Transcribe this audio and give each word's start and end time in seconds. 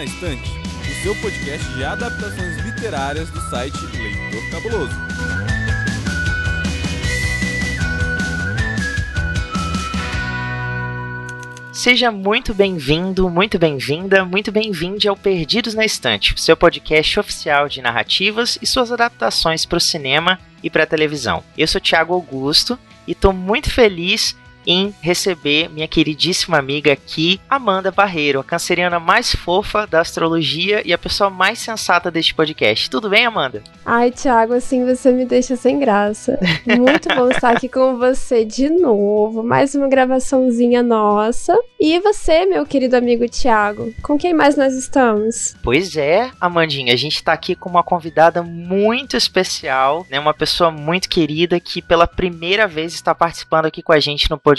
Na 0.00 0.04
Estante, 0.04 0.50
o 0.80 1.02
seu 1.02 1.14
podcast 1.16 1.74
de 1.74 1.84
adaptações 1.84 2.56
literárias 2.64 3.28
do 3.28 3.38
site 3.50 3.76
Leitor 3.98 4.50
Cabuloso. 4.50 4.94
Seja 11.70 12.10
muito 12.10 12.54
bem-vindo, 12.54 13.28
muito 13.28 13.58
bem-vinda, 13.58 14.24
muito 14.24 14.50
bem-vinde 14.50 15.06
ao 15.06 15.14
Perdidos 15.14 15.74
na 15.74 15.84
Estante, 15.84 16.32
seu 16.40 16.56
podcast 16.56 17.20
oficial 17.20 17.68
de 17.68 17.82
narrativas 17.82 18.58
e 18.62 18.66
suas 18.66 18.90
adaptações 18.90 19.66
para 19.66 19.76
o 19.76 19.80
cinema 19.80 20.40
e 20.62 20.70
para 20.70 20.84
a 20.84 20.86
televisão. 20.86 21.44
Eu 21.58 21.68
sou 21.68 21.78
Thiago 21.78 22.14
Augusto 22.14 22.78
e 23.06 23.12
estou 23.12 23.34
muito 23.34 23.70
feliz 23.70 24.34
em 24.66 24.94
receber 25.00 25.68
minha 25.68 25.88
queridíssima 25.88 26.58
amiga 26.58 26.92
aqui, 26.92 27.40
Amanda 27.48 27.90
Barreiro, 27.90 28.40
a 28.40 28.44
canceriana 28.44 29.00
mais 29.00 29.34
fofa 29.34 29.86
da 29.86 30.00
astrologia 30.00 30.82
e 30.84 30.92
a 30.92 30.98
pessoa 30.98 31.30
mais 31.30 31.58
sensata 31.58 32.10
deste 32.10 32.34
podcast. 32.34 32.90
Tudo 32.90 33.08
bem, 33.08 33.26
Amanda? 33.26 33.62
Ai, 33.84 34.10
Thiago, 34.10 34.54
assim 34.54 34.84
você 34.84 35.10
me 35.10 35.24
deixa 35.24 35.56
sem 35.56 35.78
graça. 35.78 36.38
Muito 36.66 37.08
bom 37.14 37.28
estar 37.32 37.56
aqui 37.56 37.68
com 37.68 37.96
você 37.98 38.44
de 38.44 38.68
novo. 38.68 39.42
Mais 39.42 39.74
uma 39.74 39.88
gravaçãozinha 39.88 40.82
nossa. 40.82 41.58
E 41.78 41.98
você, 42.00 42.44
meu 42.46 42.66
querido 42.66 42.96
amigo 42.96 43.28
Thiago, 43.28 43.92
com 44.02 44.18
quem 44.18 44.34
mais 44.34 44.56
nós 44.56 44.74
estamos? 44.74 45.56
Pois 45.62 45.96
é, 45.96 46.30
Amandinha, 46.40 46.92
a 46.92 46.96
gente 46.96 47.16
está 47.16 47.32
aqui 47.32 47.54
com 47.54 47.68
uma 47.68 47.82
convidada 47.82 48.42
muito 48.42 49.16
especial, 49.16 50.06
né? 50.10 50.20
Uma 50.20 50.34
pessoa 50.34 50.70
muito 50.70 51.08
querida 51.08 51.58
que 51.58 51.80
pela 51.80 52.06
primeira 52.06 52.66
vez 52.66 52.92
está 52.92 53.14
participando 53.14 53.66
aqui 53.66 53.82
com 53.82 53.92
a 53.92 54.00
gente 54.00 54.30
no 54.30 54.38
podcast. 54.38 54.49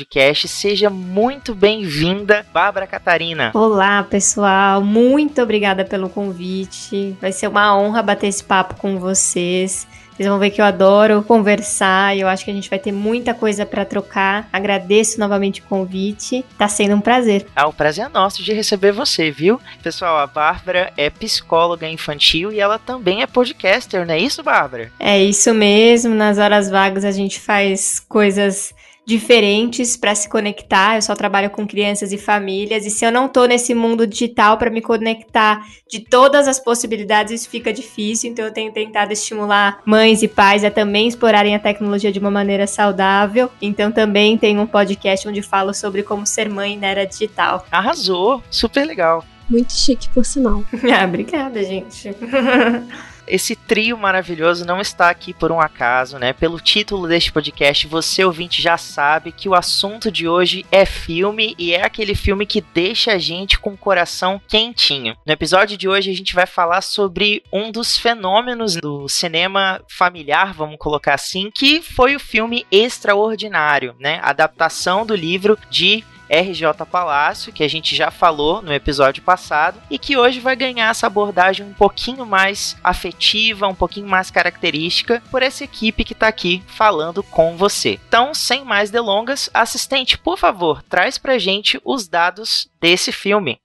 Seja 0.47 0.89
muito 0.89 1.53
bem-vinda, 1.53 2.45
Bárbara 2.53 2.87
Catarina. 2.87 3.51
Olá, 3.53 4.01
pessoal. 4.03 4.81
Muito 4.81 5.41
obrigada 5.41 5.83
pelo 5.83 6.07
convite. 6.07 7.13
Vai 7.19 7.33
ser 7.33 7.47
uma 7.47 7.77
honra 7.77 8.01
bater 8.01 8.27
esse 8.27 8.41
papo 8.41 8.75
com 8.75 8.97
vocês. 8.97 9.85
Vocês 10.15 10.29
vão 10.29 10.39
ver 10.39 10.51
que 10.51 10.61
eu 10.61 10.65
adoro 10.65 11.23
conversar 11.23 12.15
e 12.15 12.21
eu 12.21 12.27
acho 12.29 12.45
que 12.45 12.51
a 12.51 12.53
gente 12.53 12.69
vai 12.69 12.79
ter 12.79 12.91
muita 12.91 13.33
coisa 13.33 13.65
para 13.65 13.83
trocar. 13.83 14.47
Agradeço 14.53 15.19
novamente 15.19 15.59
o 15.59 15.63
convite. 15.65 16.45
Tá 16.57 16.69
sendo 16.69 16.95
um 16.95 17.01
prazer. 17.01 17.45
Ah, 17.53 17.67
o 17.67 17.73
prazer 17.73 18.05
é 18.05 18.09
nosso 18.09 18.43
de 18.43 18.53
receber 18.53 18.93
você, 18.93 19.29
viu? 19.29 19.59
Pessoal, 19.83 20.19
a 20.19 20.27
Bárbara 20.27 20.93
é 20.95 21.09
psicóloga 21.09 21.89
infantil 21.89 22.51
e 22.51 22.61
ela 22.61 22.79
também 22.79 23.23
é 23.23 23.27
podcaster, 23.27 24.05
não 24.05 24.13
é 24.13 24.19
isso, 24.19 24.41
Bárbara? 24.41 24.89
É 24.97 25.21
isso 25.21 25.53
mesmo. 25.53 26.15
Nas 26.15 26.37
horas 26.37 26.69
vagas 26.69 27.03
a 27.03 27.11
gente 27.11 27.39
faz 27.39 27.99
coisas 27.99 28.73
diferentes 29.05 29.97
para 29.97 30.15
se 30.15 30.29
conectar. 30.29 30.95
Eu 30.95 31.01
só 31.01 31.15
trabalho 31.15 31.49
com 31.49 31.67
crianças 31.67 32.11
e 32.11 32.17
famílias 32.17 32.85
e 32.85 32.89
se 32.89 33.05
eu 33.05 33.11
não 33.11 33.27
tô 33.27 33.45
nesse 33.45 33.73
mundo 33.73 34.05
digital 34.05 34.57
para 34.57 34.69
me 34.69 34.81
conectar 34.81 35.65
de 35.89 35.99
todas 35.99 36.47
as 36.47 36.59
possibilidades, 36.59 37.33
isso 37.33 37.49
fica 37.49 37.73
difícil. 37.73 38.31
Então 38.31 38.45
eu 38.45 38.53
tenho 38.53 38.71
tentado 38.71 39.11
estimular 39.11 39.81
mães 39.85 40.21
e 40.23 40.27
pais 40.27 40.63
a 40.63 40.71
também 40.71 41.07
explorarem 41.07 41.55
a 41.55 41.59
tecnologia 41.59 42.11
de 42.11 42.19
uma 42.19 42.31
maneira 42.31 42.67
saudável. 42.67 43.49
Então 43.61 43.91
também 43.91 44.37
tenho 44.37 44.61
um 44.61 44.67
podcast 44.67 45.27
onde 45.27 45.41
falo 45.41 45.73
sobre 45.73 46.03
como 46.03 46.25
ser 46.25 46.49
mãe 46.49 46.77
na 46.77 46.87
era 46.87 47.05
digital. 47.05 47.65
Arrasou, 47.71 48.41
super 48.49 48.85
legal. 48.85 49.25
Muito 49.49 49.73
chique, 49.73 50.07
por 50.09 50.23
sinal. 50.23 50.63
ah, 50.97 51.05
obrigada, 51.05 51.61
gente. 51.63 52.15
esse 53.31 53.55
trio 53.55 53.97
maravilhoso 53.97 54.65
não 54.65 54.81
está 54.81 55.09
aqui 55.09 55.33
por 55.33 55.53
um 55.53 55.61
acaso, 55.61 56.19
né? 56.19 56.33
Pelo 56.33 56.59
título 56.59 57.07
deste 57.07 57.31
podcast, 57.31 57.87
você 57.87 58.25
ouvinte 58.25 58.61
já 58.61 58.77
sabe 58.77 59.31
que 59.31 59.47
o 59.47 59.55
assunto 59.55 60.11
de 60.11 60.27
hoje 60.27 60.65
é 60.69 60.85
filme 60.85 61.55
e 61.57 61.73
é 61.73 61.85
aquele 61.85 62.13
filme 62.13 62.45
que 62.45 62.59
deixa 62.59 63.13
a 63.13 63.17
gente 63.17 63.57
com 63.57 63.71
o 63.71 63.77
coração 63.77 64.39
quentinho. 64.49 65.15
No 65.25 65.31
episódio 65.31 65.77
de 65.77 65.87
hoje 65.87 66.11
a 66.11 66.13
gente 66.13 66.35
vai 66.35 66.45
falar 66.45 66.81
sobre 66.81 67.41
um 67.53 67.71
dos 67.71 67.97
fenômenos 67.97 68.75
do 68.75 69.07
cinema 69.07 69.81
familiar, 69.89 70.53
vamos 70.53 70.77
colocar 70.77 71.13
assim, 71.13 71.49
que 71.55 71.81
foi 71.81 72.17
o 72.17 72.19
filme 72.19 72.65
Extraordinário, 72.69 73.95
né? 73.97 74.19
Adaptação 74.21 75.05
do 75.05 75.15
livro 75.15 75.57
de 75.69 76.03
RJ 76.31 76.85
Palácio, 76.89 77.51
que 77.51 77.63
a 77.63 77.67
gente 77.67 77.95
já 77.95 78.09
falou 78.09 78.61
no 78.61 78.73
episódio 78.73 79.21
passado, 79.21 79.81
e 79.89 79.99
que 79.99 80.15
hoje 80.15 80.39
vai 80.39 80.55
ganhar 80.55 80.89
essa 80.89 81.07
abordagem 81.07 81.65
um 81.65 81.73
pouquinho 81.73 82.25
mais 82.25 82.77
afetiva, 82.81 83.67
um 83.67 83.75
pouquinho 83.75 84.07
mais 84.07 84.31
característica 84.31 85.21
por 85.29 85.43
essa 85.43 85.65
equipe 85.65 86.05
que 86.05 86.13
está 86.13 86.27
aqui 86.27 86.63
falando 86.67 87.21
com 87.21 87.57
você. 87.57 87.99
Então, 88.07 88.33
sem 88.33 88.63
mais 88.63 88.89
delongas, 88.89 89.49
assistente, 89.53 90.17
por 90.17 90.37
favor, 90.37 90.81
traz 90.83 91.17
pra 91.17 91.37
gente 91.37 91.79
os 91.83 92.07
dados 92.07 92.69
desse 92.79 93.11
filme. 93.11 93.59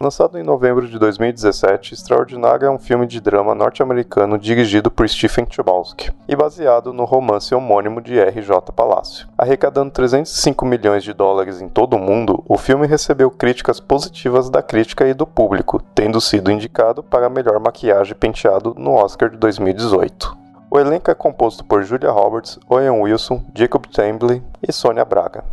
Lançado 0.00 0.38
em 0.38 0.44
novembro 0.44 0.86
de 0.86 0.96
2017, 0.96 1.92
Extraordinário 1.92 2.66
é 2.66 2.70
um 2.70 2.78
filme 2.78 3.04
de 3.04 3.20
drama 3.20 3.52
norte-americano 3.52 4.38
dirigido 4.38 4.92
por 4.92 5.08
Stephen 5.08 5.44
Chbosky 5.50 6.12
e 6.28 6.36
baseado 6.36 6.92
no 6.92 7.04
romance 7.04 7.52
homônimo 7.52 8.00
de 8.00 8.16
R.J. 8.16 8.72
Palácio. 8.72 9.26
Arrecadando 9.36 9.90
305 9.90 10.64
milhões 10.64 11.02
de 11.02 11.12
dólares 11.12 11.60
em 11.60 11.68
todo 11.68 11.94
o 11.94 11.98
mundo, 11.98 12.44
o 12.48 12.56
filme 12.56 12.86
recebeu 12.86 13.28
críticas 13.28 13.80
positivas 13.80 14.48
da 14.48 14.62
crítica 14.62 15.04
e 15.08 15.12
do 15.12 15.26
público, 15.26 15.82
tendo 15.96 16.20
sido 16.20 16.52
indicado 16.52 17.02
para 17.02 17.28
melhor 17.28 17.58
maquiagem 17.58 18.12
e 18.12 18.14
penteado 18.14 18.76
no 18.78 18.92
Oscar 18.92 19.28
de 19.28 19.36
2018. 19.36 20.38
O 20.70 20.78
elenco 20.78 21.10
é 21.10 21.14
composto 21.14 21.64
por 21.64 21.82
Julia 21.82 22.12
Roberts, 22.12 22.56
Owen 22.68 23.02
Wilson, 23.02 23.44
Jacob 23.52 23.84
Tremblay 23.86 24.40
e 24.62 24.72
Sônia 24.72 25.04
Braga. 25.04 25.44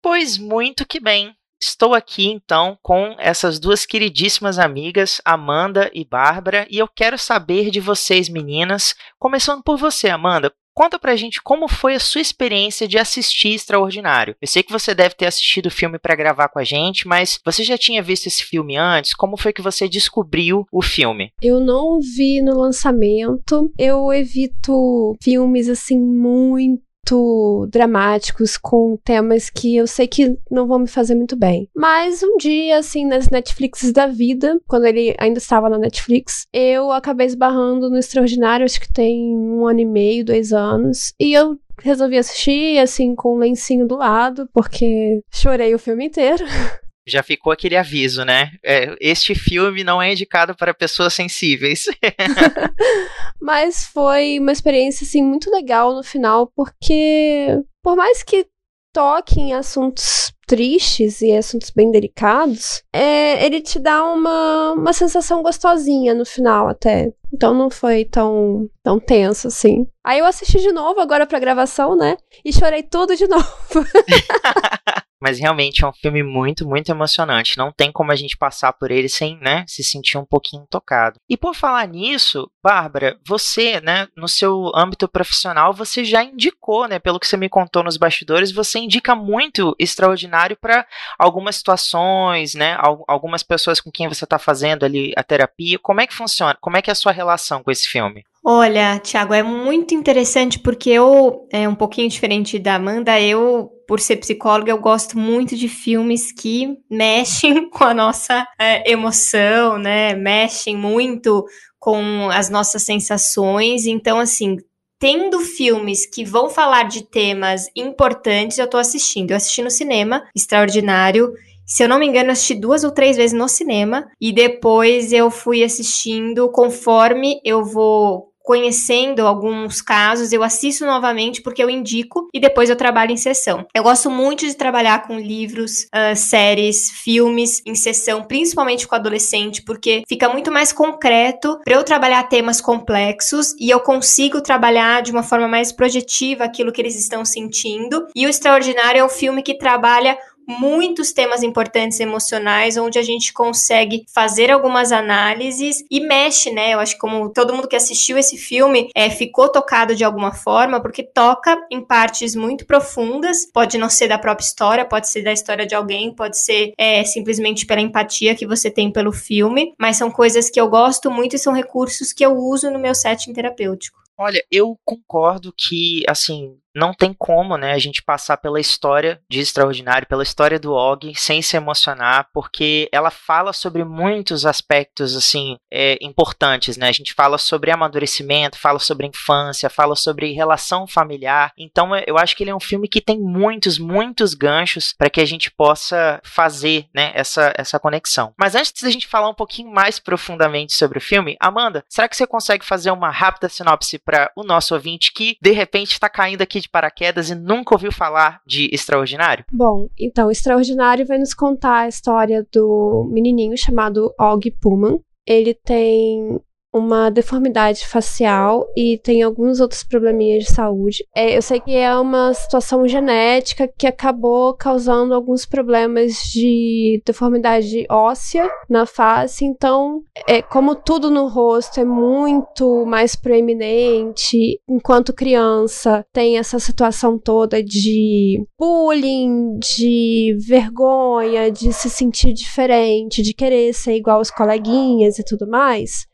Pois 0.00 0.38
muito 0.38 0.86
que 0.86 1.00
bem. 1.00 1.37
Estou 1.60 1.94
aqui 1.94 2.26
então 2.26 2.78
com 2.82 3.16
essas 3.18 3.58
duas 3.58 3.84
queridíssimas 3.84 4.58
amigas, 4.58 5.20
Amanda 5.24 5.90
e 5.92 6.04
Bárbara, 6.04 6.66
e 6.70 6.78
eu 6.78 6.86
quero 6.86 7.18
saber 7.18 7.70
de 7.70 7.80
vocês, 7.80 8.28
meninas, 8.28 8.94
começando 9.18 9.62
por 9.62 9.76
você, 9.76 10.08
Amanda. 10.08 10.52
Conta 10.78 10.96
pra 10.96 11.16
gente 11.16 11.42
como 11.42 11.66
foi 11.66 11.96
a 11.96 11.98
sua 11.98 12.20
experiência 12.20 12.86
de 12.86 12.96
assistir 12.96 13.48
Extraordinário. 13.48 14.36
Eu 14.40 14.46
sei 14.46 14.62
que 14.62 14.70
você 14.70 14.94
deve 14.94 15.16
ter 15.16 15.26
assistido 15.26 15.66
o 15.66 15.72
filme 15.72 15.98
para 15.98 16.14
gravar 16.14 16.48
com 16.48 16.60
a 16.60 16.62
gente, 16.62 17.08
mas 17.08 17.40
você 17.44 17.64
já 17.64 17.76
tinha 17.76 18.00
visto 18.00 18.28
esse 18.28 18.44
filme 18.44 18.76
antes? 18.76 19.12
Como 19.12 19.36
foi 19.36 19.52
que 19.52 19.60
você 19.60 19.88
descobriu 19.88 20.64
o 20.70 20.80
filme? 20.80 21.32
Eu 21.42 21.58
não 21.58 21.98
vi 21.98 22.40
no 22.40 22.56
lançamento. 22.56 23.72
Eu 23.76 24.12
evito 24.12 25.16
filmes 25.20 25.68
assim 25.68 25.98
muito 25.98 26.87
muito 27.10 27.66
dramáticos, 27.70 28.56
com 28.56 28.96
temas 29.04 29.50
que 29.50 29.76
eu 29.76 29.86
sei 29.86 30.06
que 30.06 30.36
não 30.50 30.66
vão 30.66 30.80
me 30.80 30.88
fazer 30.88 31.14
muito 31.14 31.36
bem. 31.36 31.68
Mas 31.74 32.22
um 32.22 32.36
dia, 32.36 32.78
assim, 32.78 33.04
nas 33.04 33.28
Netflixes 33.28 33.92
da 33.92 34.06
vida, 34.06 34.60
quando 34.66 34.86
ele 34.86 35.14
ainda 35.18 35.38
estava 35.38 35.68
na 35.68 35.78
Netflix, 35.78 36.46
eu 36.52 36.90
acabei 36.90 37.26
esbarrando 37.26 37.90
no 37.90 37.98
Extraordinário, 37.98 38.64
acho 38.64 38.80
que 38.80 38.92
tem 38.92 39.36
um 39.36 39.66
ano 39.66 39.80
e 39.80 39.86
meio, 39.86 40.24
dois 40.24 40.52
anos, 40.52 41.12
e 41.18 41.32
eu 41.32 41.58
resolvi 41.80 42.18
assistir, 42.18 42.78
assim, 42.78 43.14
com 43.14 43.36
um 43.36 43.38
lencinho 43.38 43.86
do 43.86 43.96
lado, 43.96 44.48
porque 44.52 45.20
chorei 45.30 45.74
o 45.74 45.78
filme 45.78 46.06
inteiro. 46.06 46.44
Já 47.10 47.22
ficou 47.22 47.52
aquele 47.52 47.76
aviso, 47.76 48.24
né? 48.24 48.50
É, 48.64 48.94
este 49.00 49.34
filme 49.34 49.82
não 49.82 50.00
é 50.00 50.12
indicado 50.12 50.54
para 50.54 50.74
pessoas 50.74 51.14
sensíveis. 51.14 51.84
Mas 53.40 53.86
foi 53.86 54.38
uma 54.38 54.52
experiência 54.52 55.04
assim 55.04 55.22
muito 55.22 55.50
legal 55.50 55.94
no 55.94 56.02
final, 56.02 56.50
porque 56.54 57.58
por 57.82 57.96
mais 57.96 58.22
que 58.22 58.46
toque 58.92 59.40
em 59.40 59.52
assuntos 59.52 60.32
tristes 60.46 61.20
e 61.20 61.30
assuntos 61.32 61.70
bem 61.70 61.90
delicados, 61.90 62.82
é, 62.92 63.44
ele 63.44 63.60
te 63.60 63.78
dá 63.78 64.02
uma, 64.04 64.72
uma 64.72 64.92
sensação 64.92 65.42
gostosinha 65.42 66.14
no 66.14 66.24
final 66.24 66.68
até. 66.68 67.12
Então 67.32 67.52
não 67.52 67.70
foi 67.70 68.04
tão, 68.06 68.68
tão 68.82 68.98
tenso 68.98 69.48
assim. 69.48 69.86
Aí 70.02 70.18
eu 70.18 70.24
assisti 70.24 70.58
de 70.58 70.72
novo 70.72 71.00
agora 71.00 71.26
pra 71.26 71.38
gravação, 71.38 71.94
né? 71.94 72.16
E 72.44 72.52
chorei 72.52 72.82
tudo 72.82 73.14
de 73.14 73.28
novo. 73.28 73.46
Mas 75.20 75.38
realmente 75.38 75.84
é 75.84 75.88
um 75.88 75.92
filme 75.92 76.22
muito, 76.22 76.66
muito 76.66 76.90
emocionante. 76.90 77.58
Não 77.58 77.72
tem 77.72 77.90
como 77.90 78.12
a 78.12 78.16
gente 78.16 78.36
passar 78.36 78.72
por 78.72 78.90
ele 78.90 79.08
sem, 79.08 79.38
né, 79.40 79.64
se 79.66 79.82
sentir 79.82 80.16
um 80.18 80.24
pouquinho 80.24 80.66
tocado. 80.70 81.18
E 81.28 81.36
por 81.36 81.54
falar 81.54 81.86
nisso, 81.88 82.50
Bárbara, 82.62 83.18
você, 83.26 83.80
né, 83.80 84.08
no 84.16 84.28
seu 84.28 84.70
âmbito 84.74 85.08
profissional, 85.08 85.72
você 85.72 86.04
já 86.04 86.22
indicou, 86.22 86.86
né, 86.86 86.98
pelo 86.98 87.18
que 87.18 87.26
você 87.26 87.36
me 87.36 87.48
contou 87.48 87.82
nos 87.82 87.96
bastidores, 87.96 88.52
você 88.52 88.78
indica 88.78 89.14
muito 89.14 89.74
extraordinário 89.78 90.56
para 90.60 90.86
algumas 91.18 91.56
situações, 91.56 92.54
né, 92.54 92.76
algumas 93.06 93.42
pessoas 93.42 93.80
com 93.80 93.90
quem 93.90 94.08
você 94.08 94.24
está 94.24 94.38
fazendo 94.38 94.84
ali 94.84 95.12
a 95.16 95.22
terapia. 95.22 95.78
Como 95.78 96.00
é 96.00 96.06
que 96.06 96.14
funciona? 96.14 96.56
Como 96.60 96.76
é 96.76 96.82
que 96.82 96.90
é 96.90 96.92
a 96.92 96.96
sua 96.96 97.12
relação 97.12 97.62
com 97.62 97.70
esse 97.70 97.88
filme? 97.88 98.24
Olha, 98.44 98.98
Thiago, 99.00 99.34
é 99.34 99.42
muito 99.42 99.94
interessante 99.94 100.58
porque 100.58 100.90
eu, 100.90 101.46
é 101.52 101.68
um 101.68 101.74
pouquinho 101.74 102.08
diferente 102.08 102.58
da 102.58 102.76
Amanda, 102.76 103.20
eu, 103.20 103.70
por 103.88 104.00
ser 104.00 104.16
psicóloga, 104.16 104.70
eu 104.70 104.78
gosto 104.78 105.18
muito 105.18 105.56
de 105.56 105.66
filmes 105.66 106.30
que 106.30 106.76
mexem 106.90 107.68
com 107.72 107.84
a 107.84 107.94
nossa 107.94 108.46
é, 108.58 108.92
emoção, 108.92 109.78
né? 109.78 110.14
Mexem 110.14 110.76
muito 110.76 111.46
com 111.78 112.28
as 112.30 112.50
nossas 112.50 112.82
sensações. 112.82 113.86
Então, 113.86 114.20
assim, 114.20 114.58
tendo 114.98 115.40
filmes 115.40 116.04
que 116.04 116.22
vão 116.22 116.50
falar 116.50 116.82
de 116.82 117.08
temas 117.08 117.64
importantes, 117.74 118.58
eu 118.58 118.68
tô 118.68 118.76
assistindo. 118.76 119.30
Eu 119.30 119.38
assisti 119.38 119.62
no 119.62 119.70
cinema, 119.70 120.22
extraordinário. 120.36 121.32
Se 121.64 121.82
eu 121.82 121.88
não 121.88 121.98
me 121.98 122.06
engano, 122.06 122.28
eu 122.28 122.32
assisti 122.32 122.54
duas 122.54 122.84
ou 122.84 122.90
três 122.90 123.16
vezes 123.16 123.32
no 123.32 123.48
cinema 123.48 124.06
e 124.20 124.32
depois 124.32 125.14
eu 125.14 125.30
fui 125.30 125.64
assistindo 125.64 126.50
conforme 126.50 127.40
eu 127.42 127.64
vou 127.64 128.27
conhecendo 128.48 129.26
alguns 129.26 129.82
casos, 129.82 130.32
eu 130.32 130.42
assisto 130.42 130.86
novamente 130.86 131.42
porque 131.42 131.62
eu 131.62 131.68
indico 131.68 132.30
e 132.32 132.40
depois 132.40 132.70
eu 132.70 132.76
trabalho 132.76 133.12
em 133.12 133.16
sessão. 133.18 133.66
Eu 133.74 133.82
gosto 133.82 134.10
muito 134.10 134.46
de 134.46 134.54
trabalhar 134.54 135.06
com 135.06 135.18
livros, 135.18 135.82
uh, 135.94 136.16
séries, 136.16 136.90
filmes 136.90 137.60
em 137.66 137.74
sessão, 137.74 138.22
principalmente 138.22 138.88
com 138.88 138.94
adolescente, 138.94 139.62
porque 139.62 140.02
fica 140.08 140.30
muito 140.30 140.50
mais 140.50 140.72
concreto 140.72 141.60
para 141.62 141.74
eu 141.74 141.84
trabalhar 141.84 142.22
temas 142.22 142.58
complexos 142.58 143.54
e 143.60 143.68
eu 143.68 143.80
consigo 143.80 144.40
trabalhar 144.40 145.02
de 145.02 145.12
uma 145.12 145.22
forma 145.22 145.46
mais 145.46 145.70
projetiva 145.70 146.44
aquilo 146.44 146.72
que 146.72 146.80
eles 146.80 146.96
estão 146.96 147.26
sentindo. 147.26 148.06
E 148.16 148.24
o 148.24 148.30
Extraordinário 148.30 149.00
é 149.00 149.04
um 149.04 149.10
filme 149.10 149.42
que 149.42 149.58
trabalha 149.58 150.16
muitos 150.48 151.12
temas 151.12 151.42
importantes 151.42 152.00
emocionais, 152.00 152.78
onde 152.78 152.98
a 152.98 153.02
gente 153.02 153.32
consegue 153.34 154.04
fazer 154.12 154.50
algumas 154.50 154.90
análises 154.90 155.84
e 155.90 156.00
mexe, 156.00 156.50
né? 156.50 156.72
Eu 156.72 156.80
acho 156.80 156.94
que 156.94 157.00
como 157.00 157.30
todo 157.30 157.52
mundo 157.52 157.68
que 157.68 157.76
assistiu 157.76 158.16
esse 158.16 158.38
filme 158.38 158.88
é, 158.94 159.10
ficou 159.10 159.50
tocado 159.50 159.94
de 159.94 160.04
alguma 160.04 160.32
forma, 160.32 160.80
porque 160.80 161.02
toca 161.02 161.56
em 161.70 161.84
partes 161.84 162.34
muito 162.34 162.64
profundas, 162.64 163.44
pode 163.52 163.76
não 163.76 163.90
ser 163.90 164.08
da 164.08 164.18
própria 164.18 164.46
história, 164.46 164.84
pode 164.84 165.08
ser 165.08 165.22
da 165.22 165.32
história 165.32 165.66
de 165.66 165.74
alguém, 165.74 166.14
pode 166.14 166.38
ser 166.38 166.72
é, 166.78 167.04
simplesmente 167.04 167.66
pela 167.66 167.80
empatia 167.80 168.34
que 168.34 168.46
você 168.46 168.70
tem 168.70 168.90
pelo 168.90 169.12
filme, 169.12 169.74
mas 169.78 169.98
são 169.98 170.10
coisas 170.10 170.48
que 170.48 170.60
eu 170.60 170.68
gosto 170.68 171.10
muito 171.10 171.36
e 171.36 171.38
são 171.38 171.52
recursos 171.52 172.12
que 172.12 172.24
eu 172.24 172.34
uso 172.36 172.70
no 172.70 172.78
meu 172.78 172.94
setting 172.94 173.34
terapêutico. 173.34 173.98
Olha, 174.20 174.42
eu 174.50 174.76
concordo 174.84 175.54
que, 175.56 176.02
assim, 176.08 176.56
não 176.78 176.94
tem 176.94 177.12
como, 177.12 177.56
né, 177.56 177.72
a 177.72 177.78
gente 177.78 178.02
passar 178.02 178.36
pela 178.36 178.60
história 178.60 179.20
de 179.28 179.40
Extraordinário, 179.40 180.06
pela 180.06 180.22
história 180.22 180.58
do 180.58 180.72
Og, 180.72 181.12
sem 181.16 181.42
se 181.42 181.56
emocionar, 181.56 182.28
porque 182.32 182.88
ela 182.92 183.10
fala 183.10 183.52
sobre 183.52 183.84
muitos 183.84 184.46
aspectos, 184.46 185.16
assim, 185.16 185.56
é, 185.70 185.98
importantes, 186.00 186.76
né, 186.76 186.88
a 186.88 186.92
gente 186.92 187.12
fala 187.12 187.36
sobre 187.36 187.70
amadurecimento, 187.70 188.58
fala 188.58 188.78
sobre 188.78 189.06
infância, 189.06 189.68
fala 189.68 189.96
sobre 189.96 190.32
relação 190.32 190.86
familiar, 190.86 191.52
então 191.58 191.90
eu 192.06 192.16
acho 192.16 192.36
que 192.36 192.44
ele 192.44 192.50
é 192.50 192.54
um 192.54 192.60
filme 192.60 192.88
que 192.88 193.00
tem 193.00 193.18
muitos, 193.18 193.78
muitos 193.78 194.34
ganchos 194.34 194.94
para 194.96 195.10
que 195.10 195.20
a 195.20 195.26
gente 195.26 195.50
possa 195.50 196.20
fazer, 196.24 196.86
né, 196.94 197.10
essa, 197.14 197.52
essa 197.56 197.80
conexão. 197.80 198.32
Mas 198.38 198.54
antes 198.54 198.82
da 198.82 198.90
gente 198.90 199.08
falar 199.08 199.28
um 199.28 199.34
pouquinho 199.34 199.70
mais 199.70 199.98
profundamente 199.98 200.74
sobre 200.74 200.98
o 200.98 201.02
filme, 201.02 201.36
Amanda, 201.40 201.84
será 201.88 202.08
que 202.08 202.16
você 202.16 202.26
consegue 202.26 202.64
fazer 202.64 202.92
uma 202.92 203.10
rápida 203.10 203.48
sinopse 203.48 203.98
para 203.98 204.30
o 204.36 204.44
nosso 204.44 204.74
ouvinte 204.74 205.12
que, 205.12 205.36
de 205.40 205.50
repente, 205.50 205.92
está 205.92 206.08
caindo 206.08 206.42
aqui 206.42 206.60
de 206.60 206.67
de 206.68 206.70
paraquedas 206.70 207.30
e 207.30 207.34
nunca 207.34 207.74
ouviu 207.74 207.90
falar 207.90 208.40
de 208.46 208.68
Extraordinário? 208.72 209.44
Bom, 209.50 209.88
então, 209.98 210.30
Extraordinário 210.30 211.06
vai 211.06 211.18
nos 211.18 211.34
contar 211.34 211.80
a 211.80 211.88
história 211.88 212.46
do 212.52 213.08
menininho 213.10 213.56
chamado 213.56 214.12
Og 214.20 214.50
Pullman. 214.60 215.00
Ele 215.26 215.54
tem 215.54 216.38
uma 216.72 217.10
deformidade 217.10 217.86
facial 217.86 218.66
e 218.76 218.98
tem 218.98 219.22
alguns 219.22 219.60
outros 219.60 219.82
probleminhas 219.82 220.44
de 220.44 220.52
saúde. 220.52 221.04
É, 221.14 221.36
eu 221.36 221.42
sei 221.42 221.60
que 221.60 221.74
é 221.74 221.94
uma 221.96 222.34
situação 222.34 222.86
genética 222.86 223.68
que 223.68 223.86
acabou 223.86 224.54
causando 224.54 225.14
alguns 225.14 225.46
problemas 225.46 226.14
de 226.32 227.02
deformidade 227.04 227.86
óssea 227.90 228.48
na 228.68 228.84
face, 228.84 229.44
então, 229.44 230.02
é, 230.26 230.42
como 230.42 230.74
tudo 230.74 231.10
no 231.10 231.26
rosto 231.26 231.80
é 231.80 231.84
muito 231.84 232.84
mais 232.84 233.16
proeminente, 233.16 234.60
enquanto 234.68 235.12
criança 235.12 236.04
tem 236.12 236.38
essa 236.38 236.58
situação 236.58 237.18
toda 237.18 237.62
de 237.62 238.44
bullying, 238.58 239.58
de 239.58 240.36
vergonha, 240.46 241.50
de 241.50 241.72
se 241.72 241.88
sentir 241.88 242.32
diferente, 242.32 243.22
de 243.22 243.32
querer 243.32 243.72
ser 243.72 243.94
igual 243.94 244.18
aos 244.18 244.30
coleguinhas 244.30 245.18
e 245.18 245.24
tudo 245.24 245.48
mais 245.48 246.07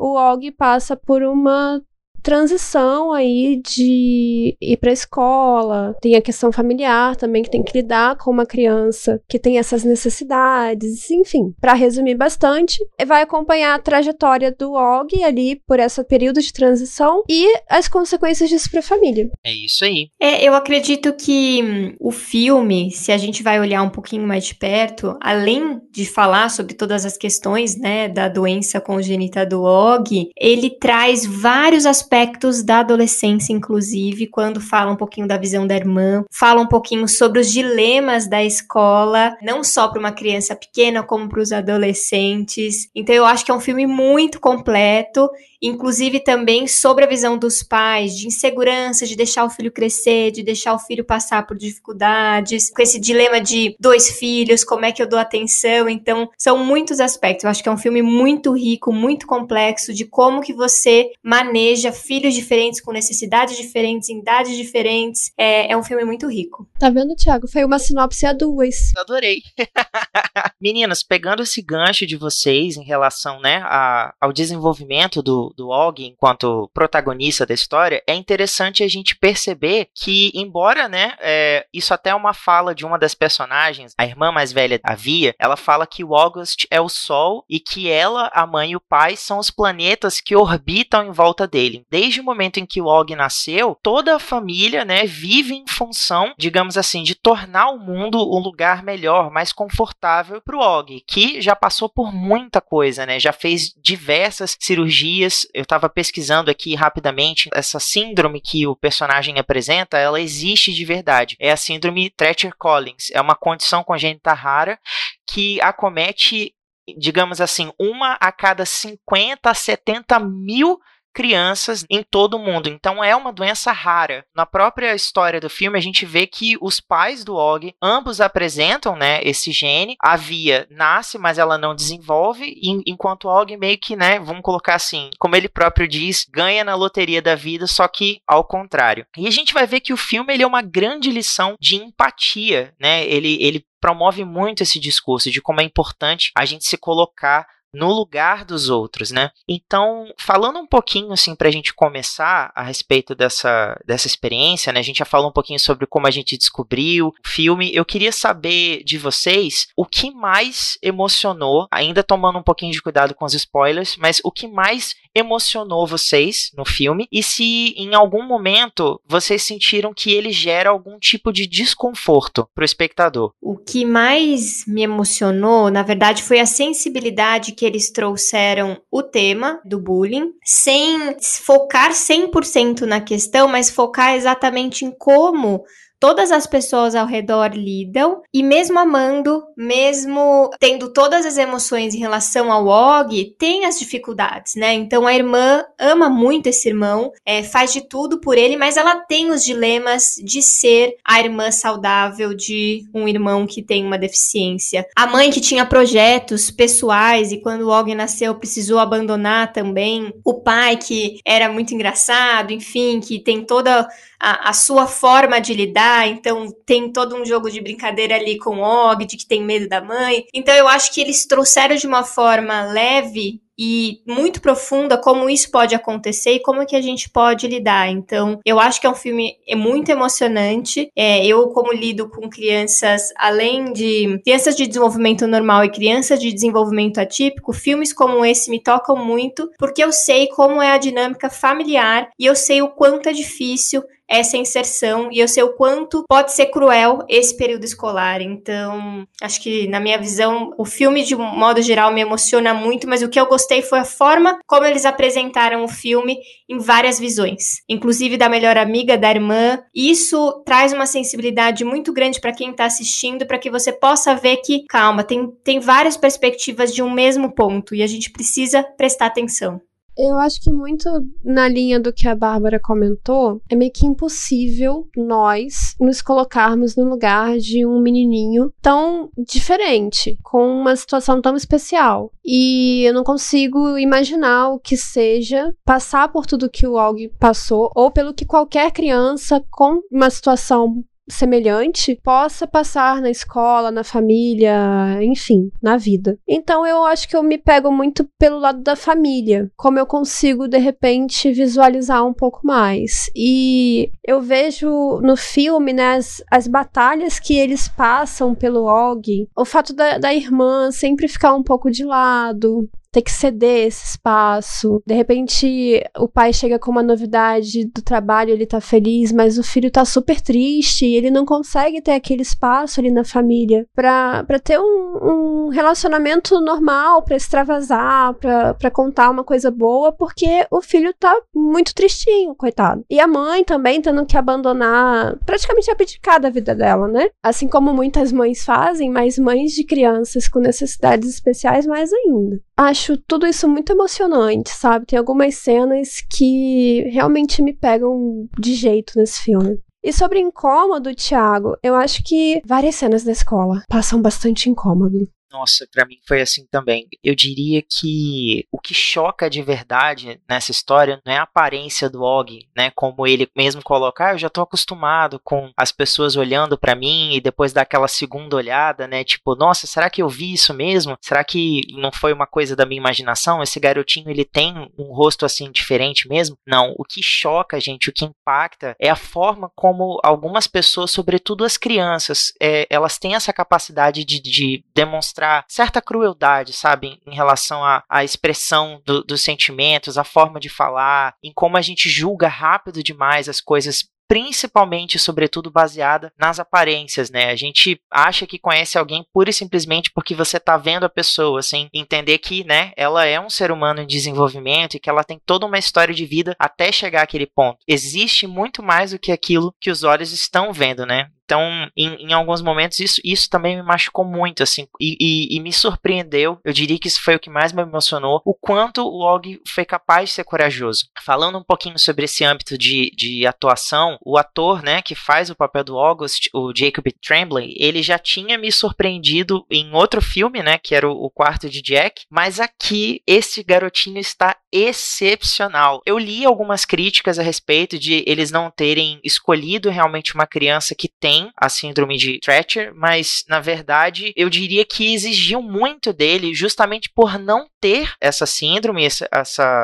o 0.00 0.16
Og 0.16 0.50
passa 0.50 0.96
por 0.96 1.22
uma 1.22 1.82
transição 2.22 3.12
aí 3.12 3.60
de 3.64 4.56
ir 4.60 4.76
para 4.76 4.90
a 4.90 4.92
escola, 4.92 5.96
tem 6.00 6.14
a 6.16 6.22
questão 6.22 6.52
familiar 6.52 7.16
também 7.16 7.42
que 7.42 7.50
tem 7.50 7.62
que 7.62 7.76
lidar 7.76 8.16
com 8.16 8.30
uma 8.30 8.46
criança 8.46 9.20
que 9.28 9.38
tem 9.38 9.58
essas 9.58 9.84
necessidades, 9.84 11.10
enfim. 11.10 11.54
Para 11.60 11.74
resumir 11.74 12.14
bastante, 12.14 12.78
vai 13.06 13.22
acompanhar 13.22 13.74
a 13.74 13.78
trajetória 13.78 14.52
do 14.52 14.72
Og 14.72 15.22
ali 15.24 15.60
por 15.66 15.80
esse 15.80 16.02
período 16.04 16.40
de 16.40 16.52
transição 16.52 17.22
e 17.28 17.46
as 17.68 17.88
consequências 17.88 18.48
disso 18.48 18.70
para 18.70 18.80
a 18.80 18.84
família. 18.84 19.30
É 19.44 19.52
isso 19.52 19.84
aí. 19.84 20.08
É, 20.20 20.44
eu 20.44 20.54
acredito 20.54 21.12
que 21.12 21.62
hum, 21.62 21.96
o 22.00 22.10
filme, 22.10 22.90
se 22.90 23.12
a 23.12 23.18
gente 23.18 23.42
vai 23.42 23.60
olhar 23.60 23.82
um 23.82 23.90
pouquinho 23.90 24.26
mais 24.26 24.44
de 24.44 24.54
perto, 24.54 25.16
além 25.20 25.80
de 25.90 26.04
falar 26.06 26.50
sobre 26.50 26.74
todas 26.74 27.04
as 27.04 27.16
questões, 27.16 27.76
né, 27.76 28.08
da 28.08 28.28
doença 28.28 28.80
congênita 28.80 29.46
do 29.46 29.62
Og, 29.62 30.30
ele 30.36 30.70
traz 30.70 31.24
vários 31.24 31.86
aspectos 31.86 32.09
aspectos 32.10 32.64
da 32.64 32.80
adolescência, 32.80 33.52
inclusive, 33.52 34.26
quando 34.26 34.60
fala 34.60 34.90
um 34.90 34.96
pouquinho 34.96 35.28
da 35.28 35.36
visão 35.36 35.64
da 35.64 35.76
irmã, 35.76 36.24
fala 36.28 36.60
um 36.60 36.66
pouquinho 36.66 37.06
sobre 37.06 37.38
os 37.38 37.52
dilemas 37.52 38.28
da 38.28 38.42
escola, 38.42 39.36
não 39.40 39.62
só 39.62 39.86
para 39.86 40.00
uma 40.00 40.10
criança 40.10 40.56
pequena, 40.56 41.04
como 41.04 41.28
para 41.28 41.40
os 41.40 41.52
adolescentes. 41.52 42.90
Então, 42.96 43.14
eu 43.14 43.24
acho 43.24 43.44
que 43.44 43.52
é 43.52 43.54
um 43.54 43.60
filme 43.60 43.86
muito 43.86 44.40
completo 44.40 45.30
inclusive 45.62 46.20
também 46.20 46.66
sobre 46.66 47.04
a 47.04 47.08
visão 47.08 47.36
dos 47.36 47.62
pais, 47.62 48.16
de 48.16 48.26
insegurança, 48.26 49.06
de 49.06 49.16
deixar 49.16 49.44
o 49.44 49.50
filho 49.50 49.70
crescer, 49.70 50.30
de 50.30 50.42
deixar 50.42 50.74
o 50.74 50.78
filho 50.78 51.04
passar 51.04 51.46
por 51.46 51.56
dificuldades, 51.56 52.70
com 52.70 52.82
esse 52.82 52.98
dilema 52.98 53.40
de 53.40 53.76
dois 53.78 54.10
filhos, 54.10 54.64
como 54.64 54.84
é 54.84 54.92
que 54.92 55.02
eu 55.02 55.08
dou 55.08 55.18
atenção. 55.18 55.88
Então, 55.88 56.30
são 56.38 56.64
muitos 56.64 57.00
aspectos. 57.00 57.44
Eu 57.44 57.50
acho 57.50 57.62
que 57.62 57.68
é 57.68 57.72
um 57.72 57.78
filme 57.78 58.02
muito 58.02 58.52
rico, 58.52 58.92
muito 58.92 59.26
complexo 59.26 59.92
de 59.92 60.04
como 60.04 60.40
que 60.40 60.52
você 60.52 61.10
maneja 61.22 61.92
filhos 61.92 62.34
diferentes 62.34 62.80
com 62.80 62.92
necessidades 62.92 63.56
diferentes, 63.56 64.08
em 64.08 64.20
idades 64.20 64.56
diferentes. 64.56 65.32
É, 65.36 65.72
é 65.72 65.76
um 65.76 65.82
filme 65.82 66.04
muito 66.04 66.28
rico. 66.28 66.68
Tá 66.78 66.90
vendo, 66.90 67.14
Thiago? 67.14 67.48
Foi 67.48 67.64
uma 67.64 67.78
sinopse 67.78 68.26
a 68.26 68.32
duas. 68.32 68.92
Adorei. 68.96 69.42
Meninas, 70.60 71.02
pegando 71.02 71.42
esse 71.42 71.62
gancho 71.62 72.06
de 72.06 72.16
vocês 72.16 72.76
em 72.76 72.84
relação, 72.84 73.40
né, 73.40 73.62
a, 73.64 74.14
ao 74.20 74.32
desenvolvimento 74.32 75.22
do, 75.22 75.49
do, 75.56 75.68
Og 75.68 76.04
enquanto 76.04 76.70
protagonista 76.74 77.46
da 77.46 77.54
história, 77.54 78.02
é 78.06 78.14
interessante 78.14 78.82
a 78.82 78.88
gente 78.88 79.16
perceber 79.16 79.88
que, 79.94 80.30
embora, 80.34 80.88
né, 80.88 81.14
é, 81.20 81.66
isso 81.72 81.94
até 81.94 82.10
é 82.10 82.14
uma 82.14 82.34
fala 82.34 82.74
de 82.74 82.84
uma 82.84 82.98
das 82.98 83.14
personagens, 83.14 83.94
a 83.96 84.04
irmã 84.04 84.32
mais 84.32 84.52
velha, 84.52 84.80
a 84.82 84.94
Via, 84.94 85.34
ela 85.38 85.56
fala 85.56 85.86
que 85.86 86.04
o 86.04 86.14
August 86.14 86.66
é 86.70 86.80
o 86.80 86.88
Sol 86.88 87.44
e 87.48 87.60
que 87.60 87.88
ela, 87.88 88.30
a 88.34 88.46
mãe 88.46 88.72
e 88.72 88.76
o 88.76 88.80
pai 88.80 89.16
são 89.16 89.38
os 89.38 89.50
planetas 89.50 90.20
que 90.20 90.36
orbitam 90.36 91.06
em 91.06 91.12
volta 91.12 91.46
dele. 91.46 91.84
Desde 91.90 92.20
o 92.20 92.24
momento 92.24 92.58
em 92.58 92.66
que 92.66 92.80
o 92.80 92.86
Og 92.86 93.14
nasceu, 93.14 93.76
toda 93.82 94.16
a 94.16 94.18
família, 94.18 94.84
né, 94.84 95.04
vive 95.06 95.54
em 95.54 95.64
função, 95.66 96.34
digamos 96.38 96.76
assim, 96.76 97.02
de 97.02 97.14
tornar 97.14 97.70
o 97.70 97.78
mundo 97.78 98.18
um 98.18 98.38
lugar 98.38 98.82
melhor, 98.82 99.30
mais 99.30 99.52
confortável 99.52 100.40
para 100.40 100.56
o 100.56 100.60
Og, 100.60 101.02
que 101.06 101.40
já 101.40 101.54
passou 101.54 101.88
por 101.88 102.12
muita 102.12 102.60
coisa, 102.60 103.06
né? 103.06 103.18
Já 103.18 103.32
fez 103.32 103.72
diversas 103.76 104.56
cirurgias. 104.60 105.39
Eu 105.54 105.62
estava 105.62 105.88
pesquisando 105.88 106.50
aqui 106.50 106.74
rapidamente 106.74 107.48
essa 107.52 107.78
síndrome 107.78 108.40
que 108.40 108.66
o 108.66 108.76
personagem 108.76 109.38
apresenta, 109.38 109.98
ela 109.98 110.20
existe 110.20 110.72
de 110.72 110.84
verdade. 110.84 111.36
É 111.38 111.50
a 111.50 111.56
síndrome 111.56 112.10
Treacher-Collins. 112.10 113.10
É 113.12 113.20
uma 113.20 113.34
condição 113.34 113.84
congênita 113.84 114.32
rara 114.32 114.78
que 115.26 115.60
acomete 115.60 116.54
digamos 116.98 117.40
assim, 117.40 117.70
uma 117.78 118.14
a 118.14 118.32
cada 118.32 118.64
50 118.64 119.50
a 119.50 119.54
70 119.54 120.18
mil 120.18 120.78
crianças 121.12 121.84
em 121.90 122.02
todo 122.02 122.34
o 122.34 122.38
mundo. 122.38 122.68
Então 122.68 123.02
é 123.02 123.14
uma 123.14 123.32
doença 123.32 123.72
rara. 123.72 124.24
Na 124.34 124.46
própria 124.46 124.94
história 124.94 125.40
do 125.40 125.50
filme, 125.50 125.78
a 125.78 125.80
gente 125.80 126.06
vê 126.06 126.26
que 126.26 126.56
os 126.60 126.80
pais 126.80 127.24
do 127.24 127.34
Og, 127.34 127.74
ambos 127.82 128.20
apresentam, 128.20 128.96
né, 128.96 129.20
esse 129.22 129.52
gene. 129.52 129.96
A 130.00 130.16
Via 130.16 130.66
nasce, 130.70 131.18
mas 131.18 131.38
ela 131.38 131.58
não 131.58 131.74
desenvolve, 131.74 132.54
enquanto 132.86 133.24
o 133.24 133.28
Og 133.28 133.56
meio 133.56 133.78
que, 133.78 133.96
né, 133.96 134.18
vamos 134.18 134.42
colocar 134.42 134.74
assim, 134.74 135.10
como 135.18 135.36
ele 135.36 135.48
próprio 135.48 135.88
diz, 135.88 136.26
ganha 136.32 136.64
na 136.64 136.74
loteria 136.74 137.22
da 137.22 137.34
vida, 137.34 137.66
só 137.66 137.86
que 137.88 138.20
ao 138.26 138.44
contrário. 138.44 139.06
E 139.16 139.26
a 139.26 139.30
gente 139.30 139.52
vai 139.52 139.66
ver 139.66 139.80
que 139.80 139.92
o 139.92 139.96
filme 139.96 140.32
ele 140.32 140.42
é 140.42 140.46
uma 140.46 140.62
grande 140.62 141.10
lição 141.10 141.56
de 141.60 141.76
empatia, 141.76 142.74
né? 142.78 143.04
Ele 143.06 143.38
ele 143.40 143.64
promove 143.80 144.24
muito 144.24 144.62
esse 144.62 144.78
discurso 144.78 145.30
de 145.30 145.40
como 145.40 145.60
é 145.60 145.64
importante 145.64 146.30
a 146.36 146.44
gente 146.44 146.66
se 146.66 146.76
colocar 146.76 147.46
no 147.72 147.92
lugar 147.92 148.44
dos 148.44 148.68
outros, 148.68 149.10
né? 149.10 149.30
Então, 149.48 150.12
falando 150.18 150.58
um 150.58 150.66
pouquinho 150.66 151.12
assim 151.12 151.34
para 151.34 151.48
a 151.48 151.52
gente 151.52 151.72
começar 151.74 152.52
a 152.54 152.62
respeito 152.62 153.14
dessa, 153.14 153.78
dessa 153.86 154.06
experiência, 154.06 154.72
né? 154.72 154.80
A 154.80 154.82
gente 154.82 154.98
já 154.98 155.04
falou 155.04 155.28
um 155.28 155.32
pouquinho 155.32 155.58
sobre 155.58 155.86
como 155.86 156.06
a 156.06 156.10
gente 156.10 156.36
descobriu 156.36 157.08
o 157.08 157.14
filme. 157.24 157.70
Eu 157.74 157.84
queria 157.84 158.12
saber 158.12 158.82
de 158.84 158.98
vocês 158.98 159.68
o 159.76 159.86
que 159.86 160.10
mais 160.10 160.78
emocionou, 160.82 161.66
ainda 161.70 162.02
tomando 162.02 162.38
um 162.38 162.42
pouquinho 162.42 162.72
de 162.72 162.82
cuidado 162.82 163.14
com 163.14 163.24
os 163.24 163.34
spoilers, 163.34 163.96
mas 163.96 164.20
o 164.24 164.32
que 164.32 164.46
mais 164.46 164.94
emocionou 165.14 165.86
vocês 165.86 166.50
no 166.56 166.64
filme 166.64 167.08
e 167.10 167.22
se 167.22 167.74
em 167.76 167.94
algum 167.94 168.22
momento 168.22 169.00
vocês 169.06 169.42
sentiram 169.42 169.92
que 169.94 170.12
ele 170.12 170.30
gera 170.30 170.70
algum 170.70 170.98
tipo 170.98 171.32
de 171.32 171.46
desconforto 171.46 172.48
para 172.54 172.62
o 172.62 172.64
espectador. 172.64 173.32
O 173.40 173.56
que 173.56 173.84
mais 173.84 174.64
me 174.66 174.82
emocionou, 174.82 175.70
na 175.70 175.82
verdade, 175.82 176.22
foi 176.22 176.40
a 176.40 176.46
sensibilidade 176.46 177.52
que 177.52 177.64
eles 177.64 177.90
trouxeram 177.90 178.80
o 178.90 179.02
tema 179.02 179.60
do 179.64 179.80
bullying, 179.80 180.32
sem 180.44 181.16
focar 181.44 181.92
100% 181.92 182.82
na 182.82 183.00
questão, 183.00 183.48
mas 183.48 183.70
focar 183.70 184.14
exatamente 184.14 184.84
em 184.84 184.90
como 184.90 185.64
todas 186.00 186.32
as 186.32 186.46
pessoas 186.46 186.94
ao 186.94 187.06
redor 187.06 187.52
lidam 187.52 188.22
e 188.32 188.42
mesmo 188.42 188.78
amando, 188.78 189.44
mesmo 189.56 190.50
tendo 190.58 190.92
todas 190.92 191.26
as 191.26 191.36
emoções 191.36 191.94
em 191.94 191.98
relação 191.98 192.50
ao 192.50 192.66
Og, 192.66 193.34
tem 193.38 193.66
as 193.66 193.78
dificuldades, 193.78 194.54
né? 194.56 194.72
Então 194.72 195.06
a 195.06 195.14
irmã 195.14 195.62
ama 195.78 196.08
muito 196.08 196.48
esse 196.48 196.68
irmão, 196.68 197.12
é, 197.24 197.42
faz 197.42 197.72
de 197.72 197.86
tudo 197.86 198.18
por 198.18 198.38
ele, 198.38 198.56
mas 198.56 198.78
ela 198.78 198.96
tem 198.96 199.30
os 199.30 199.44
dilemas 199.44 200.14
de 200.24 200.40
ser 200.40 200.96
a 201.04 201.20
irmã 201.20 201.50
saudável 201.50 202.34
de 202.34 202.84
um 202.94 203.06
irmão 203.06 203.46
que 203.46 203.62
tem 203.62 203.84
uma 203.84 203.98
deficiência. 203.98 204.86
A 204.96 205.06
mãe 205.06 205.30
que 205.30 205.40
tinha 205.40 205.66
projetos 205.66 206.50
pessoais 206.50 207.30
e 207.30 207.40
quando 207.40 207.62
o 207.62 207.70
Og 207.70 207.94
nasceu 207.94 208.34
precisou 208.34 208.78
abandonar 208.78 209.52
também. 209.52 210.14
O 210.24 210.40
pai 210.40 210.78
que 210.78 211.20
era 211.26 211.52
muito 211.52 211.74
engraçado, 211.74 212.52
enfim, 212.52 213.00
que 213.00 213.18
tem 213.18 213.44
toda 213.44 213.86
a, 214.20 214.50
a, 214.50 214.52
sua 214.52 214.86
forma 214.86 215.40
de 215.40 215.54
lidar, 215.54 216.06
então 216.06 216.52
tem 216.66 216.92
todo 216.92 217.16
um 217.16 217.24
jogo 217.24 217.50
de 217.50 217.60
brincadeira 217.60 218.16
ali 218.16 218.38
com 218.38 218.58
o 218.58 218.90
Og, 218.90 219.06
de 219.06 219.16
que 219.16 219.26
tem 219.26 219.42
medo 219.42 219.68
da 219.68 219.80
mãe. 219.80 220.26
Então 220.34 220.54
eu 220.54 220.68
acho 220.68 220.92
que 220.92 221.00
eles 221.00 221.26
trouxeram 221.26 221.74
de 221.76 221.86
uma 221.86 222.04
forma 222.04 222.62
leve 222.64 223.40
e 223.62 224.00
muito 224.06 224.40
profunda 224.40 224.96
como 224.96 225.28
isso 225.28 225.50
pode 225.50 225.74
acontecer 225.74 226.32
e 226.32 226.40
como 226.40 226.64
que 226.64 226.74
a 226.74 226.80
gente 226.80 227.10
pode 227.10 227.46
lidar. 227.46 227.90
Então, 227.90 228.40
eu 228.42 228.58
acho 228.58 228.80
que 228.80 228.86
é 228.86 228.90
um 228.90 228.94
filme 228.94 229.36
é 229.46 229.54
muito 229.54 229.90
emocionante. 229.90 230.88
É, 230.96 231.26
eu, 231.26 231.48
como 231.48 231.70
lido 231.70 232.08
com 232.08 232.30
crianças, 232.30 233.12
além 233.18 233.70
de 233.74 234.18
crianças 234.24 234.56
de 234.56 234.66
desenvolvimento 234.66 235.26
normal 235.26 235.62
e 235.62 235.70
crianças 235.70 236.18
de 236.18 236.32
desenvolvimento 236.32 236.98
atípico, 236.98 237.52
filmes 237.52 237.92
como 237.92 238.24
esse 238.24 238.50
me 238.50 238.62
tocam 238.62 238.96
muito 238.96 239.50
porque 239.58 239.84
eu 239.84 239.92
sei 239.92 240.28
como 240.28 240.62
é 240.62 240.72
a 240.72 240.78
dinâmica 240.78 241.28
familiar 241.28 242.08
e 242.18 242.24
eu 242.24 242.34
sei 242.34 242.62
o 242.62 242.68
quanto 242.68 243.10
é 243.10 243.12
difícil 243.12 243.82
essa 244.10 244.36
inserção 244.36 245.08
e 245.12 245.20
eu 245.20 245.28
sei 245.28 245.44
o 245.44 245.54
quanto 245.54 246.04
pode 246.08 246.32
ser 246.32 246.46
cruel 246.46 247.04
esse 247.08 247.36
período 247.36 247.64
escolar. 247.64 248.20
Então, 248.20 249.06
acho 249.22 249.40
que 249.40 249.68
na 249.68 249.78
minha 249.78 249.96
visão, 249.96 250.52
o 250.58 250.64
filme 250.64 251.04
de 251.04 251.14
modo 251.14 251.62
geral 251.62 251.92
me 251.92 252.00
emociona 252.00 252.52
muito, 252.52 252.88
mas 252.88 253.02
o 253.02 253.08
que 253.08 253.20
eu 253.20 253.26
gostei 253.26 253.62
foi 253.62 253.78
a 253.78 253.84
forma 253.84 254.38
como 254.46 254.66
eles 254.66 254.84
apresentaram 254.84 255.62
o 255.62 255.68
filme 255.68 256.18
em 256.48 256.58
várias 256.58 256.98
visões, 256.98 257.62
inclusive 257.68 258.16
da 258.16 258.28
melhor 258.28 258.56
amiga, 258.56 258.98
da 258.98 259.10
irmã. 259.10 259.62
Isso 259.74 260.42
traz 260.44 260.72
uma 260.72 260.86
sensibilidade 260.86 261.64
muito 261.64 261.92
grande 261.92 262.20
para 262.20 262.32
quem 262.32 262.50
está 262.50 262.64
assistindo, 262.64 263.26
para 263.26 263.38
que 263.38 263.50
você 263.50 263.72
possa 263.72 264.14
ver 264.14 264.38
que, 264.38 264.64
calma, 264.68 265.04
tem, 265.04 265.30
tem 265.44 265.60
várias 265.60 265.96
perspectivas 265.96 266.74
de 266.74 266.82
um 266.82 266.90
mesmo 266.90 267.32
ponto 267.32 267.74
e 267.74 267.82
a 267.82 267.86
gente 267.86 268.10
precisa 268.10 268.64
prestar 268.76 269.06
atenção. 269.06 269.60
Eu 269.96 270.18
acho 270.18 270.40
que 270.40 270.52
muito 270.52 270.88
na 271.24 271.48
linha 271.48 271.78
do 271.78 271.92
que 271.92 272.08
a 272.08 272.14
Bárbara 272.14 272.60
comentou, 272.60 273.40
é 273.50 273.56
meio 273.56 273.72
que 273.72 273.86
impossível 273.86 274.88
nós 274.96 275.74
nos 275.80 276.00
colocarmos 276.00 276.76
no 276.76 276.84
lugar 276.84 277.38
de 277.38 277.66
um 277.66 277.80
menininho 277.80 278.52
tão 278.62 279.10
diferente, 279.18 280.18
com 280.22 280.46
uma 280.46 280.74
situação 280.76 281.20
tão 281.20 281.36
especial. 281.36 282.12
E 282.24 282.82
eu 282.84 282.94
não 282.94 283.04
consigo 283.04 283.76
imaginar 283.78 284.50
o 284.50 284.58
que 284.58 284.76
seja 284.76 285.54
passar 285.64 286.08
por 286.08 286.26
tudo 286.26 286.50
que 286.50 286.66
o 286.66 286.74
Og 286.74 287.08
passou, 287.18 287.70
ou 287.74 287.90
pelo 287.90 288.14
que 288.14 288.24
qualquer 288.24 288.70
criança 288.72 289.42
com 289.50 289.80
uma 289.90 290.08
situação 290.10 290.82
semelhante 291.10 291.98
possa 292.02 292.46
passar 292.46 293.00
na 293.00 293.10
escola, 293.10 293.70
na 293.70 293.84
família, 293.84 294.98
enfim, 295.02 295.50
na 295.62 295.76
vida. 295.76 296.18
Então 296.28 296.66
eu 296.66 296.84
acho 296.84 297.08
que 297.08 297.16
eu 297.16 297.22
me 297.22 297.38
pego 297.38 297.70
muito 297.70 298.08
pelo 298.18 298.38
lado 298.38 298.62
da 298.62 298.76
família, 298.76 299.50
como 299.56 299.78
eu 299.78 299.86
consigo 299.86 300.48
de 300.48 300.58
repente 300.58 301.32
visualizar 301.32 302.04
um 302.06 302.14
pouco 302.14 302.40
mais. 302.44 303.10
E 303.14 303.90
eu 304.06 304.20
vejo 304.20 305.00
no 305.02 305.16
filme, 305.16 305.72
né, 305.72 305.94
as, 305.96 306.22
as 306.30 306.46
batalhas 306.46 307.18
que 307.18 307.36
eles 307.36 307.68
passam 307.68 308.34
pelo 308.34 308.64
Og, 308.64 309.28
o 309.36 309.44
fato 309.44 309.74
da, 309.74 309.98
da 309.98 310.14
irmã 310.14 310.70
sempre 310.70 311.08
ficar 311.08 311.34
um 311.34 311.42
pouco 311.42 311.70
de 311.70 311.84
lado, 311.84 312.68
ter 312.92 313.02
que 313.02 313.12
ceder 313.12 313.66
esse 313.66 313.84
espaço. 313.86 314.82
De 314.86 314.94
repente, 314.94 315.82
o 315.98 316.08
pai 316.08 316.32
chega 316.32 316.58
com 316.58 316.70
uma 316.70 316.82
novidade 316.82 317.64
do 317.66 317.82
trabalho, 317.82 318.30
ele 318.30 318.46
tá 318.46 318.60
feliz, 318.60 319.12
mas 319.12 319.38
o 319.38 319.42
filho 319.42 319.70
tá 319.70 319.84
super 319.84 320.20
triste 320.20 320.86
e 320.86 320.96
ele 320.96 321.10
não 321.10 321.24
consegue 321.24 321.80
ter 321.80 321.92
aquele 321.92 322.22
espaço 322.22 322.80
ali 322.80 322.90
na 322.90 323.04
família 323.04 323.66
pra, 323.74 324.24
ter 324.42 324.58
um, 324.58 325.46
um 325.46 325.48
relacionamento 325.48 326.40
normal, 326.40 327.02
pra 327.02 327.16
extravasar, 327.16 328.14
pra, 328.14 328.54
pra 328.54 328.70
contar 328.70 329.10
uma 329.10 329.24
coisa 329.24 329.50
boa, 329.50 329.92
porque 329.92 330.46
o 330.50 330.60
filho 330.60 330.92
tá 330.98 331.14
muito 331.34 331.74
tristinho, 331.74 332.34
coitado. 332.34 332.84
E 332.90 333.00
a 333.00 333.06
mãe 333.06 333.44
também 333.44 333.80
tendo 333.80 334.04
que 334.06 334.16
abandonar, 334.16 335.16
praticamente 335.24 335.70
abdicar 335.70 336.20
da 336.20 336.30
vida 336.30 336.54
dela, 336.54 336.88
né? 336.88 337.08
Assim 337.22 337.48
como 337.48 337.72
muitas 337.72 338.12
mães 338.12 338.44
fazem, 338.44 338.90
mas 338.90 339.18
mães 339.18 339.52
de 339.52 339.64
crianças 339.64 340.28
com 340.28 340.40
necessidades 340.40 341.08
especiais 341.08 341.66
mais 341.66 341.92
ainda 341.92 342.40
acho 342.60 342.79
tudo 343.08 343.26
isso 343.26 343.48
muito 343.48 343.72
emocionante, 343.72 344.50
sabe? 344.50 344.86
Tem 344.86 344.98
algumas 344.98 345.34
cenas 345.36 346.02
que 346.10 346.82
realmente 346.90 347.42
me 347.42 347.52
pegam 347.52 348.28
de 348.38 348.54
jeito 348.54 348.94
nesse 348.96 349.20
filme. 349.22 349.58
E 349.82 349.92
sobre 349.92 350.20
incômodo, 350.20 350.94
Thiago, 350.94 351.56
eu 351.62 351.74
acho 351.74 352.04
que 352.04 352.42
várias 352.44 352.74
cenas 352.74 353.02
da 353.02 353.12
escola 353.12 353.62
passam 353.68 354.00
bastante 354.00 354.50
incômodo. 354.50 355.08
Nossa, 355.30 355.66
para 355.72 355.86
mim 355.86 355.98
foi 356.06 356.20
assim 356.20 356.46
também. 356.50 356.88
Eu 357.04 357.14
diria 357.14 357.62
que 357.62 358.46
o 358.50 358.58
que 358.58 358.74
choca 358.74 359.30
de 359.30 359.40
verdade 359.42 360.20
nessa 360.28 360.50
história 360.50 361.00
não 361.06 361.12
é 361.12 361.18
a 361.18 361.22
aparência 361.22 361.88
do 361.88 362.02
Og, 362.02 362.48
né? 362.56 362.70
Como 362.74 363.06
ele 363.06 363.28
mesmo 363.36 363.62
coloca, 363.62 364.08
ah, 364.08 364.12
eu 364.14 364.18
já 364.18 364.28
tô 364.28 364.40
acostumado 364.40 365.20
com 365.22 365.52
as 365.56 365.70
pessoas 365.70 366.16
olhando 366.16 366.58
para 366.58 366.74
mim 366.74 367.14
e 367.14 367.20
depois 367.20 367.52
daquela 367.52 367.86
segunda 367.86 368.36
olhada, 368.36 368.88
né? 368.88 369.04
Tipo, 369.04 369.36
nossa, 369.36 369.66
será 369.66 369.88
que 369.88 370.02
eu 370.02 370.08
vi 370.08 370.32
isso 370.32 370.52
mesmo? 370.52 370.96
Será 371.00 371.22
que 371.22 371.60
não 371.74 371.92
foi 371.92 372.12
uma 372.12 372.26
coisa 372.26 372.56
da 372.56 372.66
minha 372.66 372.80
imaginação? 372.80 373.42
Esse 373.42 373.60
garotinho 373.60 374.10
ele 374.10 374.24
tem 374.24 374.54
um 374.76 374.92
rosto 374.92 375.24
assim 375.24 375.50
diferente 375.52 376.08
mesmo? 376.08 376.36
Não. 376.44 376.74
O 376.76 376.84
que 376.84 377.02
choca, 377.02 377.60
gente, 377.60 377.88
o 377.88 377.92
que 377.92 378.04
impacta 378.04 378.74
é 378.80 378.90
a 378.90 378.96
forma 378.96 379.50
como 379.54 380.00
algumas 380.02 380.48
pessoas, 380.48 380.90
sobretudo 380.90 381.44
as 381.44 381.56
crianças, 381.56 382.32
é, 382.40 382.66
elas 382.68 382.98
têm 382.98 383.14
essa 383.14 383.32
capacidade 383.32 384.04
de, 384.04 384.20
de 384.20 384.64
demonstrar 384.74 385.19
mostrar 385.20 385.44
certa 385.46 385.82
crueldade, 385.82 386.52
sabe, 386.52 386.98
em 387.06 387.14
relação 387.14 387.62
à, 387.62 387.84
à 387.88 388.02
expressão 388.02 388.80
do, 388.86 389.04
dos 389.04 389.20
sentimentos, 389.20 389.98
a 389.98 390.04
forma 390.04 390.40
de 390.40 390.48
falar, 390.48 391.14
em 391.22 391.32
como 391.32 391.56
a 391.56 391.62
gente 391.62 391.90
julga 391.90 392.26
rápido 392.26 392.82
demais 392.82 393.28
as 393.28 393.40
coisas 393.40 393.84
principalmente, 394.08 394.98
sobretudo, 394.98 395.52
baseada 395.52 396.12
nas 396.18 396.40
aparências, 396.40 397.10
né? 397.10 397.30
A 397.30 397.36
gente 397.36 397.80
acha 397.88 398.26
que 398.26 398.40
conhece 398.40 398.76
alguém 398.76 399.06
pura 399.14 399.30
e 399.30 399.32
simplesmente 399.32 399.88
porque 399.94 400.16
você 400.16 400.36
está 400.36 400.56
vendo 400.56 400.82
a 400.82 400.88
pessoa, 400.88 401.42
sem 401.42 401.68
entender 401.72 402.18
que, 402.18 402.42
né, 402.42 402.72
ela 402.76 403.06
é 403.06 403.20
um 403.20 403.30
ser 403.30 403.52
humano 403.52 403.82
em 403.82 403.86
desenvolvimento 403.86 404.74
e 404.74 404.80
que 404.80 404.90
ela 404.90 405.04
tem 405.04 405.20
toda 405.24 405.46
uma 405.46 405.60
história 405.60 405.94
de 405.94 406.04
vida 406.04 406.34
até 406.40 406.72
chegar 406.72 407.02
àquele 407.02 407.24
ponto. 407.24 407.58
Existe 407.68 408.26
muito 408.26 408.64
mais 408.64 408.90
do 408.90 408.98
que 408.98 409.12
aquilo 409.12 409.54
que 409.60 409.70
os 409.70 409.84
olhos 409.84 410.12
estão 410.12 410.52
vendo, 410.52 410.84
né? 410.84 411.08
Então, 411.30 411.70
em, 411.76 412.08
em, 412.08 412.12
alguns 412.12 412.42
momentos, 412.42 412.80
isso, 412.80 413.00
isso 413.04 413.30
também 413.30 413.54
me 413.54 413.62
machucou 413.62 414.04
muito, 414.04 414.42
assim, 414.42 414.66
e, 414.80 414.96
e, 415.00 415.36
e, 415.36 415.40
me 415.40 415.52
surpreendeu. 415.52 416.40
Eu 416.44 416.52
diria 416.52 416.76
que 416.76 416.88
isso 416.88 417.00
foi 417.00 417.14
o 417.14 417.20
que 417.20 417.30
mais 417.30 417.52
me 417.52 417.62
emocionou, 417.62 418.20
o 418.24 418.34
quanto 418.34 418.82
o 418.82 419.02
Og 419.02 419.40
foi 419.46 419.64
capaz 419.64 420.08
de 420.08 420.16
ser 420.16 420.24
corajoso. 420.24 420.88
Falando 421.04 421.38
um 421.38 421.44
pouquinho 421.44 421.78
sobre 421.78 422.06
esse 422.06 422.24
âmbito 422.24 422.58
de, 422.58 422.90
de 422.96 423.24
atuação, 423.28 423.96
o 424.04 424.18
ator, 424.18 424.60
né, 424.60 424.82
que 424.82 424.96
faz 424.96 425.30
o 425.30 425.36
papel 425.36 425.62
do 425.62 425.78
August, 425.78 426.28
o 426.34 426.52
Jacob 426.52 426.84
Tremblay, 427.00 427.54
ele 427.56 427.80
já 427.80 427.96
tinha 427.96 428.36
me 428.36 428.50
surpreendido 428.50 429.46
em 429.48 429.72
outro 429.72 430.02
filme, 430.02 430.42
né, 430.42 430.58
que 430.58 430.74
era 430.74 430.90
o, 430.90 431.04
o 431.04 431.10
Quarto 431.10 431.48
de 431.48 431.62
Jack, 431.62 432.06
mas 432.10 432.40
aqui 432.40 433.04
esse 433.06 433.44
garotinho 433.44 434.00
está 434.00 434.36
excepcional. 434.52 435.80
Eu 435.86 435.96
li 435.96 436.24
algumas 436.24 436.64
críticas 436.64 437.20
a 437.20 437.22
respeito 437.22 437.78
de 437.78 438.02
eles 438.04 438.32
não 438.32 438.50
terem 438.50 438.98
escolhido 439.04 439.70
realmente 439.70 440.12
uma 440.12 440.26
criança 440.26 440.74
que 440.74 440.88
tem 440.88 441.19
tem 441.20 441.30
a 441.36 441.48
síndrome 441.48 441.96
de 441.96 442.18
Treacher, 442.20 442.72
mas 442.74 443.24
na 443.28 443.40
verdade 443.40 444.12
eu 444.16 444.30
diria 444.30 444.64
que 444.64 444.94
exigiam 444.94 445.42
muito 445.42 445.92
dele 445.92 446.34
justamente 446.34 446.90
por 446.94 447.18
não 447.18 447.46
ter 447.60 447.92
essa 448.00 448.24
síndrome, 448.24 448.84
essa, 448.84 449.08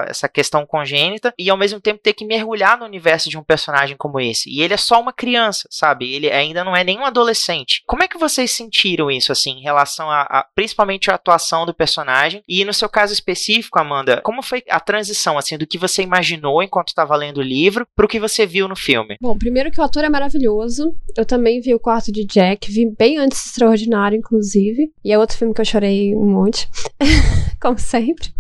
essa, 0.09 0.29
questão 0.29 0.67
congênita, 0.67 1.33
e 1.39 1.49
ao 1.49 1.57
mesmo 1.57 1.81
tempo 1.81 2.03
ter 2.03 2.13
que 2.13 2.25
mergulhar 2.25 2.79
no 2.79 2.85
universo 2.85 3.31
de 3.31 3.39
um 3.39 3.43
personagem 3.43 3.97
como 3.97 4.21
esse. 4.21 4.51
E 4.51 4.61
ele 4.61 4.75
é 4.75 4.77
só 4.77 5.01
uma 5.01 5.13
criança, 5.13 5.67
sabe? 5.71 6.13
Ele 6.13 6.31
ainda 6.31 6.63
não 6.63 6.77
é 6.77 6.85
nem 6.85 6.99
um 6.99 7.07
adolescente. 7.07 7.83
Como 7.87 8.03
é 8.03 8.09
que 8.09 8.19
vocês 8.19 8.51
sentiram 8.51 9.11
isso, 9.11 9.33
assim, 9.33 9.53
em 9.53 9.63
relação 9.63 10.11
a, 10.11 10.23
a 10.23 10.47
principalmente 10.55 11.11
a 11.11 11.15
atuação 11.15 11.65
do 11.65 11.73
personagem? 11.73 12.43
E 12.47 12.65
no 12.65 12.75
seu 12.75 12.89
caso 12.89 13.15
específico, 13.15 13.79
Amanda, 13.79 14.21
como 14.23 14.43
foi 14.43 14.63
a 14.69 14.81
transição, 14.81 15.39
assim, 15.39 15.57
do 15.57 15.67
que 15.67 15.79
você 15.79 16.03
imaginou 16.03 16.63
enquanto 16.63 16.89
estava 16.89 17.17
lendo 17.17 17.39
o 17.39 17.43
livro 17.43 17.87
pro 17.97 18.09
que 18.09 18.21
você 18.21 18.47
viu 18.47 18.69
no 18.69 18.77
filme? 18.77 19.17
Bom, 19.21 19.39
primeiro 19.39 19.71
que 19.71 19.81
o 19.81 19.85
ator 19.85 20.05
é 20.05 20.09
maravilhoso. 20.09 20.95
Eu 21.17 21.25
também 21.25 21.46
também 21.47 21.61
vi 21.61 21.73
o 21.73 21.79
quarto 21.79 22.11
de 22.11 22.25
Jack, 22.25 22.71
vi 22.73 22.91
bem 22.99 23.19
antes 23.19 23.39
do 23.39 23.47
Extraordinário, 23.47 24.19
inclusive. 24.19 24.91
E 25.05 25.13
é 25.13 25.19
outro 25.19 25.37
filme 25.37 25.55
que 25.55 25.61
eu 25.61 25.65
chorei 25.65 26.13
um 26.17 26.27
monte, 26.27 26.69
como 27.63 27.79
sempre. 27.79 28.35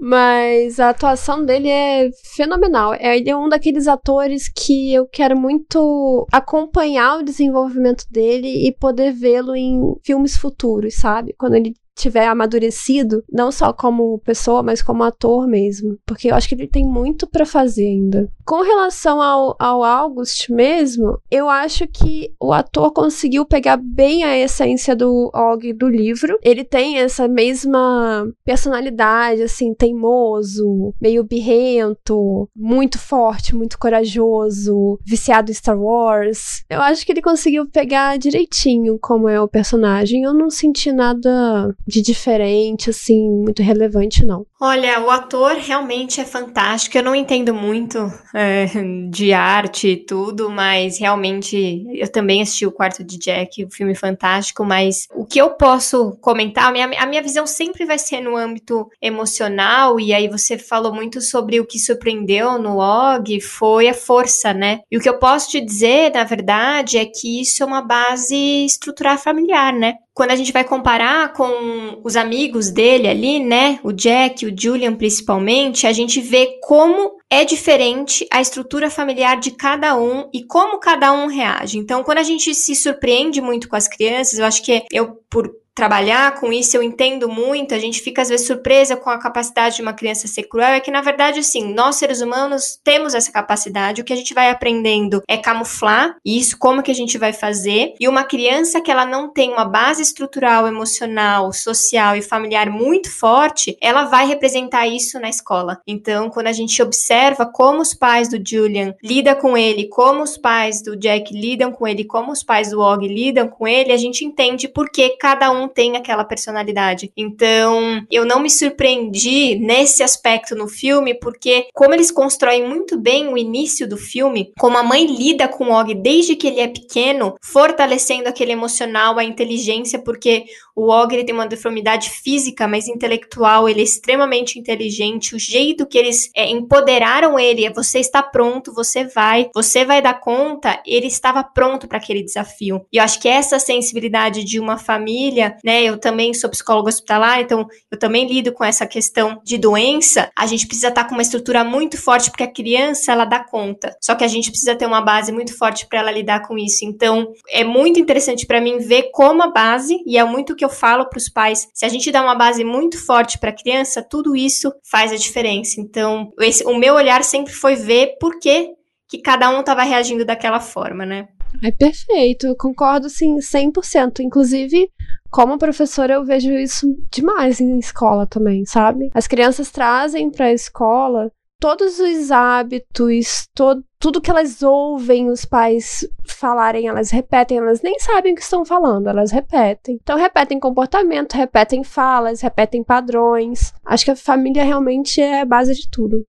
Mas 0.00 0.80
a 0.80 0.88
atuação 0.88 1.44
dele 1.44 1.68
é 1.68 2.08
fenomenal. 2.34 2.94
É, 2.94 3.18
ele 3.18 3.28
é 3.28 3.36
um 3.36 3.50
daqueles 3.50 3.86
atores 3.86 4.48
que 4.48 4.94
eu 4.94 5.06
quero 5.06 5.38
muito 5.38 6.26
acompanhar 6.32 7.18
o 7.18 7.22
desenvolvimento 7.22 8.06
dele 8.10 8.66
e 8.66 8.72
poder 8.72 9.12
vê-lo 9.12 9.54
em 9.54 9.78
filmes 10.02 10.38
futuros, 10.38 10.94
sabe? 10.94 11.34
Quando 11.38 11.54
ele 11.54 11.74
tiver 11.96 12.26
amadurecido, 12.26 13.24
não 13.32 13.50
só 13.50 13.72
como 13.72 14.18
pessoa, 14.20 14.62
mas 14.62 14.82
como 14.82 15.02
ator 15.02 15.48
mesmo. 15.48 15.98
Porque 16.04 16.30
eu 16.30 16.34
acho 16.34 16.48
que 16.48 16.54
ele 16.54 16.68
tem 16.68 16.84
muito 16.84 17.26
para 17.26 17.46
fazer 17.46 17.86
ainda. 17.86 18.30
Com 18.44 18.62
relação 18.62 19.20
ao, 19.20 19.56
ao 19.58 19.82
August 19.82 20.50
mesmo, 20.50 21.18
eu 21.30 21.48
acho 21.48 21.86
que 21.88 22.32
o 22.40 22.52
ator 22.52 22.92
conseguiu 22.92 23.44
pegar 23.44 23.76
bem 23.76 24.22
a 24.22 24.38
essência 24.38 24.94
do 24.94 25.30
Og 25.34 25.72
do 25.72 25.88
livro. 25.88 26.38
Ele 26.42 26.62
tem 26.62 26.98
essa 26.98 27.26
mesma 27.26 28.30
personalidade, 28.44 29.42
assim, 29.42 29.74
teimoso, 29.74 30.94
meio 31.00 31.24
birrento, 31.24 32.48
muito 32.54 32.98
forte, 32.98 33.56
muito 33.56 33.78
corajoso, 33.78 34.98
viciado 35.04 35.50
em 35.50 35.54
Star 35.54 35.80
Wars. 35.80 36.62
Eu 36.68 36.80
acho 36.82 37.04
que 37.06 37.12
ele 37.12 37.22
conseguiu 37.22 37.66
pegar 37.66 38.18
direitinho 38.18 38.98
como 39.00 39.28
é 39.28 39.40
o 39.40 39.48
personagem. 39.48 40.22
Eu 40.22 40.34
não 40.34 40.50
senti 40.50 40.92
nada 40.92 41.74
de 41.86 42.02
diferente, 42.02 42.90
assim, 42.90 43.28
muito 43.30 43.62
relevante, 43.62 44.24
não. 44.24 44.46
Olha, 44.58 45.00
o 45.00 45.10
ator 45.10 45.52
realmente 45.52 46.18
é 46.18 46.24
fantástico. 46.24 46.96
Eu 46.96 47.02
não 47.02 47.14
entendo 47.14 47.52
muito 47.52 48.10
é, 48.34 48.66
de 49.10 49.34
arte 49.34 49.88
e 49.88 49.96
tudo, 49.96 50.48
mas 50.48 50.98
realmente 50.98 51.84
eu 51.92 52.10
também 52.10 52.40
assisti 52.40 52.64
o 52.64 52.72
Quarto 52.72 53.04
de 53.04 53.18
Jack, 53.18 53.66
um 53.66 53.70
filme 53.70 53.94
fantástico. 53.94 54.64
Mas 54.64 55.08
o 55.14 55.26
que 55.26 55.38
eu 55.38 55.50
posso 55.50 56.16
comentar, 56.22 56.68
a 56.68 56.72
minha, 56.72 56.86
a 56.86 57.06
minha 57.06 57.22
visão 57.22 57.46
sempre 57.46 57.84
vai 57.84 57.98
ser 57.98 58.22
no 58.22 58.34
âmbito 58.34 58.88
emocional. 59.00 60.00
E 60.00 60.14
aí 60.14 60.26
você 60.26 60.56
falou 60.56 60.94
muito 60.94 61.20
sobre 61.20 61.60
o 61.60 61.66
que 61.66 61.78
surpreendeu 61.78 62.58
no 62.58 62.78
Og, 62.78 63.38
foi 63.42 63.88
a 63.88 63.94
força, 63.94 64.54
né? 64.54 64.80
E 64.90 64.96
o 64.96 65.00
que 65.02 65.08
eu 65.08 65.18
posso 65.18 65.50
te 65.50 65.60
dizer, 65.60 66.12
na 66.14 66.24
verdade, 66.24 66.96
é 66.96 67.04
que 67.04 67.42
isso 67.42 67.62
é 67.62 67.66
uma 67.66 67.82
base 67.82 68.64
estrutural 68.64 69.18
familiar, 69.18 69.70
né? 69.74 69.96
quando 70.16 70.30
a 70.30 70.36
gente 70.36 70.50
vai 70.50 70.64
comparar 70.64 71.34
com 71.34 72.00
os 72.02 72.16
amigos 72.16 72.70
dele 72.70 73.06
ali, 73.06 73.38
né, 73.38 73.78
o 73.82 73.92
Jack, 73.92 74.45
o 74.48 74.54
Julian 74.56 74.94
principalmente, 74.94 75.86
a 75.86 75.92
gente 75.92 76.20
vê 76.20 76.58
como 76.62 77.16
é 77.30 77.44
diferente 77.44 78.26
a 78.32 78.40
estrutura 78.40 78.88
familiar 78.88 79.38
de 79.38 79.50
cada 79.50 79.96
um 79.96 80.28
e 80.32 80.44
como 80.44 80.78
cada 80.78 81.12
um 81.12 81.26
reage. 81.26 81.78
Então, 81.78 82.04
quando 82.04 82.18
a 82.18 82.22
gente 82.22 82.54
se 82.54 82.74
surpreende 82.74 83.40
muito 83.40 83.68
com 83.68 83.76
as 83.76 83.88
crianças, 83.88 84.38
eu 84.38 84.44
acho 84.44 84.62
que 84.62 84.84
eu, 84.92 85.16
por 85.28 85.50
trabalhar 85.76 86.40
com 86.40 86.50
isso, 86.50 86.74
eu 86.74 86.82
entendo 86.82 87.28
muito, 87.28 87.74
a 87.74 87.78
gente 87.78 88.00
fica 88.00 88.22
às 88.22 88.30
vezes 88.30 88.46
surpresa 88.46 88.96
com 88.96 89.10
a 89.10 89.18
capacidade 89.18 89.76
de 89.76 89.82
uma 89.82 89.92
criança 89.92 90.26
ser 90.26 90.44
cruel, 90.44 90.70
é 90.70 90.80
que 90.80 90.90
na 90.90 91.02
verdade, 91.02 91.40
assim, 91.40 91.74
nós 91.74 91.96
seres 91.96 92.22
humanos 92.22 92.80
temos 92.82 93.14
essa 93.14 93.30
capacidade, 93.30 94.00
o 94.00 94.04
que 94.04 94.12
a 94.12 94.16
gente 94.16 94.32
vai 94.32 94.48
aprendendo 94.48 95.22
é 95.28 95.36
camuflar 95.36 96.16
isso, 96.24 96.56
como 96.58 96.82
que 96.82 96.90
a 96.90 96.94
gente 96.94 97.18
vai 97.18 97.34
fazer, 97.34 97.92
e 98.00 98.08
uma 98.08 98.24
criança 98.24 98.80
que 98.80 98.90
ela 98.90 99.04
não 99.04 99.30
tem 99.30 99.52
uma 99.52 99.66
base 99.66 100.00
estrutural, 100.00 100.66
emocional, 100.66 101.52
social 101.52 102.16
e 102.16 102.22
familiar 102.22 102.70
muito 102.70 103.10
forte, 103.10 103.76
ela 103.78 104.04
vai 104.04 104.26
representar 104.26 104.86
isso 104.86 105.20
na 105.20 105.28
escola. 105.28 105.78
Então, 105.86 106.30
quando 106.30 106.46
a 106.46 106.52
gente 106.52 106.82
observa 106.82 107.44
como 107.44 107.82
os 107.82 107.92
pais 107.92 108.30
do 108.30 108.40
Julian 108.42 108.94
lidam 109.04 109.34
com 109.34 109.58
ele, 109.58 109.88
como 109.88 110.22
os 110.22 110.38
pais 110.38 110.82
do 110.82 110.96
Jack 110.96 111.34
lidam 111.34 111.70
com 111.70 111.86
ele, 111.86 112.04
como 112.04 112.32
os 112.32 112.42
pais 112.42 112.70
do 112.70 112.80
Og 112.80 113.06
lidam 113.06 113.46
com 113.46 113.68
ele, 113.68 113.92
a 113.92 113.96
gente 113.98 114.24
entende 114.24 114.68
por 114.68 114.88
que 114.90 115.10
cada 115.18 115.50
um 115.50 115.65
tem 115.68 115.96
aquela 115.96 116.24
personalidade. 116.24 117.12
Então, 117.16 118.04
eu 118.10 118.24
não 118.24 118.40
me 118.40 118.50
surpreendi 118.50 119.56
nesse 119.58 120.02
aspecto 120.02 120.54
no 120.54 120.68
filme, 120.68 121.14
porque 121.14 121.68
como 121.72 121.94
eles 121.94 122.10
constroem 122.10 122.66
muito 122.66 122.98
bem 122.98 123.28
o 123.28 123.38
início 123.38 123.88
do 123.88 123.96
filme, 123.96 124.52
como 124.58 124.76
a 124.76 124.82
mãe 124.82 125.06
lida 125.06 125.48
com 125.48 125.70
Og 125.70 125.94
desde 125.94 126.36
que 126.36 126.46
ele 126.46 126.60
é 126.60 126.68
pequeno, 126.68 127.34
fortalecendo 127.42 128.28
aquele 128.28 128.52
emocional, 128.52 129.18
a 129.18 129.24
inteligência, 129.24 129.98
porque 129.98 130.44
o 130.74 130.90
Og 130.90 131.24
tem 131.24 131.34
uma 131.34 131.46
deformidade 131.46 132.10
física, 132.10 132.68
mas 132.68 132.86
intelectual, 132.86 133.68
ele 133.68 133.80
é 133.80 133.84
extremamente 133.84 134.58
inteligente. 134.58 135.34
O 135.34 135.38
jeito 135.38 135.86
que 135.86 135.96
eles 135.96 136.30
é, 136.36 136.50
empoderaram 136.50 137.38
ele 137.38 137.64
é 137.64 137.72
você 137.72 137.98
está 137.98 138.22
pronto, 138.22 138.74
você 138.74 139.04
vai, 139.04 139.48
você 139.54 139.84
vai 139.84 140.02
dar 140.02 140.20
conta. 140.20 140.80
Ele 140.86 141.06
estava 141.06 141.42
pronto 141.42 141.88
para 141.88 141.98
aquele 141.98 142.22
desafio. 142.22 142.84
E 142.92 142.98
eu 142.98 143.02
acho 143.02 143.20
que 143.20 143.28
essa 143.28 143.58
sensibilidade 143.58 144.44
de 144.44 144.60
uma 144.60 144.76
família 144.76 145.55
né? 145.64 145.84
Eu 145.84 145.98
também 145.98 146.34
sou 146.34 146.50
psicóloga 146.50 146.88
hospitalar, 146.88 147.40
então 147.40 147.66
eu 147.90 147.98
também 147.98 148.26
lido 148.26 148.52
com 148.52 148.64
essa 148.64 148.86
questão 148.86 149.40
de 149.44 149.58
doença. 149.58 150.30
A 150.36 150.46
gente 150.46 150.66
precisa 150.66 150.88
estar 150.88 151.04
tá 151.04 151.08
com 151.08 151.14
uma 151.14 151.22
estrutura 151.22 151.64
muito 151.64 151.96
forte 151.96 152.30
porque 152.30 152.44
a 152.44 152.52
criança 152.52 153.12
ela 153.12 153.24
dá 153.24 153.42
conta. 153.42 153.96
Só 154.00 154.14
que 154.14 154.24
a 154.24 154.28
gente 154.28 154.50
precisa 154.50 154.74
ter 154.74 154.86
uma 154.86 155.00
base 155.00 155.32
muito 155.32 155.56
forte 155.56 155.86
para 155.86 156.00
ela 156.00 156.10
lidar 156.10 156.46
com 156.46 156.58
isso. 156.58 156.84
Então, 156.84 157.32
é 157.50 157.64
muito 157.64 158.00
interessante 158.00 158.46
para 158.46 158.60
mim 158.60 158.78
ver 158.78 159.10
como 159.12 159.42
a 159.42 159.50
base, 159.50 160.02
e 160.06 160.18
é 160.18 160.24
muito 160.24 160.52
o 160.52 160.56
que 160.56 160.64
eu 160.64 160.68
falo 160.68 161.08
para 161.08 161.18
os 161.18 161.28
pais, 161.28 161.68
se 161.74 161.84
a 161.84 161.88
gente 161.88 162.10
dá 162.10 162.22
uma 162.22 162.34
base 162.34 162.64
muito 162.64 162.98
forte 163.04 163.38
para 163.38 163.50
a 163.50 163.56
criança, 163.56 164.02
tudo 164.02 164.36
isso 164.36 164.72
faz 164.90 165.12
a 165.12 165.16
diferença. 165.16 165.80
Então, 165.80 166.32
esse, 166.40 166.64
o 166.64 166.76
meu 166.76 166.94
olhar 166.94 167.22
sempre 167.24 167.52
foi 167.52 167.74
ver 167.74 168.16
por 168.20 168.38
que 168.38 168.70
que 169.08 169.18
cada 169.18 169.50
um 169.50 169.60
estava 169.60 169.82
reagindo 169.82 170.24
daquela 170.24 170.60
forma, 170.60 171.06
né? 171.06 171.28
É 171.62 171.70
perfeito, 171.70 172.54
concordo 172.56 173.08
sim 173.08 173.36
100%. 173.36 174.20
Inclusive, 174.20 174.90
como 175.36 175.58
professora, 175.58 176.14
eu 176.14 176.24
vejo 176.24 176.50
isso 176.50 176.86
demais 177.12 177.60
em 177.60 177.78
escola 177.78 178.26
também, 178.26 178.64
sabe? 178.64 179.10
As 179.12 179.26
crianças 179.26 179.70
trazem 179.70 180.30
para 180.30 180.46
a 180.46 180.52
escola 180.54 181.30
todos 181.60 181.98
os 181.98 182.30
hábitos, 182.30 183.46
todo, 183.54 183.84
tudo 183.98 184.20
que 184.22 184.30
elas 184.30 184.62
ouvem 184.62 185.28
os 185.28 185.44
pais 185.44 186.08
falarem, 186.26 186.88
elas 186.88 187.10
repetem, 187.10 187.58
elas 187.58 187.82
nem 187.82 187.98
sabem 187.98 188.32
o 188.32 188.34
que 188.34 188.40
estão 188.40 188.64
falando, 188.64 189.10
elas 189.10 189.30
repetem. 189.30 189.98
Então, 190.00 190.16
repetem 190.16 190.58
comportamento, 190.58 191.34
repetem 191.34 191.84
falas, 191.84 192.40
repetem 192.40 192.82
padrões. 192.82 193.74
Acho 193.84 194.06
que 194.06 194.10
a 194.12 194.16
família 194.16 194.64
realmente 194.64 195.20
é 195.20 195.42
a 195.42 195.46
base 195.46 195.74
de 195.74 195.90
tudo. 195.90 196.24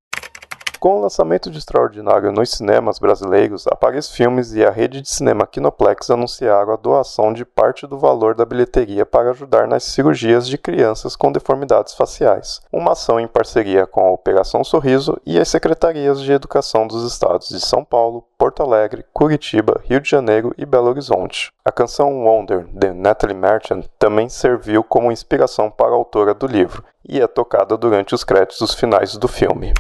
Com 0.79 0.99
o 0.99 1.01
lançamento 1.01 1.49
de 1.49 1.57
Extraordinário 1.57 2.31
nos 2.31 2.51
cinemas 2.51 2.99
brasileiros, 2.99 3.65
a 3.65 3.75
Paris 3.75 4.11
Filmes 4.11 4.53
e 4.53 4.63
a 4.63 4.69
rede 4.69 5.01
de 5.01 5.09
cinema 5.09 5.47
Kinoplex 5.47 6.11
anunciaram 6.11 6.71
a 6.71 6.75
doação 6.75 7.33
de 7.33 7.43
parte 7.43 7.87
do 7.87 7.97
valor 7.97 8.35
da 8.35 8.45
bilheteria 8.45 9.03
para 9.03 9.31
ajudar 9.31 9.67
nas 9.67 9.83
cirurgias 9.85 10.47
de 10.47 10.55
crianças 10.55 11.15
com 11.15 11.31
deformidades 11.31 11.95
faciais. 11.95 12.61
Uma 12.71 12.91
ação 12.91 13.19
em 13.19 13.27
parceria 13.27 13.87
com 13.87 14.01
a 14.01 14.11
Operação 14.11 14.63
Sorriso 14.63 15.19
e 15.25 15.39
as 15.39 15.47
secretarias 15.47 16.21
de 16.21 16.31
educação 16.31 16.85
dos 16.85 17.11
estados 17.11 17.49
de 17.49 17.59
São 17.59 17.83
Paulo, 17.83 18.23
Porto 18.37 18.61
Alegre, 18.61 19.03
Curitiba, 19.11 19.81
Rio 19.83 19.99
de 19.99 20.11
Janeiro 20.11 20.53
e 20.59 20.65
Belo 20.65 20.89
Horizonte. 20.89 21.51
A 21.65 21.71
canção 21.71 22.23
Wonder, 22.23 22.67
de 22.71 22.93
Natalie 22.93 23.35
Merchant, 23.35 23.83
também 23.97 24.29
serviu 24.29 24.83
como 24.83 25.11
inspiração 25.11 25.71
para 25.71 25.89
a 25.89 25.95
autora 25.95 26.35
do 26.35 26.45
livro 26.45 26.83
e 27.03 27.19
é 27.19 27.25
tocada 27.25 27.75
durante 27.75 28.13
os 28.13 28.23
créditos 28.23 28.75
finais 28.75 29.17
do 29.17 29.27
filme. 29.27 29.73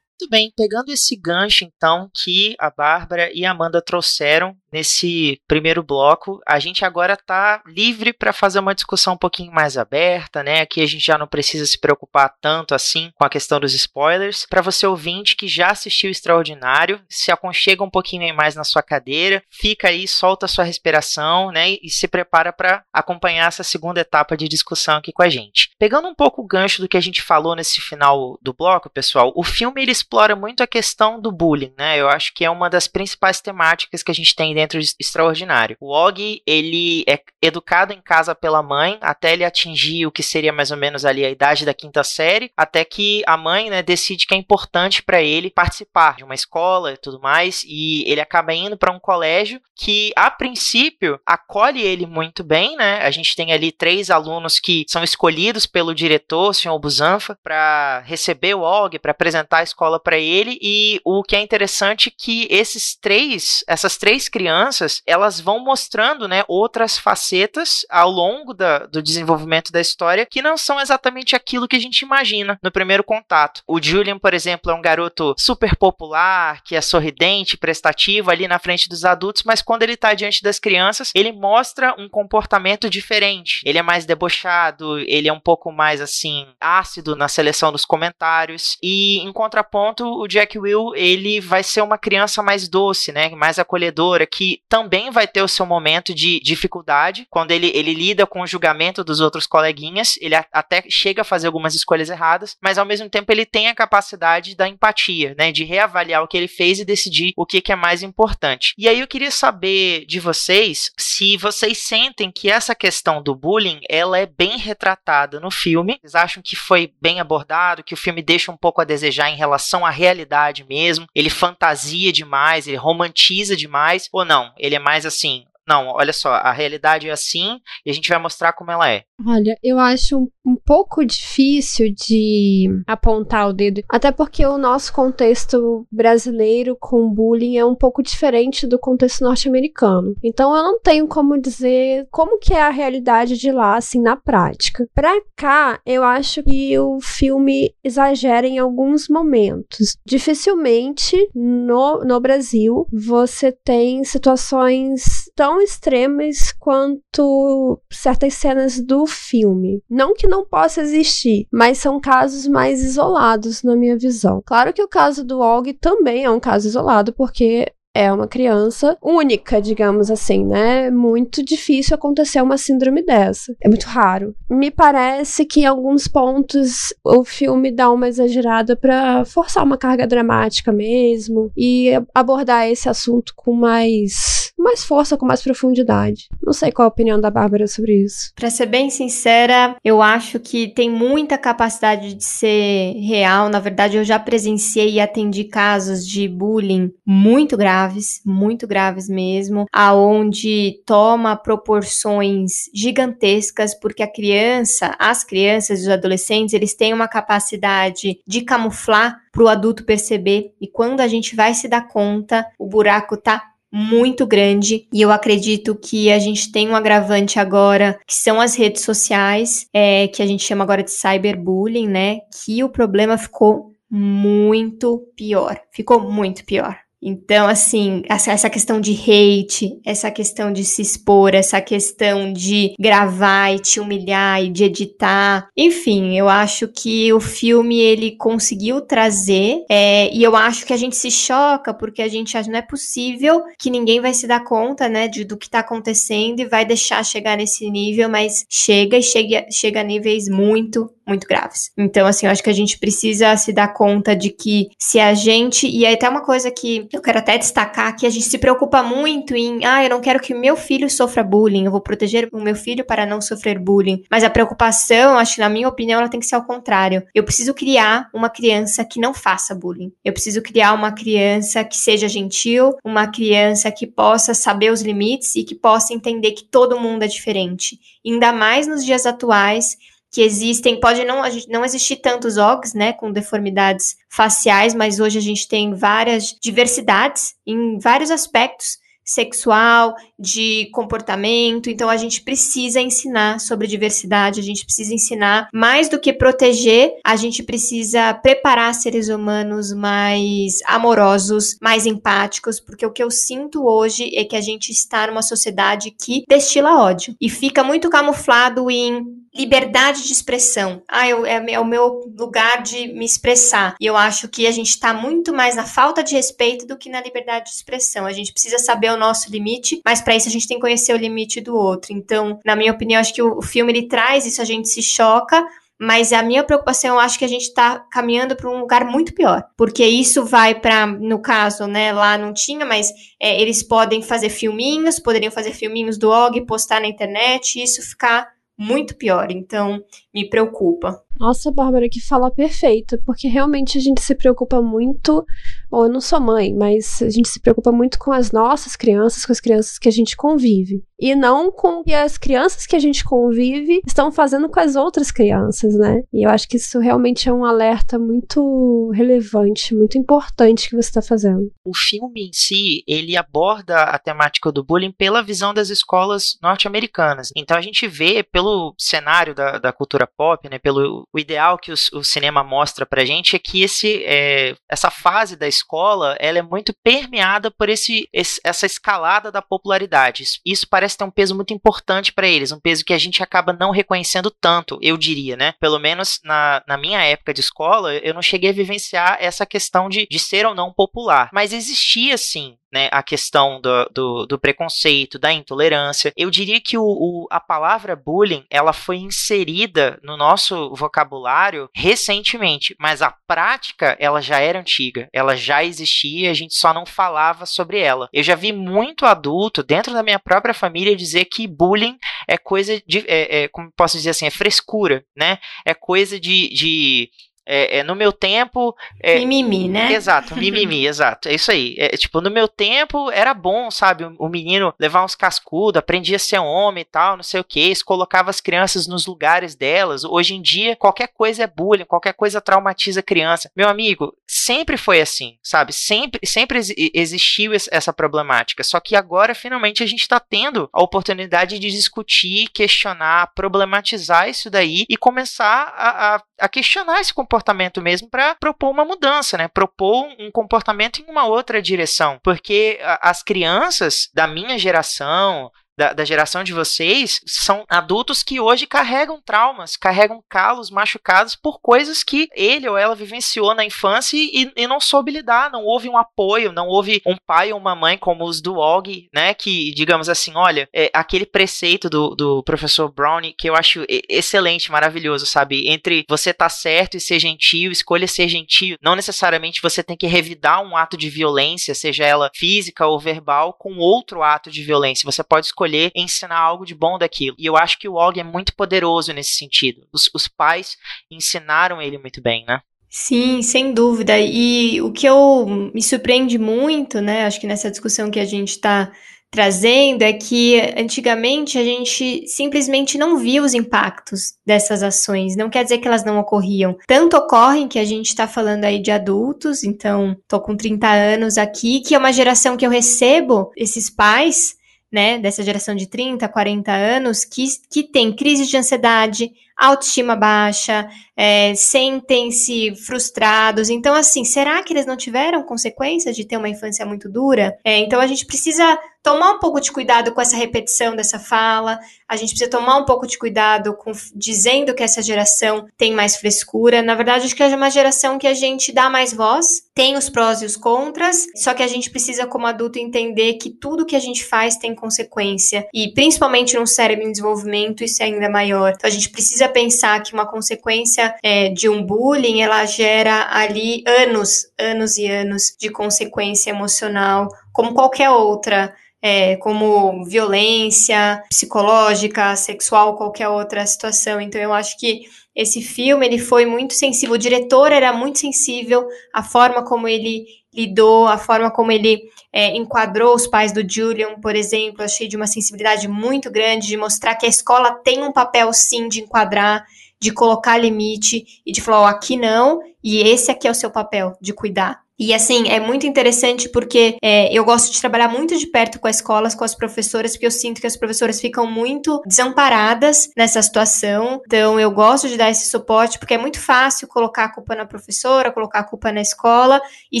Muito 0.24 0.30
bem, 0.30 0.50
pegando 0.56 0.90
esse 0.90 1.14
gancho 1.14 1.64
então 1.64 2.08
que 2.14 2.54
a 2.58 2.70
Bárbara 2.70 3.30
e 3.34 3.44
a 3.44 3.50
Amanda 3.50 3.82
trouxeram 3.82 4.56
nesse 4.72 5.40
primeiro 5.46 5.84
bloco, 5.84 6.40
a 6.48 6.58
gente 6.58 6.84
agora 6.84 7.12
está 7.12 7.62
livre 7.64 8.12
para 8.12 8.32
fazer 8.32 8.58
uma 8.58 8.74
discussão 8.74 9.14
um 9.14 9.18
pouquinho 9.18 9.52
mais 9.52 9.78
aberta, 9.78 10.42
né? 10.42 10.62
Aqui 10.62 10.80
a 10.80 10.86
gente 10.86 11.04
já 11.04 11.16
não 11.16 11.28
precisa 11.28 11.64
se 11.64 11.78
preocupar 11.78 12.34
tanto 12.40 12.74
assim 12.74 13.12
com 13.14 13.24
a 13.24 13.28
questão 13.28 13.60
dos 13.60 13.72
spoilers. 13.72 14.46
Para 14.50 14.62
você 14.62 14.84
ouvinte 14.84 15.36
que 15.36 15.46
já 15.46 15.70
assistiu 15.70 16.10
Extraordinário, 16.10 17.00
se 17.08 17.30
aconchega 17.30 17.84
um 17.84 17.90
pouquinho 17.90 18.34
mais 18.34 18.56
na 18.56 18.64
sua 18.64 18.82
cadeira, 18.82 19.44
fica 19.48 19.90
aí, 19.90 20.08
solta 20.08 20.46
a 20.46 20.48
sua 20.48 20.64
respiração, 20.64 21.52
né? 21.52 21.76
E 21.80 21.88
se 21.88 22.08
prepara 22.08 22.52
para 22.52 22.82
acompanhar 22.92 23.46
essa 23.46 23.62
segunda 23.62 24.00
etapa 24.00 24.36
de 24.36 24.48
discussão 24.48 24.96
aqui 24.96 25.12
com 25.12 25.22
a 25.22 25.28
gente. 25.28 25.70
Pegando 25.78 26.08
um 26.08 26.14
pouco 26.14 26.42
o 26.42 26.46
gancho 26.46 26.82
do 26.82 26.88
que 26.88 26.96
a 26.96 27.00
gente 27.00 27.22
falou 27.22 27.54
nesse 27.54 27.80
final 27.80 28.38
do 28.42 28.52
bloco, 28.52 28.90
pessoal, 28.90 29.32
o 29.36 29.44
filme 29.44 29.82
ele 29.82 29.92
explora 30.14 30.36
muito 30.36 30.62
a 30.62 30.66
questão 30.66 31.20
do 31.20 31.32
bullying, 31.32 31.74
né? 31.76 31.98
Eu 31.98 32.08
acho 32.08 32.32
que 32.32 32.44
é 32.44 32.50
uma 32.50 32.70
das 32.70 32.86
principais 32.86 33.40
temáticas 33.40 34.00
que 34.00 34.12
a 34.12 34.14
gente 34.14 34.36
tem 34.36 34.54
dentro 34.54 34.78
de 34.78 34.94
extraordinário. 35.00 35.76
O 35.80 35.92
Og, 35.92 36.40
ele 36.46 37.04
é 37.08 37.18
educado 37.42 37.92
em 37.92 38.00
casa 38.00 38.32
pela 38.32 38.62
mãe 38.62 38.96
até 39.00 39.32
ele 39.32 39.44
atingir 39.44 40.06
o 40.06 40.12
que 40.12 40.22
seria 40.22 40.52
mais 40.52 40.70
ou 40.70 40.76
menos 40.76 41.04
ali 41.04 41.24
a 41.24 41.30
idade 41.30 41.64
da 41.66 41.74
quinta 41.74 42.04
série, 42.04 42.52
até 42.56 42.84
que 42.84 43.24
a 43.26 43.36
mãe, 43.36 43.68
né, 43.68 43.82
decide 43.82 44.24
que 44.24 44.34
é 44.34 44.38
importante 44.38 45.02
para 45.02 45.20
ele 45.20 45.50
participar 45.50 46.16
de 46.16 46.22
uma 46.22 46.34
escola 46.34 46.92
e 46.92 46.96
tudo 46.96 47.20
mais, 47.20 47.64
e 47.66 48.04
ele 48.06 48.20
acaba 48.20 48.54
indo 48.54 48.78
para 48.78 48.92
um 48.92 49.00
colégio 49.00 49.60
que 49.74 50.12
a 50.14 50.30
princípio 50.30 51.18
acolhe 51.26 51.82
ele 51.82 52.06
muito 52.06 52.44
bem, 52.44 52.76
né? 52.76 53.00
A 53.00 53.10
gente 53.10 53.34
tem 53.34 53.52
ali 53.52 53.72
três 53.72 54.10
alunos 54.10 54.60
que 54.60 54.84
são 54.88 55.02
escolhidos 55.02 55.66
pelo 55.66 55.92
diretor, 55.92 56.50
o 56.50 56.54
senhor 56.54 56.78
Buzanfa, 56.78 57.36
para 57.42 57.98
receber 58.06 58.54
o 58.54 58.60
Og, 58.60 58.98
para 59.00 59.10
apresentar 59.10 59.58
a 59.58 59.62
escola 59.64 59.98
para 60.04 60.18
ele, 60.18 60.58
e 60.60 61.00
o 61.04 61.22
que 61.22 61.34
é 61.34 61.40
interessante 61.40 62.10
é 62.10 62.12
que 62.16 62.46
esses 62.50 62.94
três, 62.94 63.64
essas 63.66 63.96
três 63.96 64.28
crianças 64.28 65.02
elas 65.06 65.40
vão 65.40 65.64
mostrando, 65.64 66.28
né, 66.28 66.44
outras 66.46 66.98
facetas 66.98 67.86
ao 67.90 68.10
longo 68.10 68.52
da, 68.52 68.80
do 68.80 69.02
desenvolvimento 69.02 69.72
da 69.72 69.80
história 69.80 70.26
que 70.26 70.42
não 70.42 70.56
são 70.56 70.78
exatamente 70.78 71.34
aquilo 71.34 71.66
que 71.66 71.76
a 71.76 71.80
gente 71.80 72.02
imagina 72.02 72.58
no 72.62 72.70
primeiro 72.70 73.02
contato. 73.02 73.62
O 73.66 73.80
Julian, 73.80 74.18
por 74.18 74.34
exemplo, 74.34 74.70
é 74.70 74.74
um 74.74 74.82
garoto 74.82 75.34
super 75.38 75.74
popular, 75.76 76.62
que 76.62 76.76
é 76.76 76.80
sorridente, 76.80 77.56
prestativo 77.56 78.30
ali 78.30 78.46
na 78.46 78.58
frente 78.58 78.88
dos 78.88 79.04
adultos, 79.04 79.42
mas 79.44 79.62
quando 79.62 79.82
ele 79.82 79.94
está 79.94 80.12
diante 80.12 80.42
das 80.42 80.58
crianças, 80.58 81.10
ele 81.14 81.32
mostra 81.32 81.94
um 81.98 82.08
comportamento 82.08 82.90
diferente. 82.90 83.62
Ele 83.64 83.78
é 83.78 83.82
mais 83.82 84.04
debochado, 84.04 84.98
ele 84.98 85.28
é 85.28 85.32
um 85.32 85.40
pouco 85.40 85.72
mais 85.72 86.00
assim 86.00 86.46
ácido 86.60 87.16
na 87.16 87.28
seleção 87.28 87.72
dos 87.72 87.84
comentários 87.84 88.76
e 88.82 89.18
em 89.18 89.32
contraponto, 89.32 89.93
o 90.02 90.28
Jack 90.28 90.58
Will, 90.58 90.94
ele 90.94 91.40
vai 91.40 91.62
ser 91.62 91.82
uma 91.82 91.98
criança 91.98 92.42
mais 92.42 92.68
doce, 92.68 93.12
né, 93.12 93.28
mais 93.30 93.58
acolhedora, 93.58 94.26
que 94.26 94.44
que 94.44 94.62
também 94.68 95.10
vai 95.10 95.26
ter 95.26 95.42
o 95.42 95.48
seu 95.48 95.64
momento 95.64 96.14
de 96.14 96.38
dificuldade 96.40 97.26
quando 97.30 97.50
ele, 97.50 97.72
ele 97.74 97.94
lida 97.94 98.26
com 98.26 98.42
o 98.42 98.46
julgamento 98.46 99.02
dos 99.02 99.20
outros 99.20 99.46
coleguinhas. 99.46 100.18
Ele 100.20 100.34
a, 100.34 100.44
até 100.52 100.84
chega 100.90 101.22
a 101.22 101.24
fazer 101.24 101.46
algumas 101.46 101.74
escolhas 101.74 102.10
erradas, 102.10 102.56
mas 102.62 102.76
ao 102.76 102.84
mesmo 102.84 103.08
tempo 103.08 103.32
ele 103.32 103.46
tem 103.46 103.68
a 103.68 103.74
capacidade 103.74 104.54
da 104.54 104.68
empatia, 104.68 105.34
né? 105.38 105.50
De 105.50 105.64
reavaliar 105.64 106.22
o 106.22 106.28
que 106.28 106.36
ele 106.36 106.48
fez 106.48 106.78
e 106.78 106.84
decidir 106.84 107.32
o 107.36 107.46
que, 107.46 107.62
que 107.62 107.72
é 107.72 107.76
mais 107.76 108.02
importante. 108.02 108.74
E 108.76 108.86
aí 108.86 109.00
eu 109.00 109.08
queria 109.08 109.30
saber 109.30 110.04
de 110.06 110.20
vocês 110.20 110.90
se 110.98 111.38
vocês 111.38 111.78
sentem 111.78 112.30
que 112.30 112.50
essa 112.50 112.74
questão 112.74 113.22
do 113.22 113.34
bullying 113.34 113.80
ela 113.88 114.18
é 114.18 114.26
bem 114.26 114.58
retratada 114.58 115.40
no 115.40 115.50
filme. 115.50 115.98
Vocês 116.02 116.14
acham 116.14 116.42
que 116.42 116.54
foi 116.54 116.92
bem 117.00 117.18
abordado, 117.18 117.82
que 117.82 117.94
o 117.94 117.96
filme 117.96 118.20
deixa 118.20 118.52
um 118.52 118.56
pouco 118.56 118.82
a 118.82 118.84
desejar 118.84 119.30
em 119.30 119.36
relação 119.36 119.73
à 119.82 119.88
realidade 119.88 120.62
mesmo? 120.68 121.06
Ele 121.14 121.30
fantasia 121.30 122.12
demais, 122.12 122.68
ele 122.68 122.76
romantiza 122.76 123.56
demais, 123.56 124.10
ou 124.12 124.26
não. 124.26 124.52
Ele 124.58 124.74
é 124.74 124.78
mais 124.78 125.06
assim, 125.06 125.46
não, 125.66 125.88
olha 125.88 126.12
só, 126.12 126.34
a 126.34 126.52
realidade 126.52 127.08
é 127.08 127.12
assim 127.12 127.58
e 127.84 127.90
a 127.90 127.94
gente 127.94 128.08
vai 128.08 128.18
mostrar 128.18 128.52
como 128.52 128.70
ela 128.70 128.90
é. 128.90 129.04
Olha, 129.26 129.56
eu 129.62 129.78
acho 129.78 130.18
um, 130.18 130.28
um, 130.44 130.56
pouco 130.56 131.04
difícil 131.04 131.92
de 131.94 132.68
apontar 132.86 133.48
o 133.48 133.52
dedo, 133.52 133.82
até 133.88 134.10
porque 134.10 134.44
o 134.44 134.58
nosso 134.58 134.92
contexto 134.92 135.86
brasileiro 135.90 136.76
com 136.78 137.08
bullying 137.08 137.56
é 137.56 137.64
um 137.64 137.74
pouco 137.74 138.02
diferente 138.02 138.66
do 138.66 138.78
contexto 138.78 139.24
norte-americano. 139.24 140.14
Então 140.22 140.54
eu 140.54 140.62
não 140.62 140.80
tenho 140.80 141.06
como 141.06 141.40
dizer 141.40 142.06
como 142.10 142.38
que 142.38 142.52
é 142.52 142.62
a 142.62 142.70
realidade 142.70 143.38
de 143.38 143.50
lá, 143.50 143.76
assim, 143.76 144.00
na 144.00 144.16
prática. 144.16 144.86
Pra 144.94 145.12
cá, 145.36 145.80
eu 145.86 146.02
acho 146.02 146.42
que 146.42 146.78
o 146.78 146.98
filme 147.00 147.74
exagera 147.82 148.46
em 148.46 148.58
alguns 148.58 149.08
momentos. 149.08 149.96
Dificilmente 150.04 151.28
no, 151.34 152.04
no 152.04 152.20
Brasil 152.20 152.86
você 152.92 153.52
tem 153.52 154.04
situações 154.04 155.30
tão 155.34 155.53
extremas 155.60 156.52
quanto 156.58 157.80
certas 157.90 158.34
cenas 158.34 158.80
do 158.80 159.06
filme. 159.06 159.82
Não 159.88 160.14
que 160.14 160.26
não 160.26 160.44
possa 160.44 160.80
existir, 160.80 161.46
mas 161.52 161.78
são 161.78 162.00
casos 162.00 162.46
mais 162.46 162.82
isolados 162.82 163.62
na 163.62 163.76
minha 163.76 163.96
visão. 163.96 164.42
Claro 164.44 164.72
que 164.72 164.82
o 164.82 164.88
caso 164.88 165.24
do 165.24 165.40
Og 165.40 165.72
também 165.74 166.24
é 166.24 166.30
um 166.30 166.40
caso 166.40 166.68
isolado, 166.68 167.12
porque 167.12 167.72
é 167.94 168.12
uma 168.12 168.26
criança 168.26 168.98
única, 169.00 169.62
digamos 169.62 170.10
assim, 170.10 170.44
né? 170.44 170.90
Muito 170.90 171.44
difícil 171.44 171.94
acontecer 171.94 172.42
uma 172.42 172.58
síndrome 172.58 173.02
dessa. 173.02 173.54
É 173.62 173.68
muito 173.68 173.84
raro. 173.84 174.34
Me 174.50 174.70
parece 174.70 175.44
que 175.44 175.60
em 175.60 175.66
alguns 175.66 176.08
pontos 176.08 176.92
o 177.04 177.24
filme 177.24 177.70
dá 177.70 177.90
uma 177.90 178.08
exagerada 178.08 178.74
para 178.74 179.24
forçar 179.24 179.62
uma 179.62 179.78
carga 179.78 180.06
dramática 180.06 180.72
mesmo 180.72 181.52
e 181.56 181.90
abordar 182.14 182.68
esse 182.68 182.88
assunto 182.88 183.32
com 183.36 183.52
mais 183.54 184.44
mais 184.64 184.82
força, 184.84 185.16
com 185.16 185.26
mais 185.26 185.42
profundidade. 185.42 186.28
Não 186.42 186.52
sei 186.52 186.72
qual 186.72 186.86
a 186.86 186.88
opinião 186.88 187.20
da 187.20 187.30
Bárbara 187.30 187.66
sobre 187.66 188.04
isso. 188.04 188.32
Para 188.34 188.48
ser 188.48 188.66
bem 188.66 188.88
sincera, 188.88 189.76
eu 189.84 190.00
acho 190.00 190.40
que 190.40 190.68
tem 190.68 190.90
muita 190.90 191.36
capacidade 191.36 192.14
de 192.14 192.24
ser 192.24 192.94
real. 192.94 193.48
Na 193.48 193.60
verdade, 193.60 193.96
eu 193.96 194.04
já 194.04 194.18
presenciei 194.18 194.92
e 194.92 195.00
atendi 195.00 195.44
casos 195.44 196.06
de 196.06 196.26
bullying 196.26 196.90
muito 197.04 197.56
graves, 197.56 197.83
muito 198.24 198.66
graves 198.66 199.08
mesmo, 199.08 199.66
aonde 199.72 200.82
toma 200.86 201.36
proporções 201.36 202.70
gigantescas 202.72 203.74
porque 203.74 204.02
a 204.02 204.12
criança, 204.12 204.94
as 204.98 205.24
crianças 205.24 205.80
e 205.80 205.82
os 205.82 205.88
adolescentes, 205.88 206.54
eles 206.54 206.74
têm 206.74 206.92
uma 206.92 207.08
capacidade 207.08 208.18
de 208.26 208.40
camuflar 208.42 209.20
para 209.32 209.42
o 209.42 209.48
adulto 209.48 209.84
perceber 209.84 210.52
e 210.60 210.68
quando 210.68 211.00
a 211.00 211.08
gente 211.08 211.34
vai 211.34 211.54
se 211.54 211.68
dar 211.68 211.88
conta, 211.88 212.46
o 212.58 212.66
buraco 212.66 213.16
tá 213.16 213.54
muito 213.76 214.24
grande 214.24 214.86
e 214.92 215.02
eu 215.02 215.10
acredito 215.10 215.74
que 215.74 216.12
a 216.12 216.18
gente 216.20 216.52
tem 216.52 216.68
um 216.68 216.76
agravante 216.76 217.40
agora 217.40 217.98
que 218.06 218.14
são 218.14 218.40
as 218.40 218.54
redes 218.54 218.82
sociais, 218.84 219.66
é, 219.72 220.06
que 220.06 220.22
a 220.22 220.26
gente 220.26 220.44
chama 220.44 220.62
agora 220.62 220.84
de 220.84 220.92
cyberbullying, 220.92 221.88
né? 221.88 222.20
Que 222.32 222.62
o 222.62 222.68
problema 222.68 223.18
ficou 223.18 223.74
muito 223.90 225.08
pior, 225.16 225.60
ficou 225.72 226.00
muito 226.00 226.44
pior. 226.44 226.83
Então, 227.04 227.46
assim, 227.46 228.02
essa 228.08 228.48
questão 228.48 228.80
de 228.80 228.92
hate, 228.92 229.78
essa 229.84 230.10
questão 230.10 230.50
de 230.50 230.64
se 230.64 230.80
expor, 230.80 231.34
essa 231.34 231.60
questão 231.60 232.32
de 232.32 232.74
gravar 232.80 233.54
e 233.54 233.58
te 233.58 233.78
humilhar 233.78 234.42
e 234.42 234.48
de 234.48 234.64
editar, 234.64 235.48
enfim, 235.54 236.16
eu 236.16 236.28
acho 236.28 236.66
que 236.68 237.12
o 237.12 237.20
filme 237.20 237.78
ele 237.78 238.12
conseguiu 238.16 238.80
trazer 238.80 239.62
é, 239.70 240.10
e 240.14 240.22
eu 240.22 240.34
acho 240.34 240.64
que 240.64 240.72
a 240.72 240.76
gente 240.76 240.96
se 240.96 241.10
choca 241.10 241.74
porque 241.74 242.00
a 242.00 242.08
gente 242.08 242.36
acha 242.36 242.50
não 242.50 242.58
é 242.58 242.62
possível 242.62 243.42
que 243.58 243.70
ninguém 243.70 244.00
vai 244.00 244.14
se 244.14 244.26
dar 244.26 244.42
conta, 244.42 244.88
né, 244.88 245.06
de, 245.06 245.24
do 245.24 245.36
que 245.36 245.50
tá 245.50 245.58
acontecendo 245.58 246.40
e 246.40 246.46
vai 246.46 246.64
deixar 246.64 247.04
chegar 247.04 247.36
nesse 247.36 247.70
nível, 247.70 248.08
mas 248.08 248.46
chega 248.48 248.96
e 248.96 249.02
chega, 249.02 249.46
chega 249.50 249.80
a 249.80 249.84
níveis 249.84 250.28
muito, 250.28 250.90
muito 251.06 251.26
graves. 251.26 251.70
Então, 251.76 252.06
assim, 252.06 252.26
eu 252.26 252.32
acho 252.32 252.42
que 252.42 252.50
a 252.50 252.54
gente 252.54 252.78
precisa 252.78 253.36
se 253.36 253.52
dar 253.52 253.68
conta 253.68 254.14
de 254.14 254.30
que 254.30 254.68
se 254.78 254.98
a 254.98 255.14
gente. 255.14 255.68
E 255.68 255.84
aí, 255.84 255.94
até 255.94 256.08
uma 256.08 256.22
coisa 256.22 256.50
que 256.50 256.88
eu 256.92 257.00
quero 257.00 257.18
até 257.18 257.38
destacar: 257.38 257.96
que 257.96 258.06
a 258.06 258.10
gente 258.10 258.24
se 258.24 258.38
preocupa 258.38 258.82
muito 258.82 259.34
em, 259.34 259.64
ah, 259.64 259.82
eu 259.84 259.90
não 259.90 260.00
quero 260.00 260.20
que 260.20 260.34
meu 260.34 260.56
filho 260.56 260.88
sofra 260.88 261.22
bullying, 261.22 261.64
eu 261.64 261.70
vou 261.70 261.80
proteger 261.80 262.28
o 262.32 262.40
meu 262.40 262.54
filho 262.54 262.84
para 262.84 263.06
não 263.06 263.20
sofrer 263.20 263.58
bullying. 263.58 264.02
Mas 264.10 264.24
a 264.24 264.30
preocupação, 264.30 265.18
acho 265.18 265.36
que 265.36 265.40
na 265.40 265.48
minha 265.48 265.68
opinião, 265.68 266.00
ela 266.00 266.08
tem 266.08 266.20
que 266.20 266.26
ser 266.26 266.34
ao 266.34 266.44
contrário. 266.44 267.02
Eu 267.14 267.24
preciso 267.24 267.54
criar 267.54 268.08
uma 268.12 268.28
criança 268.28 268.84
que 268.84 269.00
não 269.00 269.14
faça 269.14 269.54
bullying. 269.54 269.92
Eu 270.04 270.12
preciso 270.12 270.42
criar 270.42 270.72
uma 270.72 270.92
criança 270.92 271.64
que 271.64 271.76
seja 271.76 272.08
gentil, 272.08 272.76
uma 272.84 273.06
criança 273.06 273.70
que 273.70 273.86
possa 273.86 274.34
saber 274.34 274.70
os 274.70 274.82
limites 274.82 275.34
e 275.36 275.44
que 275.44 275.54
possa 275.54 275.92
entender 275.92 276.32
que 276.32 276.44
todo 276.44 276.78
mundo 276.78 277.02
é 277.02 277.06
diferente. 277.06 277.78
Ainda 278.04 278.32
mais 278.32 278.66
nos 278.66 278.84
dias 278.84 279.06
atuais 279.06 279.76
que 280.14 280.22
existem, 280.22 280.78
pode 280.78 281.04
não, 281.04 281.22
não 281.48 281.64
existir 281.64 281.96
tantos 281.96 282.38
OGs, 282.38 282.72
né, 282.72 282.92
com 282.92 283.10
deformidades 283.10 283.96
faciais, 284.08 284.72
mas 284.72 285.00
hoje 285.00 285.18
a 285.18 285.20
gente 285.20 285.48
tem 285.48 285.74
várias 285.74 286.36
diversidades 286.40 287.34
em 287.44 287.80
vários 287.80 288.12
aspectos 288.12 288.78
sexual, 289.04 289.94
de 290.18 290.70
comportamento. 290.72 291.68
Então 291.68 291.90
a 291.90 291.96
gente 291.96 292.22
precisa 292.22 292.80
ensinar 292.80 293.40
sobre 293.40 293.66
diversidade, 293.66 294.40
a 294.40 294.42
gente 294.42 294.64
precisa 294.64 294.94
ensinar 294.94 295.48
mais 295.52 295.88
do 295.88 296.00
que 296.00 296.12
proteger, 296.12 296.92
a 297.04 297.16
gente 297.16 297.42
precisa 297.42 298.14
preparar 298.14 298.72
seres 298.72 299.08
humanos 299.08 299.72
mais 299.72 300.60
amorosos, 300.64 301.58
mais 301.60 301.86
empáticos, 301.86 302.60
porque 302.60 302.86
o 302.86 302.92
que 302.92 303.02
eu 303.02 303.10
sinto 303.10 303.66
hoje 303.66 304.10
é 304.16 304.24
que 304.24 304.36
a 304.36 304.40
gente 304.40 304.70
está 304.70 305.08
numa 305.08 305.22
sociedade 305.22 305.90
que 305.90 306.22
destila 306.28 306.80
ódio 306.80 307.14
e 307.20 307.28
fica 307.28 307.62
muito 307.62 307.90
camuflado 307.90 308.70
em 308.70 309.23
liberdade 309.34 310.04
de 310.04 310.12
expressão. 310.12 310.82
Ah, 310.88 311.08
eu, 311.08 311.26
é, 311.26 311.44
é, 311.52 311.60
o 311.60 311.64
meu 311.64 312.12
lugar 312.16 312.62
de 312.62 312.92
me 312.92 313.04
expressar. 313.04 313.74
E 313.80 313.86
eu 313.86 313.96
acho 313.96 314.28
que 314.28 314.46
a 314.46 314.50
gente 314.50 314.70
está 314.70 314.94
muito 314.94 315.32
mais 315.32 315.56
na 315.56 315.64
falta 315.64 316.02
de 316.02 316.14
respeito 316.14 316.66
do 316.66 316.78
que 316.78 316.88
na 316.88 317.02
liberdade 317.02 317.46
de 317.46 317.56
expressão. 317.56 318.06
A 318.06 318.12
gente 318.12 318.32
precisa 318.32 318.58
saber 318.58 318.90
o 318.90 318.96
nosso 318.96 319.30
limite, 319.30 319.80
mas 319.84 320.00
para 320.00 320.14
isso 320.14 320.28
a 320.28 320.32
gente 320.32 320.46
tem 320.46 320.56
que 320.56 320.62
conhecer 320.62 320.94
o 320.94 320.98
limite 320.98 321.40
do 321.40 321.56
outro. 321.56 321.92
Então, 321.92 322.38
na 322.44 322.54
minha 322.54 322.72
opinião, 322.72 323.00
acho 323.00 323.14
que 323.14 323.22
o, 323.22 323.38
o 323.38 323.42
filme 323.42 323.72
ele 323.72 323.88
traz 323.88 324.24
isso, 324.24 324.40
a 324.40 324.44
gente 324.44 324.68
se 324.68 324.82
choca, 324.82 325.44
mas 325.78 326.12
a 326.12 326.22
minha 326.22 326.44
preocupação, 326.44 326.94
eu 326.94 327.00
acho 327.00 327.18
que 327.18 327.24
a 327.24 327.28
gente 327.28 327.42
está 327.42 327.78
caminhando 327.78 328.36
para 328.36 328.48
um 328.48 328.60
lugar 328.60 328.84
muito 328.84 329.12
pior, 329.12 329.44
porque 329.56 329.84
isso 329.84 330.24
vai 330.24 330.54
para, 330.54 330.86
no 330.86 331.20
caso, 331.20 331.66
né, 331.66 331.92
lá 331.92 332.16
não 332.16 332.32
tinha, 332.32 332.64
mas 332.64 332.90
é, 333.20 333.40
eles 333.40 333.62
podem 333.62 334.00
fazer 334.00 334.28
filminhos, 334.28 335.00
poderiam 335.00 335.32
fazer 335.32 335.52
filminhos 335.52 335.98
do 335.98 336.10
Og, 336.10 336.40
postar 336.46 336.80
na 336.80 336.86
internet, 336.86 337.58
e 337.58 337.64
isso 337.64 337.82
ficar 337.82 338.33
muito 338.58 338.96
pior. 338.96 339.30
Então, 339.30 339.84
me 340.14 340.28
preocupa. 340.28 341.03
Nossa, 341.18 341.50
Bárbara, 341.50 341.88
que 341.88 342.00
fala 342.00 342.30
perfeito, 342.30 343.00
porque 343.04 343.28
realmente 343.28 343.78
a 343.78 343.80
gente 343.80 344.00
se 344.00 344.14
preocupa 344.14 344.60
muito. 344.60 345.24
Bom, 345.70 345.84
eu 345.84 345.90
não 345.90 346.00
sou 346.00 346.20
mãe, 346.20 346.54
mas 346.54 347.00
a 347.02 347.10
gente 347.10 347.28
se 347.28 347.40
preocupa 347.40 347.70
muito 347.70 347.98
com 347.98 348.12
as 348.12 348.32
nossas 348.32 348.76
crianças, 348.76 349.24
com 349.24 349.32
as 349.32 349.40
crianças 349.40 349.78
que 349.78 349.88
a 349.88 349.92
gente 349.92 350.16
convive. 350.16 350.82
E 350.98 351.14
não 351.14 351.50
com 351.50 351.80
o 351.80 351.84
que 351.84 351.92
as 351.92 352.16
crianças 352.16 352.66
que 352.66 352.76
a 352.76 352.78
gente 352.78 353.04
convive 353.04 353.80
estão 353.86 354.12
fazendo 354.12 354.48
com 354.48 354.60
as 354.60 354.76
outras 354.76 355.10
crianças, 355.10 355.74
né? 355.74 356.02
E 356.12 356.24
eu 356.26 356.30
acho 356.30 356.48
que 356.48 356.56
isso 356.56 356.78
realmente 356.78 357.28
é 357.28 357.32
um 357.32 357.44
alerta 357.44 357.98
muito 357.98 358.90
relevante, 358.94 359.74
muito 359.74 359.98
importante 359.98 360.68
que 360.68 360.76
você 360.76 360.88
está 360.88 361.02
fazendo. 361.02 361.50
O 361.64 361.76
filme 361.76 362.28
em 362.28 362.32
si, 362.32 362.82
ele 362.86 363.16
aborda 363.16 363.82
a 363.82 363.98
temática 363.98 364.52
do 364.52 364.64
bullying 364.64 364.92
pela 364.92 365.22
visão 365.22 365.52
das 365.52 365.68
escolas 365.68 366.38
norte-americanas. 366.42 367.30
Então 367.36 367.56
a 367.56 367.60
gente 367.60 367.86
vê 367.86 368.22
pelo 368.22 368.74
cenário 368.78 369.34
da, 369.34 369.58
da 369.58 369.72
cultura 369.72 370.06
pop, 370.06 370.48
né? 370.48 370.58
Pelo 370.58 371.03
o 371.12 371.18
ideal 371.18 371.58
que 371.58 371.72
o, 371.72 371.74
o 371.92 372.04
cinema 372.04 372.42
mostra 372.42 372.86
pra 372.86 373.04
gente 373.04 373.36
é 373.36 373.38
que 373.38 373.62
esse, 373.62 374.02
é, 374.04 374.54
essa 374.68 374.90
fase 374.90 375.36
da 375.36 375.46
escola 375.46 376.16
ela 376.18 376.38
é 376.38 376.42
muito 376.42 376.74
permeada 376.82 377.50
por 377.50 377.68
esse, 377.68 378.08
esse, 378.12 378.40
essa 378.44 378.66
escalada 378.66 379.30
da 379.30 379.42
popularidade. 379.42 380.22
Isso, 380.22 380.40
isso 380.44 380.68
parece 380.68 380.96
ter 380.96 381.04
um 381.04 381.10
peso 381.10 381.34
muito 381.34 381.52
importante 381.52 382.12
para 382.12 382.28
eles, 382.28 382.52
um 382.52 382.60
peso 382.60 382.84
que 382.84 382.92
a 382.92 382.98
gente 382.98 383.22
acaba 383.22 383.52
não 383.52 383.70
reconhecendo 383.70 384.30
tanto, 384.30 384.78
eu 384.82 384.96
diria, 384.96 385.36
né? 385.36 385.54
Pelo 385.60 385.78
menos 385.78 386.20
na, 386.24 386.62
na 386.66 386.76
minha 386.76 387.02
época 387.02 387.34
de 387.34 387.40
escola, 387.40 387.94
eu 387.96 388.14
não 388.14 388.22
cheguei 388.22 388.50
a 388.50 388.54
vivenciar 388.54 389.16
essa 389.20 389.46
questão 389.46 389.88
de, 389.88 390.06
de 390.10 390.18
ser 390.18 390.46
ou 390.46 390.54
não 390.54 390.72
popular. 390.72 391.30
Mas 391.32 391.52
existia, 391.52 392.16
sim, 392.16 392.56
né, 392.74 392.88
a 392.90 393.04
questão 393.04 393.60
do, 393.60 393.88
do, 393.94 394.26
do, 394.26 394.36
preconceito, 394.36 395.16
da 395.16 395.32
intolerância. 395.32 396.12
Eu 396.16 396.28
diria 396.28 396.60
que 396.60 396.76
o, 396.76 396.82
o, 396.82 397.28
a 397.30 397.38
palavra 397.38 397.94
bullying 397.94 398.44
ela 398.50 398.72
foi 398.72 398.96
inserida 398.96 399.96
no 400.02 400.16
nosso 400.16 400.74
vocabulário 400.74 401.70
recentemente, 401.72 402.74
mas 402.80 403.00
a 403.00 403.14
prática 403.28 403.96
ela 404.00 404.20
já 404.20 404.40
era 404.40 404.58
antiga, 404.58 405.08
ela 405.12 405.36
já 405.36 405.62
existia, 405.62 406.32
a 406.32 406.34
gente 406.34 406.56
só 406.56 406.74
não 406.74 406.84
falava 406.84 407.46
sobre 407.46 407.78
ela. 407.78 408.08
Eu 408.12 408.24
já 408.24 408.34
vi 408.34 408.52
muito 408.52 409.06
adulto 409.06 409.62
dentro 409.62 409.94
da 409.94 410.02
minha 410.02 410.18
própria 410.18 410.52
família 410.52 410.96
dizer 410.96 411.26
que 411.26 411.46
bullying 411.46 411.96
é 412.26 412.36
coisa 412.36 412.82
de, 412.84 413.04
é, 413.06 413.44
é, 413.44 413.48
como 413.48 413.70
posso 413.76 413.96
dizer 413.96 414.10
assim, 414.10 414.26
é 414.26 414.30
frescura, 414.30 415.04
né? 415.16 415.38
É 415.64 415.74
coisa 415.74 416.18
de, 416.18 416.48
de 416.48 417.10
é, 417.46 417.78
é, 417.78 417.82
no 417.82 417.94
meu 417.94 418.12
tempo. 418.12 418.74
É, 419.00 419.18
mimimi, 419.18 419.68
né? 419.68 419.92
Exato, 419.92 420.34
mimimi, 420.36 420.86
exato. 420.86 421.28
É 421.28 421.34
isso 421.34 421.50
aí. 421.50 421.74
É, 421.78 421.88
tipo, 421.96 422.20
no 422.20 422.30
meu 422.30 422.48
tempo 422.48 423.10
era 423.10 423.34
bom, 423.34 423.70
sabe? 423.70 424.04
O, 424.04 424.14
o, 424.18 424.28
menino 424.28 424.74
levar 424.78 425.04
uns 425.04 425.14
cascudos, 425.14 425.78
aprendia 425.78 426.16
a 426.16 426.18
ser 426.18 426.38
homem 426.38 426.82
e 426.82 426.84
tal, 426.84 427.16
não 427.16 427.22
sei 427.22 427.40
o 427.40 427.44
que. 427.44 427.72
colocava 427.84 428.30
as 428.30 428.40
crianças 428.40 428.86
nos 428.86 429.06
lugares 429.06 429.54
delas. 429.54 430.04
Hoje 430.04 430.34
em 430.34 430.42
dia, 430.42 430.76
qualquer 430.76 431.08
coisa 431.08 431.44
é 431.44 431.46
bullying, 431.46 431.84
qualquer 431.84 432.14
coisa 432.14 432.40
traumatiza 432.40 433.00
a 433.00 433.02
criança. 433.02 433.50
Meu 433.54 433.68
amigo, 433.68 434.16
sempre 434.26 434.76
foi 434.76 435.00
assim, 435.00 435.38
sabe? 435.42 435.72
Sempre, 435.72 436.20
sempre 436.24 436.60
existiu 436.94 437.52
essa 437.52 437.92
problemática. 437.92 438.62
Só 438.62 438.80
que 438.80 438.96
agora, 438.96 439.34
finalmente, 439.34 439.82
a 439.82 439.86
gente 439.86 440.00
está 440.00 440.18
tendo 440.18 440.68
a 440.72 440.82
oportunidade 440.82 441.58
de 441.58 441.70
discutir, 441.70 442.48
questionar, 442.48 443.32
problematizar 443.34 444.28
isso 444.28 444.50
daí 444.50 444.84
e 444.88 444.96
começar 444.96 445.72
a, 445.76 446.14
a, 446.14 446.22
a 446.40 446.48
questionar 446.48 447.00
esse 447.00 447.12
comportamento 447.12 447.33
comportamento 447.34 447.82
mesmo 447.82 448.08
para 448.08 448.34
propor 448.36 448.70
uma 448.70 448.84
mudança, 448.84 449.36
né? 449.36 449.48
Propor 449.48 450.06
um 450.20 450.30
comportamento 450.30 451.00
em 451.00 451.10
uma 451.10 451.26
outra 451.26 451.60
direção. 451.60 452.20
Porque 452.22 452.78
as 453.00 453.22
crianças 453.22 454.08
da 454.14 454.26
minha 454.26 454.56
geração, 454.56 455.50
da, 455.76 455.92
da, 455.92 456.04
geração 456.04 456.44
de 456.44 456.52
vocês 456.52 457.20
são 457.26 457.64
adultos 457.68 458.22
que 458.22 458.38
hoje 458.38 458.66
carregam 458.66 459.20
traumas, 459.20 459.76
carregam 459.76 460.22
calos 460.28 460.70
machucados 460.70 461.34
por 461.34 461.60
coisas 461.60 462.02
que 462.02 462.28
ele 462.34 462.68
ou 462.68 462.76
ela 462.76 462.94
vivenciou 462.94 463.54
na 463.54 463.64
infância 463.64 464.16
e, 464.16 464.52
e 464.56 464.66
não 464.66 464.80
soube 464.80 465.10
lidar, 465.10 465.50
não 465.50 465.64
houve 465.64 465.88
um 465.88 465.96
apoio, 465.96 466.52
não 466.52 466.68
houve 466.68 467.02
um 467.06 467.16
pai 467.26 467.52
ou 467.52 467.58
uma 467.58 467.74
mãe 467.74 467.98
como 467.98 468.24
os 468.24 468.40
do 468.40 468.56
Og, 468.56 469.08
né, 469.12 469.34
que, 469.34 469.72
digamos 469.74 470.08
assim, 470.08 470.32
olha, 470.34 470.68
é, 470.72 470.90
aquele 470.92 471.26
preceito 471.26 471.90
do, 471.90 472.14
do 472.14 472.42
professor 472.42 472.92
Brownie 472.92 473.34
que 473.36 473.48
eu 473.48 473.54
acho 473.54 473.84
excelente, 474.08 474.70
maravilhoso, 474.70 475.26
sabe, 475.26 475.68
entre 475.68 476.04
você 476.08 476.32
tá 476.32 476.48
certo 476.48 476.96
e 476.96 477.00
ser 477.00 477.18
gentil, 477.18 477.72
escolha 477.72 478.06
ser 478.06 478.28
gentil, 478.28 478.76
não 478.82 478.94
necessariamente 478.94 479.62
você 479.62 479.82
tem 479.82 479.96
que 479.96 480.06
revidar 480.06 480.62
um 480.62 480.76
ato 480.76 480.96
de 480.96 481.10
violência, 481.10 481.74
seja 481.74 482.04
ela 482.04 482.30
física 482.34 482.86
ou 482.86 482.98
verbal, 482.98 483.54
com 483.54 483.76
outro 483.78 484.22
ato 484.22 484.50
de 484.50 484.62
violência, 484.62 485.10
você 485.10 485.22
pode 485.22 485.46
escolher 485.46 485.63
escolher 485.64 485.90
ensinar 485.94 486.38
algo 486.38 486.64
de 486.64 486.74
bom 486.74 486.98
daquilo. 486.98 487.36
E 487.38 487.46
eu 487.46 487.56
acho 487.56 487.78
que 487.78 487.88
o 487.88 487.94
Og 487.94 488.20
é 488.20 488.24
muito 488.24 488.54
poderoso 488.54 489.12
nesse 489.12 489.34
sentido. 489.34 489.86
Os, 489.92 490.10
os 490.14 490.28
pais 490.28 490.76
ensinaram 491.10 491.80
ele 491.80 491.98
muito 491.98 492.22
bem, 492.22 492.44
né? 492.46 492.60
Sim, 492.88 493.42
sem 493.42 493.72
dúvida. 493.72 494.18
E 494.20 494.80
o 494.80 494.92
que 494.92 495.06
eu 495.06 495.46
me 495.74 495.82
surpreende 495.82 496.38
muito, 496.38 497.00
né? 497.00 497.24
Acho 497.24 497.40
que 497.40 497.46
nessa 497.46 497.70
discussão 497.70 498.10
que 498.10 498.20
a 498.20 498.24
gente 498.24 498.50
está 498.50 498.92
trazendo 499.32 500.02
é 500.02 500.12
que 500.12 500.60
antigamente 500.78 501.58
a 501.58 501.64
gente 501.64 502.24
simplesmente 502.28 502.96
não 502.96 503.16
via 503.16 503.42
os 503.42 503.52
impactos 503.52 504.34
dessas 504.46 504.80
ações. 504.80 505.34
Não 505.34 505.50
quer 505.50 505.64
dizer 505.64 505.78
que 505.78 505.88
elas 505.88 506.04
não 506.04 506.20
ocorriam. 506.20 506.76
Tanto 506.86 507.16
ocorrem 507.16 507.66
que 507.66 507.80
a 507.80 507.84
gente 507.84 508.06
está 508.06 508.28
falando 508.28 508.62
aí 508.62 508.80
de 508.80 508.92
adultos, 508.92 509.64
então 509.64 510.16
tô 510.28 510.40
com 510.40 510.56
30 510.56 510.86
anos 510.86 511.36
aqui, 511.36 511.80
que 511.80 511.96
é 511.96 511.98
uma 511.98 512.12
geração 512.12 512.56
que 512.56 512.64
eu 512.64 512.70
recebo 512.70 513.50
esses 513.56 513.90
pais 513.90 514.54
né, 514.94 515.18
dessa 515.18 515.42
geração 515.42 515.74
de 515.74 515.88
30, 515.88 516.28
40 516.28 516.70
anos, 516.70 517.24
que, 517.24 517.44
que 517.68 517.82
tem 517.82 518.14
crise 518.14 518.46
de 518.46 518.56
ansiedade, 518.56 519.32
autoestima 519.56 520.14
baixa, 520.14 520.88
é, 521.16 521.52
sentem-se 521.56 522.76
frustrados. 522.76 523.70
Então, 523.70 523.92
assim, 523.92 524.24
será 524.24 524.62
que 524.62 524.72
eles 524.72 524.86
não 524.86 524.96
tiveram 524.96 525.42
consequências 525.42 526.14
de 526.14 526.24
ter 526.24 526.36
uma 526.36 526.48
infância 526.48 526.86
muito 526.86 527.08
dura? 527.08 527.58
É, 527.64 527.78
então, 527.78 528.00
a 528.00 528.06
gente 528.06 528.24
precisa 528.24 528.78
tomar 529.04 529.32
um 529.32 529.38
pouco 529.38 529.60
de 529.60 529.70
cuidado 529.70 530.12
com 530.14 530.20
essa 530.20 530.34
repetição 530.34 530.96
dessa 530.96 531.18
fala, 531.18 531.78
a 532.08 532.16
gente 532.16 532.30
precisa 532.30 532.50
tomar 532.50 532.78
um 532.78 532.86
pouco 532.86 533.06
de 533.06 533.18
cuidado 533.18 533.76
com 533.76 533.92
dizendo 534.14 534.74
que 534.74 534.82
essa 534.82 535.02
geração 535.02 535.66
tem 535.76 535.92
mais 535.92 536.16
frescura. 536.16 536.80
Na 536.80 536.94
verdade, 536.94 537.26
acho 537.26 537.36
que 537.36 537.42
é 537.42 537.54
uma 537.54 537.70
geração 537.70 538.18
que 538.18 538.26
a 538.26 538.32
gente 538.32 538.72
dá 538.72 538.88
mais 538.88 539.12
voz, 539.12 539.62
tem 539.74 539.94
os 539.94 540.08
prós 540.08 540.40
e 540.40 540.46
os 540.46 540.56
contras, 540.56 541.26
só 541.36 541.52
que 541.52 541.62
a 541.62 541.66
gente 541.66 541.90
precisa, 541.90 542.26
como 542.26 542.46
adulto, 542.46 542.78
entender 542.78 543.34
que 543.34 543.50
tudo 543.50 543.84
que 543.84 543.94
a 543.94 544.00
gente 544.00 544.24
faz 544.24 544.56
tem 544.56 544.74
consequência, 544.74 545.68
e 545.74 545.92
principalmente 545.92 546.56
no 546.56 546.66
cérebro 546.66 547.04
em 547.04 547.10
desenvolvimento, 547.12 547.84
isso 547.84 548.02
é 548.02 548.06
ainda 548.06 548.30
maior. 548.30 548.72
Então, 548.74 548.88
a 548.88 548.92
gente 548.92 549.10
precisa 549.10 549.46
pensar 549.50 550.02
que 550.02 550.14
uma 550.14 550.26
consequência 550.26 551.14
é, 551.22 551.50
de 551.50 551.68
um 551.68 551.84
bullying, 551.84 552.40
ela 552.40 552.64
gera 552.64 553.28
ali 553.30 553.84
anos, 553.86 554.46
anos 554.58 554.96
e 554.96 555.06
anos 555.06 555.54
de 555.58 555.68
consequência 555.68 556.48
emocional, 556.48 557.28
como 557.54 557.72
qualquer 557.72 558.10
outra 558.10 558.74
é, 559.00 559.36
como 559.36 560.02
violência 560.06 561.22
psicológica, 561.28 562.34
sexual, 562.36 562.96
qualquer 562.96 563.28
outra 563.28 563.66
situação. 563.66 564.18
Então 564.18 564.40
eu 564.40 564.50
acho 564.50 564.78
que 564.78 565.02
esse 565.36 565.60
filme 565.60 566.06
ele 566.06 566.18
foi 566.18 566.46
muito 566.46 566.72
sensível. 566.72 567.14
O 567.14 567.18
diretor 567.18 567.70
era 567.70 567.92
muito 567.92 568.18
sensível 568.18 568.86
à 569.12 569.22
forma 569.22 569.62
como 569.62 569.86
ele 569.86 570.24
lidou, 570.54 571.06
a 571.06 571.18
forma 571.18 571.50
como 571.50 571.70
ele 571.70 572.00
é, 572.32 572.56
enquadrou 572.56 573.14
os 573.14 573.26
pais 573.26 573.52
do 573.52 573.60
Julian, 573.68 574.18
por 574.22 574.34
exemplo. 574.34 574.82
Achei 574.82 575.06
de 575.06 575.16
uma 575.16 575.26
sensibilidade 575.26 575.86
muito 575.86 576.30
grande 576.30 576.68
de 576.68 576.76
mostrar 576.76 577.14
que 577.14 577.26
a 577.26 577.28
escola 577.28 577.72
tem 577.72 578.02
um 578.02 578.12
papel 578.12 578.52
sim 578.54 578.88
de 578.88 579.02
enquadrar, 579.02 579.66
de 580.00 580.12
colocar 580.12 580.56
limite 580.56 581.42
e 581.44 581.52
de 581.52 581.60
falar, 581.60 581.82
oh, 581.82 581.86
aqui 581.86 582.16
não, 582.16 582.60
e 582.82 583.00
esse 583.00 583.30
aqui 583.30 583.46
é 583.46 583.50
o 583.50 583.54
seu 583.54 583.70
papel 583.70 584.16
de 584.18 584.32
cuidar. 584.32 584.83
E 584.98 585.12
assim, 585.12 585.48
é 585.48 585.58
muito 585.58 585.86
interessante 585.86 586.48
porque 586.48 586.96
é, 587.02 587.32
eu 587.32 587.44
gosto 587.44 587.72
de 587.72 587.80
trabalhar 587.80 588.08
muito 588.08 588.36
de 588.38 588.46
perto 588.46 588.78
com 588.78 588.86
as 588.86 588.96
escolas, 588.96 589.34
com 589.34 589.42
as 589.42 589.54
professoras, 589.54 590.12
porque 590.12 590.26
eu 590.26 590.30
sinto 590.30 590.60
que 590.60 590.66
as 590.66 590.76
professoras 590.76 591.20
ficam 591.20 591.50
muito 591.50 592.00
desamparadas 592.06 593.08
nessa 593.16 593.42
situação. 593.42 594.22
Então, 594.24 594.58
eu 594.58 594.70
gosto 594.70 595.08
de 595.08 595.16
dar 595.16 595.30
esse 595.30 595.48
suporte, 595.48 595.98
porque 595.98 596.14
é 596.14 596.18
muito 596.18 596.38
fácil 596.40 596.86
colocar 596.86 597.24
a 597.24 597.34
culpa 597.34 597.56
na 597.56 597.66
professora, 597.66 598.30
colocar 598.30 598.60
a 598.60 598.64
culpa 598.64 598.92
na 598.92 599.00
escola, 599.00 599.60
e 599.90 600.00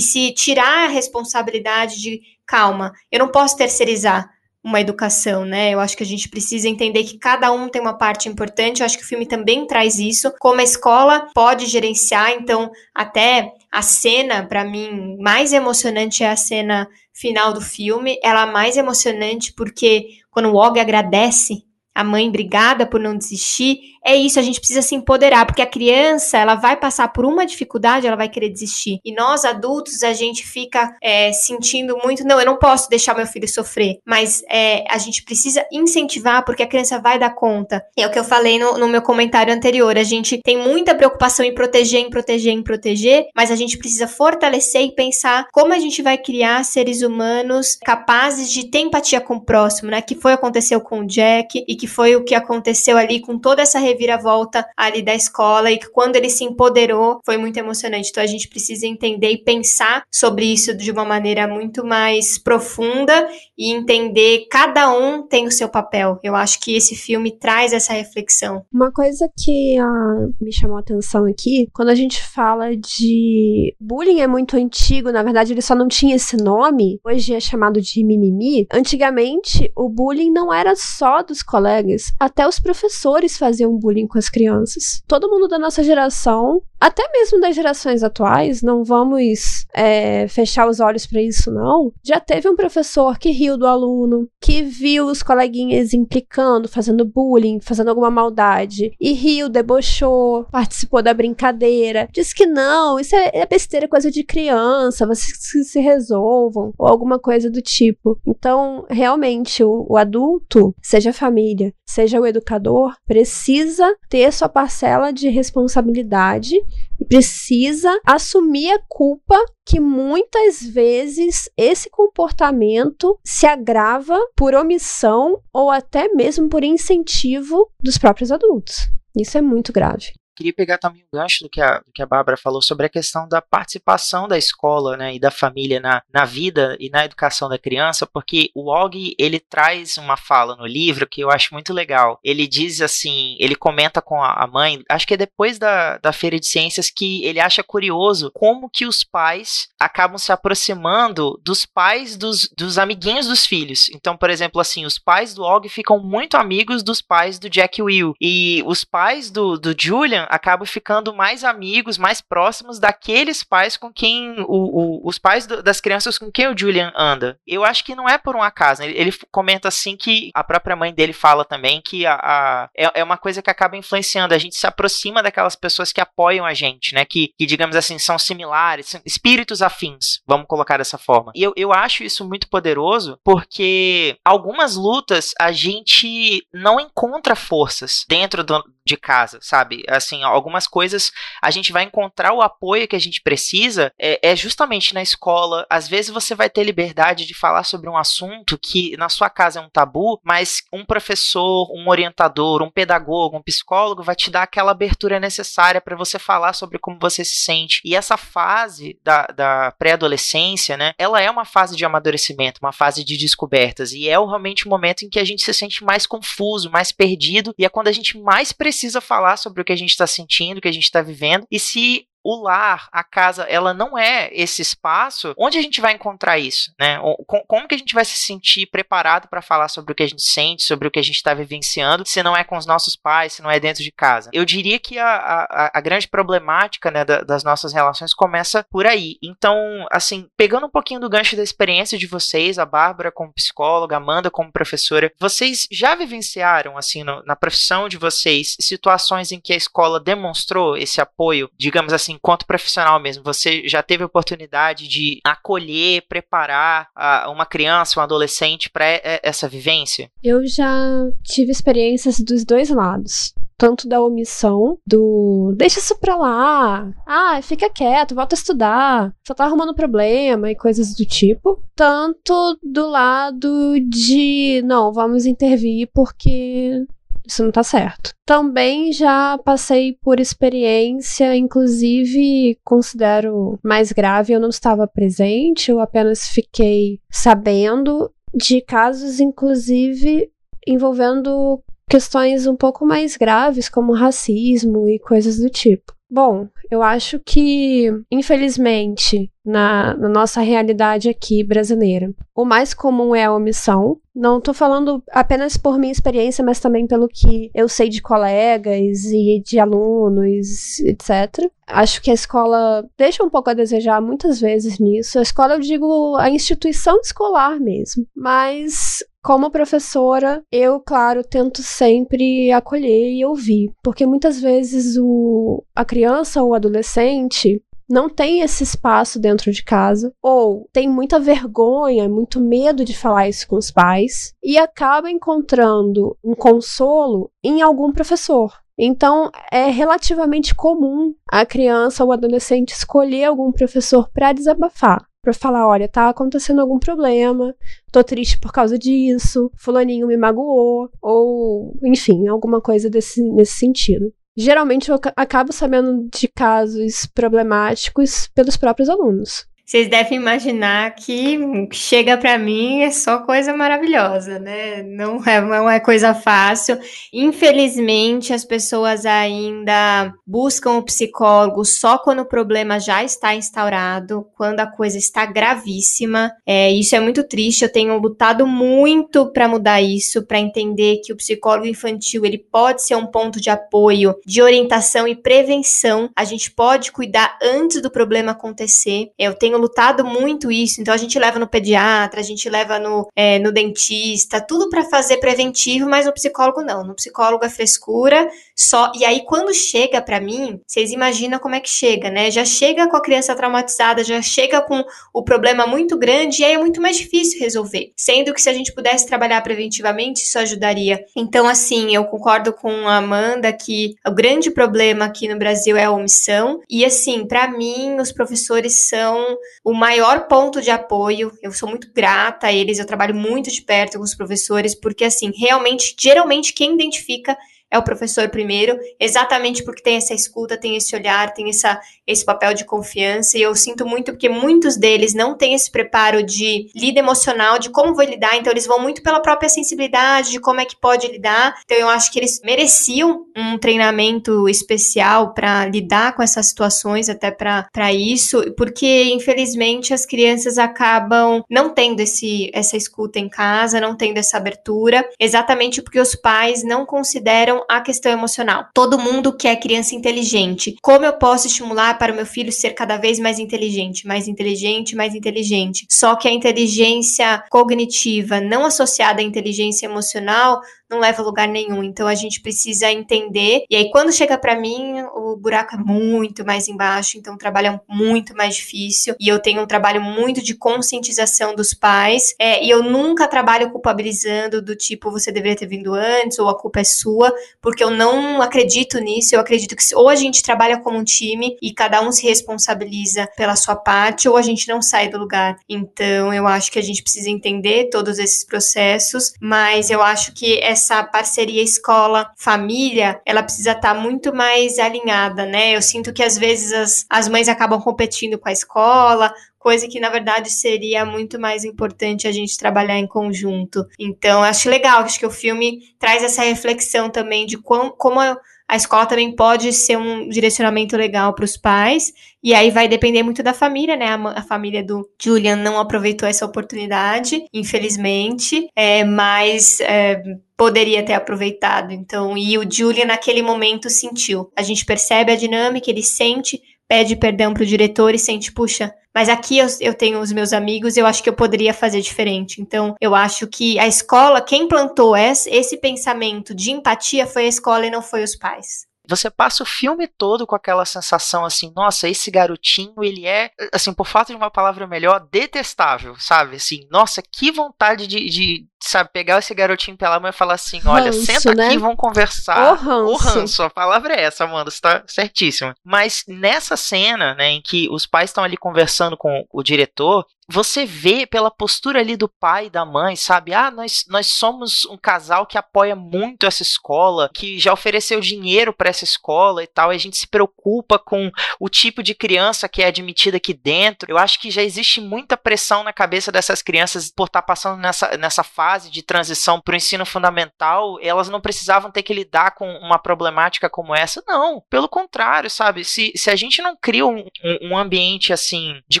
se 0.00 0.32
tirar 0.32 0.84
a 0.84 0.88
responsabilidade 0.88 2.00
de 2.00 2.20
calma, 2.46 2.92
eu 3.10 3.18
não 3.18 3.28
posso 3.28 3.56
terceirizar 3.56 4.30
uma 4.64 4.80
educação, 4.80 5.44
né? 5.44 5.74
Eu 5.74 5.78
acho 5.78 5.94
que 5.94 6.02
a 6.02 6.06
gente 6.06 6.26
precisa 6.26 6.66
entender 6.66 7.04
que 7.04 7.18
cada 7.18 7.52
um 7.52 7.68
tem 7.68 7.82
uma 7.82 7.98
parte 7.98 8.30
importante. 8.30 8.80
Eu 8.80 8.86
acho 8.86 8.96
que 8.96 9.04
o 9.04 9.06
filme 9.06 9.26
também 9.26 9.66
traz 9.66 9.98
isso, 9.98 10.32
como 10.40 10.58
a 10.58 10.64
escola 10.64 11.28
pode 11.34 11.66
gerenciar. 11.66 12.32
Então, 12.32 12.70
até 12.94 13.52
a 13.74 13.82
cena, 13.82 14.46
para 14.46 14.64
mim, 14.64 15.16
mais 15.18 15.52
emocionante 15.52 16.22
é 16.22 16.30
a 16.30 16.36
cena 16.36 16.88
final 17.12 17.52
do 17.52 17.60
filme. 17.60 18.16
Ela 18.22 18.48
é 18.48 18.52
mais 18.52 18.76
emocionante 18.76 19.52
porque 19.52 20.20
quando 20.30 20.48
o 20.50 20.54
Og 20.54 20.78
agradece 20.78 21.64
a 21.94 22.02
mãe, 22.02 22.28
obrigada 22.28 22.86
por 22.86 23.00
não 23.00 23.16
desistir, 23.16 23.94
é 24.04 24.14
isso, 24.14 24.38
a 24.38 24.42
gente 24.42 24.60
precisa 24.60 24.82
se 24.82 24.94
empoderar, 24.94 25.46
porque 25.46 25.62
a 25.62 25.66
criança, 25.66 26.36
ela 26.36 26.54
vai 26.54 26.76
passar 26.76 27.08
por 27.08 27.24
uma 27.24 27.46
dificuldade, 27.46 28.06
ela 28.06 28.16
vai 28.16 28.28
querer 28.28 28.50
desistir. 28.50 28.98
E 29.02 29.14
nós, 29.14 29.46
adultos, 29.46 30.02
a 30.02 30.12
gente 30.12 30.46
fica 30.46 30.94
é, 31.02 31.32
sentindo 31.32 31.96
muito, 32.04 32.22
não, 32.22 32.38
eu 32.38 32.44
não 32.44 32.58
posso 32.58 32.90
deixar 32.90 33.16
meu 33.16 33.26
filho 33.26 33.48
sofrer, 33.48 33.96
mas 34.06 34.42
é, 34.50 34.84
a 34.90 34.98
gente 34.98 35.22
precisa 35.24 35.64
incentivar, 35.72 36.44
porque 36.44 36.62
a 36.62 36.66
criança 36.66 37.00
vai 37.00 37.18
dar 37.18 37.34
conta. 37.34 37.82
É 37.96 38.06
o 38.06 38.10
que 38.10 38.18
eu 38.18 38.24
falei 38.24 38.58
no, 38.58 38.76
no 38.76 38.88
meu 38.88 39.00
comentário 39.00 39.54
anterior, 39.54 39.96
a 39.96 40.02
gente 40.02 40.38
tem 40.44 40.58
muita 40.58 40.94
preocupação 40.94 41.44
em 41.44 41.54
proteger, 41.54 42.00
em 42.00 42.10
proteger, 42.10 42.52
em 42.52 42.62
proteger, 42.62 43.28
mas 43.34 43.50
a 43.50 43.56
gente 43.56 43.78
precisa 43.78 44.06
fortalecer 44.06 44.82
e 44.82 44.94
pensar 44.94 45.46
como 45.50 45.72
a 45.72 45.78
gente 45.78 46.02
vai 46.02 46.18
criar 46.18 46.62
seres 46.64 47.00
humanos 47.00 47.76
capazes 47.82 48.50
de 48.50 48.70
ter 48.70 48.80
empatia 48.80 49.20
com 49.20 49.36
o 49.36 49.44
próximo, 49.44 49.90
né? 49.90 50.02
Que 50.02 50.14
foi 50.14 50.32
aconteceu 50.32 50.80
com 50.80 51.00
o 51.00 51.06
Jack 51.06 51.64
e 51.66 51.74
que 51.74 51.83
foi 51.86 52.16
o 52.16 52.24
que 52.24 52.34
aconteceu 52.34 52.96
ali 52.96 53.20
com 53.20 53.38
toda 53.38 53.62
essa 53.62 53.78
reviravolta 53.78 54.66
ali 54.76 55.02
da 55.02 55.14
escola 55.14 55.70
e 55.70 55.78
que 55.78 55.90
quando 55.90 56.16
ele 56.16 56.28
se 56.28 56.44
empoderou 56.44 57.20
foi 57.24 57.36
muito 57.36 57.56
emocionante. 57.56 58.10
Então 58.10 58.22
a 58.22 58.26
gente 58.26 58.48
precisa 58.48 58.86
entender 58.86 59.30
e 59.30 59.42
pensar 59.42 60.04
sobre 60.12 60.46
isso 60.46 60.76
de 60.76 60.90
uma 60.90 61.04
maneira 61.04 61.46
muito 61.46 61.84
mais 61.84 62.38
profunda 62.38 63.28
e 63.56 63.72
entender 63.72 64.46
cada 64.50 64.90
um 64.90 65.26
tem 65.26 65.46
o 65.46 65.52
seu 65.52 65.68
papel. 65.68 66.18
Eu 66.22 66.34
acho 66.34 66.60
que 66.60 66.74
esse 66.74 66.94
filme 66.94 67.36
traz 67.38 67.72
essa 67.72 67.92
reflexão. 67.92 68.64
Uma 68.72 68.92
coisa 68.92 69.28
que 69.36 69.76
uh, 69.80 70.34
me 70.40 70.52
chamou 70.52 70.76
a 70.76 70.80
atenção 70.80 71.24
aqui, 71.24 71.68
quando 71.72 71.88
a 71.88 71.94
gente 71.94 72.22
fala 72.22 72.76
de 72.76 73.74
bullying 73.80 74.20
é 74.20 74.26
muito 74.26 74.56
antigo, 74.56 75.12
na 75.12 75.22
verdade 75.22 75.52
ele 75.52 75.62
só 75.62 75.74
não 75.74 75.88
tinha 75.88 76.16
esse 76.16 76.36
nome, 76.36 77.00
hoje 77.04 77.34
é 77.34 77.40
chamado 77.40 77.80
de 77.80 78.04
mimimi. 78.04 78.66
Antigamente 78.72 79.70
o 79.76 79.88
bullying 79.88 80.30
não 80.30 80.52
era 80.52 80.74
só 80.76 81.22
dos 81.22 81.42
colegas, 81.42 81.73
até 82.18 82.46
os 82.46 82.58
professores 82.58 83.36
faziam 83.36 83.76
bullying 83.78 84.06
com 84.06 84.18
as 84.18 84.28
crianças. 84.28 85.02
Todo 85.06 85.28
mundo 85.28 85.48
da 85.48 85.58
nossa 85.58 85.82
geração, 85.82 86.62
até 86.84 87.02
mesmo 87.10 87.40
das 87.40 87.56
gerações 87.56 88.02
atuais, 88.02 88.60
não 88.60 88.84
vamos 88.84 89.64
é, 89.74 90.28
fechar 90.28 90.68
os 90.68 90.80
olhos 90.80 91.06
para 91.06 91.22
isso, 91.22 91.50
não. 91.50 91.90
Já 92.04 92.20
teve 92.20 92.46
um 92.46 92.54
professor 92.54 93.18
que 93.18 93.30
riu 93.30 93.56
do 93.56 93.66
aluno, 93.66 94.28
que 94.38 94.60
viu 94.60 95.06
os 95.06 95.22
coleguinhas 95.22 95.94
implicando, 95.94 96.68
fazendo 96.68 97.02
bullying, 97.02 97.58
fazendo 97.58 97.88
alguma 97.88 98.10
maldade, 98.10 98.92
e 99.00 99.12
riu, 99.12 99.48
debochou, 99.48 100.44
participou 100.52 101.02
da 101.02 101.14
brincadeira, 101.14 102.06
disse 102.12 102.34
que 102.34 102.44
não, 102.44 103.00
isso 103.00 103.16
é, 103.16 103.30
é 103.32 103.46
besteira, 103.46 103.88
coisa 103.88 104.10
de 104.10 104.22
criança, 104.22 105.06
vocês 105.06 105.38
se 105.70 105.80
resolvam, 105.80 106.74
ou 106.76 106.86
alguma 106.86 107.18
coisa 107.18 107.50
do 107.50 107.62
tipo. 107.62 108.20
Então, 108.26 108.84
realmente, 108.90 109.64
o, 109.64 109.86
o 109.88 109.96
adulto, 109.96 110.74
seja 110.82 111.08
a 111.08 111.14
família, 111.14 111.72
seja 111.86 112.20
o 112.20 112.26
educador, 112.26 112.94
precisa 113.06 113.90
ter 114.10 114.30
sua 114.30 114.50
parcela 114.50 115.14
de 115.14 115.30
responsabilidade 115.30 116.56
e 117.00 117.04
precisa 117.04 117.90
assumir 118.06 118.70
a 118.70 118.82
culpa 118.88 119.36
que 119.66 119.80
muitas 119.80 120.62
vezes 120.62 121.48
esse 121.56 121.90
comportamento 121.90 123.18
se 123.24 123.46
agrava 123.46 124.18
por 124.36 124.54
omissão 124.54 125.40
ou 125.52 125.70
até 125.70 126.08
mesmo 126.08 126.48
por 126.48 126.62
incentivo 126.62 127.70
dos 127.82 127.98
próprios 127.98 128.30
adultos. 128.30 128.90
Isso 129.16 129.38
é 129.38 129.42
muito 129.42 129.72
grave 129.72 130.12
queria 130.34 130.52
pegar 130.52 130.78
também 130.78 131.02
um 131.02 131.16
gancho 131.16 131.44
do 131.44 131.50
que 131.50 131.60
a, 131.60 131.78
do 131.78 131.92
que 131.92 132.02
a 132.02 132.06
Bárbara 132.06 132.36
falou 132.36 132.60
sobre 132.60 132.86
a 132.86 132.88
questão 132.88 133.28
da 133.28 133.40
participação 133.40 134.28
da 134.28 134.36
escola 134.36 134.96
né, 134.96 135.14
e 135.14 135.20
da 135.20 135.30
família 135.30 135.80
na, 135.80 136.02
na 136.12 136.24
vida 136.24 136.76
e 136.80 136.90
na 136.90 137.04
educação 137.04 137.48
da 137.48 137.58
criança, 137.58 138.06
porque 138.06 138.50
o 138.54 138.70
Og 138.70 139.14
ele 139.18 139.38
traz 139.38 139.96
uma 139.96 140.16
fala 140.16 140.56
no 140.56 140.66
livro 140.66 141.06
que 141.06 141.20
eu 141.20 141.30
acho 141.30 141.52
muito 141.52 141.72
legal. 141.72 142.18
Ele 142.22 142.46
diz 142.46 142.80
assim, 142.80 143.36
ele 143.38 143.54
comenta 143.54 144.00
com 144.02 144.22
a 144.22 144.46
mãe, 144.46 144.82
acho 144.88 145.06
que 145.06 145.14
é 145.14 145.16
depois 145.18 145.58
da, 145.58 145.98
da 145.98 146.12
feira 146.12 146.38
de 146.38 146.46
ciências 146.46 146.90
que 146.90 147.24
ele 147.24 147.40
acha 147.40 147.62
curioso 147.62 148.30
como 148.34 148.70
que 148.70 148.86
os 148.86 149.04
pais 149.04 149.68
acabam 149.78 150.18
se 150.18 150.32
aproximando 150.32 151.40
dos 151.42 151.64
pais 151.64 152.16
dos, 152.16 152.48
dos 152.56 152.78
amiguinhos 152.78 153.26
dos 153.26 153.46
filhos. 153.46 153.88
Então, 153.90 154.16
por 154.16 154.30
exemplo, 154.30 154.60
assim, 154.60 154.84
os 154.84 154.98
pais 154.98 155.34
do 155.34 155.42
Og 155.42 155.68
ficam 155.68 155.98
muito 155.98 156.36
amigos 156.36 156.82
dos 156.82 157.00
pais 157.00 157.38
do 157.38 157.50
Jack 157.50 157.80
Will 157.82 158.14
e 158.20 158.62
os 158.66 158.84
pais 158.84 159.30
do, 159.30 159.58
do 159.58 159.74
Julian 159.78 160.23
acabam 160.28 160.66
ficando 160.66 161.14
mais 161.14 161.44
amigos, 161.44 161.98
mais 161.98 162.20
próximos 162.20 162.78
daqueles 162.78 163.42
pais 163.42 163.76
com 163.76 163.92
quem 163.92 164.40
o, 164.40 164.44
o, 164.48 165.08
os 165.08 165.18
pais 165.18 165.46
do, 165.46 165.62
das 165.62 165.80
crianças 165.80 166.18
com 166.18 166.30
quem 166.30 166.48
o 166.48 166.56
Julian 166.56 166.92
anda. 166.96 167.38
Eu 167.46 167.64
acho 167.64 167.84
que 167.84 167.94
não 167.94 168.08
é 168.08 168.18
por 168.18 168.36
um 168.36 168.42
acaso. 168.42 168.82
Ele, 168.82 168.98
ele 168.98 169.12
comenta 169.30 169.68
assim 169.68 169.96
que 169.96 170.30
a 170.34 170.44
própria 170.44 170.76
mãe 170.76 170.92
dele 170.92 171.12
fala 171.12 171.44
também 171.44 171.80
que 171.80 172.06
a, 172.06 172.14
a 172.14 172.68
é, 172.76 173.00
é, 173.00 173.04
uma 173.04 173.16
coisa 173.16 173.42
que 173.42 173.50
acaba 173.50 173.76
influenciando. 173.76 174.34
A 174.34 174.38
gente 174.38 174.56
se 174.56 174.66
aproxima 174.66 175.22
daquelas 175.22 175.56
pessoas 175.56 175.92
que 175.92 176.00
apoiam 176.00 176.44
a 176.44 176.54
gente, 176.54 176.94
né? 176.94 177.04
Que, 177.04 177.32
que 177.38 177.46
digamos 177.46 177.76
assim, 177.76 177.98
são 177.98 178.18
similares, 178.18 178.88
são 178.88 179.00
espíritos 179.04 179.62
afins, 179.62 180.20
vamos 180.26 180.46
colocar 180.46 180.78
dessa 180.78 180.98
forma. 180.98 181.32
E 181.34 181.42
eu, 181.42 181.52
eu 181.56 181.72
acho 181.72 182.02
isso 182.02 182.26
muito 182.26 182.48
poderoso 182.48 183.18
porque 183.24 184.16
algumas 184.24 184.76
lutas 184.76 185.32
a 185.38 185.52
gente 185.52 186.46
não 186.52 186.80
encontra 186.80 187.34
forças 187.34 188.04
dentro 188.08 188.42
do, 188.42 188.62
de 188.86 188.96
casa, 188.96 189.38
sabe? 189.40 189.82
Assim, 189.88 190.22
algumas 190.22 190.66
coisas 190.66 191.10
a 191.40 191.50
gente 191.50 191.72
vai 191.72 191.84
encontrar 191.84 192.32
o 192.34 192.42
apoio 192.42 192.86
que 192.86 192.96
a 192.96 193.00
gente 193.00 193.22
precisa 193.22 193.90
é, 193.98 194.30
é, 194.30 194.36
justamente 194.36 194.92
na 194.92 195.02
escola. 195.02 195.66
Às 195.70 195.88
vezes 195.88 196.10
você 196.10 196.34
vai 196.34 196.50
ter 196.50 196.64
liberdade 196.64 197.24
de 197.26 197.34
falar 197.34 197.64
sobre 197.64 197.88
um 197.88 197.96
assunto 197.96 198.58
que 198.58 198.94
na 198.98 199.08
sua 199.08 199.30
casa 199.30 199.58
é 199.58 199.62
um 199.62 199.70
tabu, 199.70 200.20
mas 200.22 200.62
um 200.70 200.84
professor, 200.84 201.70
um 201.74 201.88
orientador, 201.88 202.62
um 202.62 202.70
pedagogo, 202.70 203.38
um 203.38 203.42
psicólogo 203.42 204.02
vai 204.02 204.14
te 204.14 204.30
dar 204.30 204.42
aquela 204.42 204.72
abertura 204.72 205.18
necessária 205.18 205.80
para 205.80 205.96
você 205.96 206.18
falar 206.18 206.52
sobre 206.52 206.78
como 206.78 206.98
você 207.00 207.24
se 207.24 207.36
sente. 207.36 207.80
E 207.84 207.96
essa 207.96 208.18
fase 208.18 208.98
da, 209.02 209.26
da 209.28 209.72
pré-adolescência, 209.78 210.76
né? 210.76 210.92
Ela 210.98 211.22
é 211.22 211.30
uma 211.30 211.46
fase 211.46 211.74
de 211.74 211.84
amadurecimento, 211.86 212.60
uma 212.62 212.72
fase 212.72 213.02
de 213.02 213.16
descobertas. 213.16 213.92
E 213.92 214.08
é 214.08 214.18
realmente 214.18 214.66
o 214.66 214.70
momento 214.70 215.04
em 215.04 215.08
que 215.08 215.18
a 215.18 215.24
gente 215.24 215.42
se 215.42 215.54
sente 215.54 215.82
mais 215.82 216.06
confuso, 216.06 216.70
mais 216.70 216.92
perdido, 216.92 217.54
e 217.58 217.64
é 217.64 217.68
quando 217.68 217.88
a 217.88 217.92
gente 217.92 218.18
mais 218.18 218.52
precisa 218.52 218.73
precisa 218.74 219.00
falar 219.00 219.36
sobre 219.36 219.62
o 219.62 219.64
que 219.64 219.72
a 219.72 219.76
gente 219.76 219.90
está 219.90 220.06
sentindo, 220.06 220.58
o 220.58 220.60
que 220.60 220.68
a 220.68 220.72
gente 220.72 220.84
está 220.84 221.00
vivendo, 221.00 221.46
e 221.50 221.60
se 221.60 222.06
o 222.24 222.42
lar, 222.42 222.88
a 222.90 223.04
casa, 223.04 223.42
ela 223.44 223.74
não 223.74 223.98
é 223.98 224.30
esse 224.32 224.62
espaço, 224.62 225.34
onde 225.36 225.58
a 225.58 225.62
gente 225.62 225.80
vai 225.80 225.92
encontrar 225.92 226.38
isso, 226.38 226.72
né? 226.80 226.98
Como 227.46 227.68
que 227.68 227.74
a 227.74 227.78
gente 227.78 227.94
vai 227.94 228.04
se 228.04 228.16
sentir 228.16 228.66
preparado 228.66 229.28
para 229.28 229.42
falar 229.42 229.68
sobre 229.68 229.92
o 229.92 229.94
que 229.94 230.02
a 230.02 230.08
gente 230.08 230.22
sente, 230.22 230.62
sobre 230.62 230.88
o 230.88 230.90
que 230.90 230.98
a 230.98 231.02
gente 231.02 231.16
está 231.16 231.34
vivenciando, 231.34 232.06
se 232.06 232.22
não 232.22 232.36
é 232.36 232.42
com 232.42 232.56
os 232.56 232.66
nossos 232.66 232.96
pais, 232.96 233.34
se 233.34 233.42
não 233.42 233.50
é 233.50 233.60
dentro 233.60 233.82
de 233.82 233.92
casa? 233.92 234.30
Eu 234.32 234.44
diria 234.44 234.78
que 234.78 234.98
a, 234.98 235.06
a, 235.06 235.70
a 235.74 235.80
grande 235.80 236.08
problemática 236.08 236.90
né, 236.90 237.04
das 237.04 237.44
nossas 237.44 237.72
relações 237.72 238.14
começa 238.14 238.64
por 238.70 238.86
aí. 238.86 239.16
Então, 239.22 239.86
assim, 239.90 240.26
pegando 240.36 240.66
um 240.66 240.70
pouquinho 240.70 241.00
do 241.00 241.10
gancho 241.10 241.36
da 241.36 241.42
experiência 241.42 241.98
de 241.98 242.06
vocês, 242.06 242.58
a 242.58 242.64
Bárbara 242.64 243.12
como 243.12 243.32
psicóloga, 243.34 243.96
a 243.96 243.98
Amanda 243.98 244.30
como 244.30 244.50
professora, 244.50 245.12
vocês 245.20 245.66
já 245.70 245.94
vivenciaram, 245.94 246.78
assim, 246.78 247.04
no, 247.04 247.22
na 247.24 247.36
profissão 247.36 247.88
de 247.88 247.98
vocês, 247.98 248.56
situações 248.60 249.30
em 249.30 249.40
que 249.40 249.52
a 249.52 249.56
escola 249.56 250.00
demonstrou 250.00 250.76
esse 250.76 251.00
apoio, 251.00 251.50
digamos 251.58 251.92
assim, 251.92 252.13
enquanto 252.14 252.46
profissional 252.46 252.98
mesmo, 253.00 253.22
você 253.22 253.66
já 253.68 253.82
teve 253.82 254.02
a 254.02 254.06
oportunidade 254.06 254.88
de 254.88 255.20
acolher, 255.24 256.02
preparar 256.08 256.88
uh, 256.96 257.30
uma 257.30 257.46
criança, 257.46 257.98
um 257.98 258.02
adolescente 258.02 258.70
para 258.70 258.84
essa 259.22 259.48
vivência? 259.48 260.10
Eu 260.22 260.46
já 260.46 261.04
tive 261.22 261.50
experiências 261.50 262.20
dos 262.20 262.44
dois 262.44 262.70
lados 262.70 263.34
tanto 263.56 263.88
da 263.88 264.02
omissão, 264.02 264.78
do 264.86 265.54
deixa 265.56 265.78
isso 265.78 265.96
pra 265.98 266.16
lá, 266.16 266.92
ah, 267.06 267.40
fica 267.42 267.70
quieto, 267.70 268.14
volta 268.14 268.34
a 268.34 268.38
estudar, 268.38 269.14
só 269.26 269.34
tá 269.34 269.44
arrumando 269.44 269.74
problema 269.74 270.50
e 270.50 270.56
coisas 270.56 270.94
do 270.94 271.04
tipo, 271.04 271.62
tanto 271.74 272.58
do 272.62 272.88
lado 272.88 273.78
de 273.88 274.60
não, 274.64 274.92
vamos 274.92 275.24
intervir 275.24 275.88
porque 275.94 276.84
isso 277.26 277.42
não 277.42 277.50
tá 277.50 277.62
certo. 277.62 278.12
Também 278.26 278.92
já 278.92 279.38
passei 279.38 279.96
por 280.02 280.20
experiência, 280.20 281.34
inclusive 281.36 282.58
considero 282.64 283.58
mais 283.62 283.92
grave, 283.92 284.32
eu 284.32 284.40
não 284.40 284.50
estava 284.50 284.86
presente, 284.86 285.70
eu 285.70 285.80
apenas 285.80 286.28
fiquei 286.28 287.00
sabendo 287.10 288.10
de 288.34 288.60
casos, 288.60 289.20
inclusive, 289.20 290.28
envolvendo 290.66 291.62
questões 291.88 292.46
um 292.46 292.56
pouco 292.56 292.84
mais 292.84 293.16
graves, 293.16 293.68
como 293.68 293.94
racismo 293.94 294.88
e 294.88 294.98
coisas 294.98 295.38
do 295.38 295.48
tipo. 295.48 295.93
Bom, 296.10 296.48
eu 296.70 296.82
acho 296.82 297.18
que, 297.18 297.90
infelizmente, 298.10 299.30
na, 299.44 299.96
na, 299.96 300.08
nossa 300.08 300.40
realidade 300.40 301.08
aqui 301.08 301.42
brasileira, 301.42 302.12
o 302.34 302.44
mais 302.44 302.72
comum 302.72 303.14
é 303.14 303.24
a 303.24 303.32
omissão. 303.32 303.98
Não 304.14 304.40
tô 304.40 304.54
falando 304.54 305.02
apenas 305.10 305.56
por 305.56 305.78
minha 305.78 305.90
experiência, 305.90 306.44
mas 306.44 306.60
também 306.60 306.86
pelo 306.86 307.08
que 307.08 307.50
eu 307.54 307.68
sei 307.68 307.88
de 307.88 308.00
colegas 308.00 309.04
e 309.06 309.42
de 309.44 309.58
alunos, 309.58 310.78
etc. 310.80 311.50
Acho 311.66 312.00
que 312.00 312.10
a 312.10 312.14
escola 312.14 312.88
deixa 312.96 313.24
um 313.24 313.30
pouco 313.30 313.50
a 313.50 313.54
desejar 313.54 314.00
muitas 314.00 314.40
vezes 314.40 314.78
nisso. 314.78 315.18
A 315.18 315.22
escola, 315.22 315.54
eu 315.54 315.60
digo, 315.60 316.16
a 316.16 316.30
instituição 316.30 317.00
escolar 317.00 317.58
mesmo. 317.58 318.06
Mas 318.14 319.02
como 319.24 319.50
professora, 319.50 320.42
eu, 320.52 320.78
claro, 320.78 321.24
tento 321.24 321.62
sempre 321.62 322.52
acolher 322.52 323.10
e 323.10 323.24
ouvir, 323.24 323.72
porque 323.82 324.04
muitas 324.04 324.38
vezes 324.38 324.98
o, 325.00 325.64
a 325.74 325.82
criança 325.82 326.42
ou 326.42 326.50
o 326.50 326.54
adolescente 326.54 327.62
não 327.88 328.10
tem 328.10 328.42
esse 328.42 328.62
espaço 328.62 329.18
dentro 329.18 329.50
de 329.50 329.64
casa, 329.64 330.12
ou 330.22 330.68
tem 330.74 330.90
muita 330.90 331.18
vergonha, 331.18 332.06
muito 332.06 332.38
medo 332.38 332.84
de 332.84 332.94
falar 332.94 333.26
isso 333.26 333.48
com 333.48 333.56
os 333.56 333.70
pais, 333.70 334.34
e 334.42 334.58
acaba 334.58 335.10
encontrando 335.10 336.14
um 336.22 336.34
consolo 336.34 337.30
em 337.42 337.62
algum 337.62 337.92
professor. 337.92 338.52
Então, 338.78 339.30
é 339.50 339.70
relativamente 339.70 340.54
comum 340.54 341.14
a 341.30 341.46
criança 341.46 342.04
ou 342.04 342.12
adolescente 342.12 342.72
escolher 342.72 343.24
algum 343.24 343.50
professor 343.52 344.10
para 344.12 344.34
desabafar 344.34 345.06
para 345.24 345.32
falar, 345.32 345.66
olha, 345.66 345.88
tá 345.88 346.10
acontecendo 346.10 346.60
algum 346.60 346.78
problema, 346.78 347.54
tô 347.90 348.04
triste 348.04 348.38
por 348.38 348.52
causa 348.52 348.78
disso, 348.78 349.50
fulaninho 349.56 350.06
me 350.06 350.16
magoou, 350.16 350.90
ou, 351.00 351.74
enfim, 351.82 352.28
alguma 352.28 352.60
coisa 352.60 352.90
desse, 352.90 353.22
nesse 353.32 353.54
sentido. 353.54 354.12
Geralmente 354.36 354.90
eu 354.90 355.00
acabo 355.16 355.52
sabendo 355.52 356.08
de 356.12 356.28
casos 356.28 357.06
problemáticos 357.06 358.28
pelos 358.34 358.56
próprios 358.56 358.88
alunos. 358.88 359.46
Vocês 359.64 359.88
devem 359.88 360.18
imaginar 360.18 360.94
que 360.94 361.38
chega 361.72 362.18
para 362.18 362.36
mim 362.36 362.82
é 362.82 362.90
só 362.90 363.20
coisa 363.20 363.56
maravilhosa, 363.56 364.38
né? 364.38 364.82
Não 364.82 365.24
é, 365.24 365.40
não 365.40 365.70
é 365.70 365.80
coisa 365.80 366.12
fácil. 366.12 366.78
Infelizmente, 367.10 368.34
as 368.34 368.44
pessoas 368.44 369.06
ainda 369.06 370.12
buscam 370.26 370.72
o 370.72 370.82
psicólogo 370.82 371.64
só 371.64 371.96
quando 371.96 372.20
o 372.20 372.28
problema 372.28 372.78
já 372.78 373.02
está 373.02 373.34
instaurado, 373.34 374.26
quando 374.36 374.60
a 374.60 374.66
coisa 374.66 374.98
está 374.98 375.24
gravíssima. 375.24 376.30
É, 376.46 376.70
isso 376.70 376.94
é 376.94 377.00
muito 377.00 377.24
triste. 377.24 377.62
Eu 377.62 377.72
tenho 377.72 377.98
lutado 377.98 378.46
muito 378.46 379.32
para 379.32 379.48
mudar 379.48 379.80
isso, 379.80 380.26
para 380.26 380.38
entender 380.38 381.00
que 381.02 381.12
o 381.12 381.16
psicólogo 381.16 381.66
infantil 381.66 382.26
ele 382.26 382.38
pode 382.38 382.82
ser 382.82 382.96
um 382.96 383.06
ponto 383.06 383.40
de 383.40 383.48
apoio, 383.48 384.14
de 384.26 384.42
orientação 384.42 385.08
e 385.08 385.16
prevenção. 385.16 386.10
A 386.14 386.24
gente 386.24 386.50
pode 386.50 386.92
cuidar 386.92 387.38
antes 387.42 387.80
do 387.80 387.90
problema 387.90 388.32
acontecer. 388.32 389.10
Eu 389.18 389.32
tenho 389.32 389.53
tenho 389.54 389.58
lutado 389.58 390.04
muito 390.04 390.50
isso, 390.50 390.80
então 390.80 390.92
a 390.92 390.96
gente 390.96 391.18
leva 391.18 391.38
no 391.38 391.46
pediatra, 391.46 392.20
a 392.20 392.22
gente 392.22 392.48
leva 392.50 392.78
no, 392.78 393.08
é, 393.14 393.38
no 393.38 393.52
dentista, 393.52 394.40
tudo 394.40 394.68
para 394.68 394.84
fazer 394.84 395.18
preventivo, 395.18 395.88
mas 395.88 396.06
no 396.06 396.12
psicólogo 396.12 396.62
não. 396.62 396.84
No 396.84 396.94
psicólogo 396.94 397.44
é 397.44 397.48
frescura, 397.48 398.28
só. 398.56 398.90
E 398.96 399.04
aí, 399.04 399.24
quando 399.24 399.54
chega 399.54 400.00
para 400.02 400.20
mim, 400.20 400.60
vocês 400.66 400.90
imaginam 400.90 401.38
como 401.38 401.54
é 401.54 401.60
que 401.60 401.68
chega, 401.68 402.10
né? 402.10 402.30
Já 402.30 402.44
chega 402.44 402.88
com 402.88 402.96
a 402.96 403.02
criança 403.02 403.34
traumatizada, 403.34 404.02
já 404.02 404.20
chega 404.20 404.60
com 404.60 404.84
o 405.12 405.22
problema 405.22 405.66
muito 405.66 405.96
grande, 405.96 406.42
e 406.42 406.44
aí 406.44 406.54
é 406.54 406.58
muito 406.58 406.80
mais 406.80 406.96
difícil 406.96 407.40
resolver. 407.40 407.92
Sendo 407.96 408.34
que 408.34 408.42
se 408.42 408.48
a 408.48 408.54
gente 408.54 408.72
pudesse 408.72 409.06
trabalhar 409.06 409.40
preventivamente, 409.42 410.24
isso 410.24 410.38
ajudaria. 410.38 411.04
Então, 411.16 411.46
assim, 411.46 411.94
eu 411.94 412.04
concordo 412.04 412.52
com 412.52 412.88
a 412.88 412.96
Amanda 412.96 413.52
que 413.52 413.94
o 414.06 414.10
grande 414.10 414.50
problema 414.50 415.04
aqui 415.04 415.28
no 415.28 415.38
Brasil 415.38 415.76
é 415.76 415.84
a 415.84 415.90
omissão. 415.90 416.60
E 416.68 416.84
assim, 416.84 417.26
para 417.26 417.48
mim, 417.48 417.96
os 418.00 418.12
professores 418.12 418.88
são 418.88 419.36
o 419.64 419.72
maior 419.72 420.26
ponto 420.26 420.60
de 420.60 420.70
apoio. 420.70 421.32
Eu 421.42 421.52
sou 421.52 421.68
muito 421.68 421.92
grata 421.92 422.48
a 422.48 422.52
eles, 422.52 422.78
eu 422.78 422.86
trabalho 422.86 423.14
muito 423.14 423.50
de 423.50 423.62
perto 423.62 423.98
com 423.98 424.04
os 424.04 424.14
professores, 424.14 424.74
porque 424.74 425.04
assim, 425.04 425.32
realmente, 425.36 425.94
geralmente 425.98 426.52
quem 426.52 426.74
identifica 426.74 427.36
é 427.74 427.78
o 427.78 427.82
professor 427.82 428.28
primeiro, 428.28 428.78
exatamente 429.00 429.64
porque 429.64 429.82
tem 429.82 429.96
essa 429.96 430.14
escuta, 430.14 430.56
tem 430.56 430.76
esse 430.76 430.94
olhar, 430.94 431.34
tem 431.34 431.48
essa, 431.48 431.80
esse 432.06 432.24
papel 432.24 432.54
de 432.54 432.64
confiança. 432.64 433.36
E 433.36 433.42
eu 433.42 433.52
sinto 433.56 433.84
muito 433.84 434.12
porque 434.12 434.28
muitos 434.28 434.76
deles 434.76 435.12
não 435.12 435.36
têm 435.36 435.54
esse 435.54 435.70
preparo 435.72 436.22
de 436.22 436.70
lida 436.72 437.00
emocional, 437.00 437.58
de 437.58 437.70
como 437.70 437.92
vou 437.92 438.04
lidar. 438.04 438.36
Então, 438.36 438.52
eles 438.52 438.64
vão 438.66 438.78
muito 438.78 439.02
pela 439.02 439.18
própria 439.18 439.48
sensibilidade, 439.48 440.30
de 440.30 440.38
como 440.38 440.60
é 440.60 440.64
que 440.64 440.76
pode 440.80 441.08
lidar. 441.08 441.56
Então, 441.64 441.76
eu 441.76 441.88
acho 441.88 442.12
que 442.12 442.18
eles 442.20 442.40
mereciam 442.44 443.26
um 443.36 443.58
treinamento 443.58 444.48
especial 444.48 445.34
para 445.34 445.66
lidar 445.66 446.14
com 446.14 446.22
essas 446.22 446.46
situações, 446.46 447.08
até 447.08 447.32
para 447.32 447.92
isso, 447.92 448.54
porque 448.56 449.10
infelizmente 449.10 449.92
as 449.92 450.06
crianças 450.06 450.58
acabam 450.58 451.42
não 451.50 451.70
tendo 451.70 451.98
esse, 451.98 452.50
essa 452.54 452.76
escuta 452.76 453.18
em 453.18 453.28
casa, 453.28 453.80
não 453.80 453.96
tendo 453.96 454.18
essa 454.18 454.36
abertura, 454.36 455.04
exatamente 455.18 455.82
porque 455.82 455.98
os 455.98 456.14
pais 456.14 456.62
não 456.62 456.86
consideram 456.86 457.63
a 457.68 457.80
questão 457.80 458.12
emocional. 458.12 458.66
Todo 458.74 458.98
mundo 458.98 459.36
quer 459.36 459.56
criança 459.56 459.94
inteligente. 459.94 460.76
Como 460.82 461.04
eu 461.04 461.12
posso 461.14 461.46
estimular 461.46 461.98
para 461.98 462.12
o 462.12 462.16
meu 462.16 462.26
filho 462.26 462.52
ser 462.52 462.70
cada 462.70 462.96
vez 462.96 463.18
mais 463.18 463.38
inteligente, 463.38 464.06
mais 464.06 464.28
inteligente, 464.28 464.96
mais 464.96 465.14
inteligente? 465.14 465.86
Só 465.90 466.16
que 466.16 466.28
a 466.28 466.32
inteligência 466.32 467.42
cognitiva 467.50 468.40
não 468.40 468.64
associada 468.66 469.20
à 469.20 469.24
inteligência 469.24 469.86
emocional 469.86 470.60
não 470.94 471.00
leva 471.00 471.22
a 471.22 471.24
lugar 471.24 471.48
nenhum. 471.48 471.82
Então 471.82 472.06
a 472.06 472.14
gente 472.14 472.40
precisa 472.40 472.90
entender. 472.90 473.64
E 473.68 473.76
aí 473.76 473.90
quando 473.90 474.12
chega 474.12 474.38
para 474.38 474.56
mim, 474.56 475.02
o 475.14 475.36
buraco 475.36 475.74
é 475.74 475.78
muito 475.78 476.44
mais 476.44 476.68
embaixo, 476.68 477.18
então 477.18 477.34
o 477.34 477.38
trabalho 477.38 477.68
é 477.68 477.80
muito 477.92 478.34
mais 478.34 478.56
difícil. 478.56 479.14
E 479.20 479.28
eu 479.28 479.38
tenho 479.38 479.62
um 479.62 479.66
trabalho 479.66 480.00
muito 480.00 480.42
de 480.42 480.54
conscientização 480.54 481.54
dos 481.54 481.74
pais. 481.74 482.34
É, 482.38 482.64
e 482.64 482.70
eu 482.70 482.82
nunca 482.82 483.26
trabalho 483.26 483.70
culpabilizando 483.70 484.62
do 484.62 484.76
tipo 484.76 485.10
você 485.10 485.32
deveria 485.32 485.56
ter 485.56 485.66
vindo 485.66 485.94
antes 485.94 486.38
ou 486.38 486.48
a 486.48 486.58
culpa 486.58 486.80
é 486.80 486.84
sua, 486.84 487.32
porque 487.60 487.82
eu 487.82 487.90
não 487.90 488.40
acredito 488.40 488.98
nisso. 488.98 489.34
Eu 489.34 489.40
acredito 489.40 489.76
que 489.76 489.94
ou 489.94 490.08
a 490.08 490.14
gente 490.14 490.42
trabalha 490.42 490.78
como 490.78 490.98
um 490.98 491.04
time 491.04 491.56
e 491.60 491.72
cada 491.72 492.00
um 492.00 492.12
se 492.12 492.26
responsabiliza 492.26 493.28
pela 493.36 493.56
sua 493.56 493.76
parte, 493.76 494.28
ou 494.28 494.36
a 494.36 494.42
gente 494.42 494.68
não 494.68 494.80
sai 494.80 495.08
do 495.08 495.18
lugar. 495.18 495.56
Então 495.68 496.32
eu 496.32 496.46
acho 496.46 496.70
que 496.70 496.78
a 496.78 496.82
gente 496.82 497.02
precisa 497.02 497.30
entender 497.30 497.88
todos 497.90 498.18
esses 498.18 498.44
processos, 498.44 499.32
mas 499.40 499.90
eu 499.90 500.02
acho 500.02 500.32
que 500.32 500.58
essa 500.60 500.83
essa 500.84 501.02
parceria 501.02 501.62
escola-família, 501.62 503.20
ela 503.24 503.42
precisa 503.42 503.72
estar 503.72 503.94
tá 503.94 504.00
muito 504.00 504.34
mais 504.34 504.78
alinhada, 504.78 505.46
né? 505.46 505.74
Eu 505.74 505.80
sinto 505.80 506.12
que 506.12 506.22
às 506.22 506.36
vezes 506.36 506.72
as, 506.72 507.06
as 507.08 507.28
mães 507.28 507.48
acabam 507.48 507.80
competindo 507.80 508.38
com 508.38 508.48
a 508.48 508.52
escola, 508.52 509.34
coisa 509.58 509.88
que 509.88 509.98
na 509.98 510.10
verdade 510.10 510.50
seria 510.50 511.06
muito 511.06 511.40
mais 511.40 511.64
importante 511.64 512.28
a 512.28 512.32
gente 512.32 512.58
trabalhar 512.58 512.98
em 512.98 513.06
conjunto. 513.06 513.86
Então, 513.98 514.42
acho 514.42 514.68
legal, 514.68 515.00
acho 515.00 515.18
que 515.18 515.26
o 515.26 515.30
filme 515.30 515.80
traz 515.98 516.22
essa 516.22 516.42
reflexão 516.42 517.08
também 517.08 517.46
de 517.46 517.56
como, 517.56 517.90
como 517.92 518.20
a 518.68 518.76
escola 518.76 519.06
também 519.06 519.34
pode 519.34 519.72
ser 519.72 519.96
um 519.98 520.28
direcionamento 520.28 520.96
legal 520.96 521.34
para 521.34 521.44
os 521.44 521.56
pais. 521.56 522.12
E 522.42 522.54
aí 522.54 522.70
vai 522.70 522.88
depender 522.88 523.22
muito 523.22 523.42
da 523.42 523.52
família, 523.52 523.96
né? 523.96 524.06
A, 524.06 524.38
a, 524.38 524.42
família 524.42 524.82
do 524.82 525.08
Julian 525.22 525.56
não 525.56 525.78
aproveitou 525.78 526.28
essa 526.28 526.46
oportunidade, 526.46 527.44
infelizmente, 527.52 528.68
é, 528.74 529.04
mas 529.04 529.80
é, 529.80 530.22
poderia 530.56 531.02
ter 531.02 531.12
aproveitado. 531.12 531.92
Então, 531.92 532.36
e 532.36 532.56
o 532.58 532.70
Julian 532.70 533.06
naquele 533.06 533.42
momento 533.42 533.90
sentiu. 533.90 534.50
A 534.56 534.62
gente 534.62 534.84
percebe 534.84 535.32
a 535.32 535.36
dinâmica, 535.36 535.90
ele 535.90 536.02
sente, 536.02 536.60
pede 536.88 537.16
perdão 537.16 537.52
pro 537.52 537.66
diretor 537.66 538.14
e 538.14 538.18
sente, 538.18 538.52
puxa, 538.52 538.94
mas 539.14 539.28
aqui 539.28 539.58
eu, 539.58 539.66
eu 539.80 539.94
tenho 539.94 540.20
os 540.20 540.32
meus 540.32 540.52
amigos, 540.52 540.96
eu 540.96 541.06
acho 541.06 541.22
que 541.22 541.28
eu 541.28 541.34
poderia 541.34 541.72
fazer 541.72 542.00
diferente. 542.00 542.60
Então, 542.60 542.96
eu 543.00 543.14
acho 543.14 543.46
que 543.46 543.78
a 543.78 543.86
escola, 543.86 544.40
quem 544.40 544.66
plantou 544.66 545.16
esse, 545.16 545.48
esse 545.50 545.76
pensamento 545.76 546.54
de 546.54 546.72
empatia 546.72 547.26
foi 547.26 547.44
a 547.44 547.48
escola 547.48 547.86
e 547.86 547.90
não 547.90 548.02
foi 548.02 548.24
os 548.24 548.34
pais. 548.34 548.86
Você 549.06 549.30
passa 549.30 549.62
o 549.62 549.66
filme 549.66 550.08
todo 550.08 550.46
com 550.46 550.56
aquela 550.56 550.84
sensação 550.86 551.44
assim, 551.44 551.70
nossa, 551.76 552.08
esse 552.08 552.30
garotinho, 552.30 552.94
ele 553.02 553.26
é, 553.26 553.50
assim, 553.70 553.92
por 553.92 554.06
falta 554.06 554.32
de 554.32 554.36
uma 554.36 554.50
palavra 554.50 554.86
melhor, 554.86 555.28
detestável, 555.30 556.16
sabe? 556.18 556.56
Assim, 556.56 556.86
nossa, 556.90 557.20
que 557.20 557.52
vontade 557.52 558.06
de, 558.06 558.30
de 558.30 558.66
sabe, 558.88 559.10
pegar 559.12 559.38
esse 559.38 559.54
garotinho 559.54 559.96
pela 559.96 560.20
mão 560.20 560.30
e 560.30 560.32
falar 560.32 560.54
assim, 560.54 560.80
olha, 560.84 561.06
ranço, 561.06 561.24
senta 561.24 561.54
né? 561.54 561.66
aqui, 561.68 561.78
vamos 561.78 561.96
conversar. 561.96 562.72
O 562.72 562.76
ranço. 562.76 563.12
o 563.12 563.16
ranço. 563.16 563.62
A 563.62 563.70
palavra 563.70 564.14
é 564.14 564.22
essa, 564.22 564.44
Amanda, 564.44 564.70
você 564.70 564.80
tá 564.80 565.02
certíssima. 565.06 565.74
Mas 565.84 566.24
nessa 566.26 566.76
cena, 566.76 567.34
né, 567.34 567.50
em 567.50 567.62
que 567.62 567.88
os 567.90 568.06
pais 568.06 568.30
estão 568.30 568.44
ali 568.44 568.56
conversando 568.56 569.16
com 569.16 569.46
o 569.52 569.62
diretor, 569.62 570.24
você 570.48 570.84
vê 570.84 571.26
pela 571.26 571.50
postura 571.50 572.00
ali 572.00 572.16
do 572.16 572.28
pai 572.28 572.66
e 572.66 572.70
da 572.70 572.84
mãe, 572.84 573.16
sabe? 573.16 573.54
Ah, 573.54 573.70
nós, 573.70 574.04
nós 574.08 574.26
somos 574.26 574.84
um 574.86 574.96
casal 574.96 575.46
que 575.46 575.56
apoia 575.56 575.96
muito 575.96 576.44
essa 576.44 576.62
escola, 576.62 577.30
que 577.32 577.58
já 577.58 577.72
ofereceu 577.72 578.20
dinheiro 578.20 578.72
para 578.72 578.90
essa 578.90 579.04
escola 579.04 579.62
e 579.62 579.66
tal, 579.66 579.92
e 579.92 579.96
a 579.96 579.98
gente 579.98 580.16
se 580.16 580.26
preocupa 580.26 580.98
com 580.98 581.30
o 581.58 581.68
tipo 581.68 582.02
de 582.02 582.14
criança 582.14 582.68
que 582.68 582.82
é 582.82 582.86
admitida 582.86 583.38
aqui 583.38 583.54
dentro. 583.54 584.10
Eu 584.10 584.18
acho 584.18 584.38
que 584.38 584.50
já 584.50 584.62
existe 584.62 585.00
muita 585.00 585.36
pressão 585.36 585.82
na 585.82 585.92
cabeça 585.92 586.30
dessas 586.30 586.60
crianças 586.60 587.10
por 587.10 587.24
estar 587.26 587.40
tá 587.40 587.46
passando 587.46 587.80
nessa, 587.80 588.16
nessa 588.18 588.42
fase 588.42 588.73
de 588.78 589.02
transição 589.02 589.60
para 589.60 589.74
o 589.74 589.76
ensino 589.76 590.04
fundamental, 590.04 590.98
elas 591.00 591.28
não 591.28 591.40
precisavam 591.40 591.90
ter 591.90 592.02
que 592.02 592.14
lidar 592.14 592.52
com 592.52 592.68
uma 592.78 592.98
problemática 592.98 593.70
como 593.70 593.94
essa. 593.94 594.22
Não, 594.26 594.62
pelo 594.68 594.88
contrário, 594.88 595.50
sabe? 595.50 595.84
Se, 595.84 596.12
se 596.16 596.30
a 596.30 596.36
gente 596.36 596.60
não 596.62 596.76
cria 596.80 597.06
um, 597.06 597.26
um 597.62 597.76
ambiente 597.76 598.32
assim 598.32 598.80
de 598.88 599.00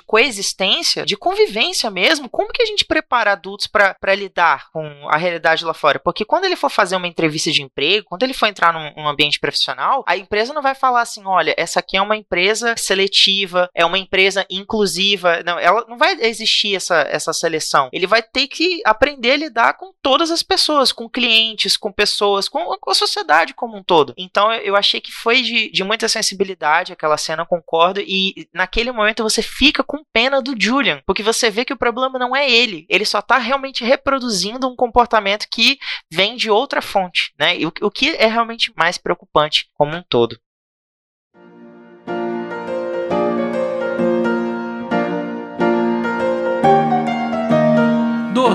coexistência, 0.00 1.04
de 1.04 1.16
convivência 1.16 1.90
mesmo, 1.90 2.28
como 2.28 2.52
que 2.52 2.62
a 2.62 2.66
gente 2.66 2.84
prepara 2.84 3.32
adultos 3.32 3.66
para 3.66 4.14
lidar 4.14 4.70
com 4.70 5.08
a 5.08 5.16
realidade 5.16 5.64
lá 5.64 5.74
fora? 5.74 5.98
Porque 5.98 6.24
quando 6.24 6.44
ele 6.44 6.56
for 6.56 6.70
fazer 6.70 6.96
uma 6.96 7.08
entrevista 7.08 7.50
de 7.50 7.62
emprego, 7.62 8.06
quando 8.08 8.22
ele 8.22 8.34
for 8.34 8.46
entrar 8.46 8.72
num, 8.72 8.92
num 8.96 9.08
ambiente 9.08 9.40
profissional, 9.40 10.04
a 10.06 10.16
empresa 10.16 10.52
não 10.52 10.62
vai 10.62 10.74
falar 10.74 11.02
assim: 11.02 11.22
olha, 11.24 11.54
essa 11.56 11.80
aqui 11.80 11.96
é 11.96 12.02
uma 12.02 12.16
empresa 12.16 12.74
seletiva, 12.76 13.68
é 13.74 13.84
uma 13.84 13.98
empresa 13.98 14.46
inclusiva. 14.50 15.42
Não, 15.44 15.58
ela 15.58 15.84
não 15.88 15.96
vai 15.96 16.16
existir 16.20 16.74
essa, 16.76 17.00
essa 17.08 17.32
seleção. 17.32 17.88
Ele 17.92 18.06
vai 18.06 18.22
ter 18.22 18.46
que 18.48 18.82
aprender 18.84 19.32
a 19.32 19.36
lidar 19.36 19.63
com 19.72 19.92
todas 20.02 20.30
as 20.30 20.42
pessoas, 20.42 20.92
com 20.92 21.08
clientes, 21.08 21.76
com 21.76 21.90
pessoas, 21.90 22.48
com, 22.48 22.76
a 22.88 22.94
sociedade 22.94 23.54
como 23.54 23.76
um 23.76 23.82
todo. 23.82 24.14
Então 24.16 24.52
eu 24.52 24.76
achei 24.76 25.00
que 25.00 25.12
foi 25.12 25.42
de, 25.42 25.70
de 25.70 25.82
muita 25.82 26.08
sensibilidade 26.08 26.92
aquela 26.92 27.16
cena, 27.16 27.46
concordo. 27.46 28.00
E 28.00 28.48
naquele 28.52 28.92
momento 28.92 29.22
você 29.22 29.42
fica 29.42 29.82
com 29.82 30.04
pena 30.12 30.42
do 30.42 30.54
Julian, 30.58 31.00
porque 31.06 31.22
você 31.22 31.50
vê 31.50 31.64
que 31.64 31.72
o 31.72 31.78
problema 31.78 32.18
não 32.18 32.34
é 32.34 32.50
ele, 32.50 32.86
ele 32.88 33.04
só 33.04 33.20
está 33.20 33.38
realmente 33.38 33.84
reproduzindo 33.84 34.68
um 34.68 34.76
comportamento 34.76 35.46
que 35.50 35.78
vem 36.10 36.36
de 36.36 36.50
outra 36.50 36.82
fonte, 36.82 37.32
né? 37.38 37.56
E 37.58 37.66
o, 37.66 37.72
o 37.82 37.90
que 37.90 38.10
é 38.10 38.26
realmente 38.26 38.72
mais 38.76 38.98
preocupante 38.98 39.68
como 39.74 39.96
um 39.96 40.02
todo. 40.02 40.38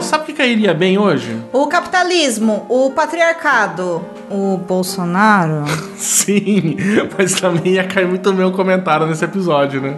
Sabe 0.02 0.24
o 0.24 0.26
que 0.26 0.34
cairia 0.34 0.74
bem 0.74 0.98
hoje? 0.98 1.36
O 1.52 1.68
capitalismo, 1.68 2.66
o 2.70 2.92
patriarcado, 2.92 4.04
o 4.30 4.58
Bolsonaro. 4.58 5.66
Sim, 5.98 6.78
mas 7.18 7.40
também 7.40 7.74
ia 7.74 7.84
cair 7.84 8.08
muito 8.08 8.32
bem 8.34 8.46
o 8.46 8.52
comentário 8.52 9.08
nesse 9.08 9.26
episódio, 9.26 9.82
né? 9.82 9.98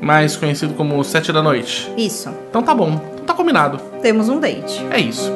Mais 0.00 0.36
conhecido 0.36 0.74
como 0.74 1.02
Sete 1.04 1.32
da 1.32 1.42
Noite. 1.42 1.90
Isso. 1.96 2.28
Então 2.48 2.62
tá 2.62 2.74
bom, 2.74 3.00
então 3.12 3.24
tá 3.24 3.34
combinado. 3.34 3.78
Temos 4.00 4.28
um 4.28 4.38
date. 4.38 4.84
É 4.90 5.00
isso. 5.00 5.30